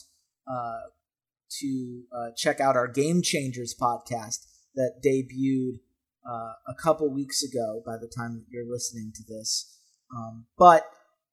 uh, 0.50 0.88
to 1.60 2.04
uh, 2.16 2.28
check 2.36 2.60
out 2.60 2.76
our 2.76 2.88
Game 2.88 3.22
Changers 3.22 3.76
podcast 3.80 4.46
that 4.76 5.02
debuted 5.04 5.80
uh, 6.28 6.54
a 6.68 6.76
couple 6.82 7.10
weeks 7.10 7.44
ago 7.44 7.82
by 7.86 7.98
the 7.98 8.08
time 8.08 8.46
you're 8.50 8.70
listening 8.70 9.12
to 9.16 9.24
this. 9.28 9.80
Um, 10.16 10.46
but 10.58 10.86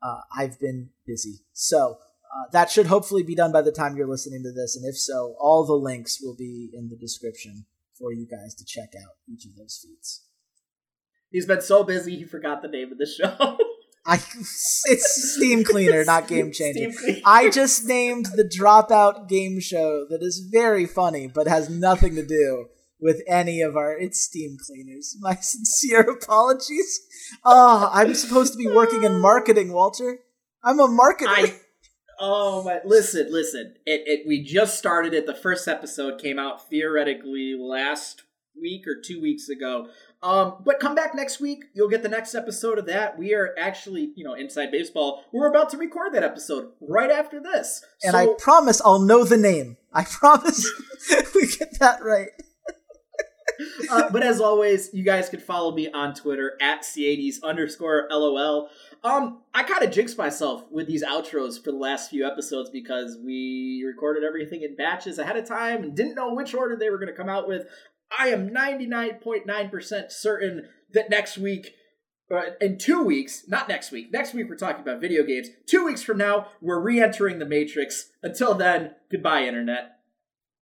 uh, 0.03 0.21
I've 0.37 0.59
been 0.59 0.91
busy. 1.07 1.41
So 1.53 1.99
uh, 2.35 2.51
that 2.53 2.71
should 2.71 2.87
hopefully 2.87 3.23
be 3.23 3.35
done 3.35 3.53
by 3.53 3.63
the 3.63 3.73
time 3.73 3.97
you're 3.97 4.09
listening 4.09 4.43
to 4.43 4.53
this. 4.53 4.77
And 4.77 4.87
if 4.87 4.97
so, 4.97 5.35
all 5.39 5.65
the 5.65 5.75
links 5.75 6.21
will 6.21 6.37
be 6.37 6.71
in 6.73 6.89
the 6.89 6.97
description 6.97 7.67
for 7.99 8.13
you 8.13 8.27
guys 8.27 8.55
to 8.57 8.65
check 8.65 8.91
out 8.97 9.15
each 9.33 9.47
of 9.47 9.57
those 9.57 9.81
feeds. 9.83 10.25
He's 11.31 11.47
been 11.47 11.63
so 11.63 11.85
busy 11.85 12.17
he 12.17 12.25
forgot 12.25 12.63
the 12.63 12.69
name 12.69 12.93
of 12.93 12.99
the 12.99 13.07
show. 13.07 13.59
I 14.07 14.17
it's 14.17 15.35
Steam 15.35 15.65
Cleaner, 15.65 16.05
not 16.05 16.29
Game 16.29 16.53
Changer. 16.53 16.91
I 17.25 17.49
just 17.49 17.87
named 17.87 18.27
the 18.35 18.45
Dropout 18.45 19.29
game 19.29 19.61
show 19.61 20.07
that 20.11 20.23
is 20.23 20.47
very 20.51 20.87
funny 20.87 21.27
but 21.27 21.47
has 21.47 21.71
nothing 21.71 22.15
to 22.17 22.27
do 22.27 22.67
with 23.01 23.23
any 23.27 23.61
of 23.61 23.77
our 23.77 23.97
it's 23.97 24.21
Steam 24.21 24.57
Cleaners. 24.67 25.17
My 25.21 25.37
sincere 25.37 26.01
apologies. 26.01 27.01
Oh, 27.45 27.91
I'm 27.93 28.15
supposed 28.15 28.53
to 28.53 28.59
be 28.59 28.69
working 28.69 29.05
in 29.05 29.21
marketing, 29.21 29.73
Walter. 29.73 30.19
I'm 30.63 30.81
a 30.81 30.89
marketer. 30.89 31.29
I, 31.29 31.55
oh 32.19 32.65
my! 32.65 32.81
Listen, 32.85 33.31
listen. 33.31 33.75
It, 33.85 34.03
it 34.07 34.27
we 34.27 34.43
just 34.43 34.79
started 34.79 35.13
it. 35.13 35.27
The 35.27 35.35
first 35.35 35.69
episode 35.69 36.21
came 36.21 36.39
out 36.39 36.69
theoretically 36.71 37.55
last 37.59 38.23
week 38.59 38.87
or 38.87 38.97
two 39.05 39.21
weeks 39.21 39.49
ago. 39.49 39.89
Um, 40.25 40.55
but 40.65 40.81
come 40.81 40.95
back 40.95 41.15
next 41.15 41.39
week. 41.39 41.67
You'll 41.75 41.91
get 41.91 42.03
the 42.03 42.09
next 42.09 42.35
episode 42.35 42.79
of 42.79 42.87
that. 42.87 43.19
We 43.19 43.35
are 43.35 43.55
actually, 43.59 44.13
you 44.17 44.25
know, 44.25 44.33
inside 44.33 44.71
baseball. 44.71 45.23
We're 45.33 45.49
about 45.49 45.69
to 45.71 45.77
record 45.77 46.15
that 46.15 46.23
episode 46.23 46.71
right 46.81 47.11
after 47.11 47.41
this. 47.41 47.85
And 48.03 48.13
so, 48.13 48.19
I 48.19 48.35
promise 48.39 48.81
I'll 48.83 49.01
know 49.01 49.25
the 49.25 49.37
name. 49.37 49.77
I 49.93 50.05
promise 50.05 50.67
we 51.35 51.47
get 51.47 51.79
that 51.79 52.03
right. 52.03 52.31
uh, 53.91 54.11
but 54.11 54.23
as 54.23 54.41
always, 54.41 54.89
you 54.95 55.05
guys 55.05 55.29
can 55.29 55.41
follow 55.41 55.75
me 55.75 55.91
on 55.91 56.15
Twitter 56.15 56.57
at 56.59 56.85
C80s 56.85 57.43
underscore 57.43 58.09
LOL. 58.11 58.71
Um, 59.03 59.43
I 59.53 59.63
kind 59.63 59.85
of 59.85 59.91
jinxed 59.91 60.17
myself 60.17 60.65
with 60.71 60.87
these 60.87 61.05
outros 61.05 61.63
for 61.63 61.71
the 61.71 61.77
last 61.77 62.09
few 62.09 62.27
episodes 62.27 62.71
because 62.71 63.19
we 63.23 63.85
recorded 63.87 64.25
everything 64.25 64.63
in 64.63 64.75
batches 64.75 65.19
ahead 65.19 65.37
of 65.37 65.47
time 65.47 65.85
and 65.85 65.95
didn't 65.95 66.15
know 66.15 66.33
which 66.33 66.55
order 66.55 66.77
they 66.77 66.89
were 66.89 66.97
going 66.97 67.11
to 67.11 67.17
come 67.17 67.29
out 67.29 67.47
with. 67.47 67.67
I 68.19 68.29
am 68.29 68.51
99.9% 68.51 70.13
certain 70.13 70.69
that 70.93 71.11
next 71.11 71.39
week, 71.39 71.75
uh, 72.35 72.53
in 72.61 72.79
two 72.79 73.03
weeks, 73.03 73.45
not 73.49 73.69
next 73.69 73.91
week, 73.91 74.13
next 74.13 74.35
week 74.35 74.49
we're 74.49 74.57
talking 74.57 74.83
about 74.83 75.01
video 75.01 75.23
games. 75.25 75.49
Two 75.69 75.85
weeks 75.85 76.03
from 76.03 76.19
now, 76.19 76.49
we're 76.61 76.81
re 76.81 77.01
entering 77.01 77.39
the 77.39 77.47
Matrix. 77.47 78.11
Until 78.23 78.55
then, 78.55 78.95
goodbye, 79.11 79.45
Internet. 79.45 79.94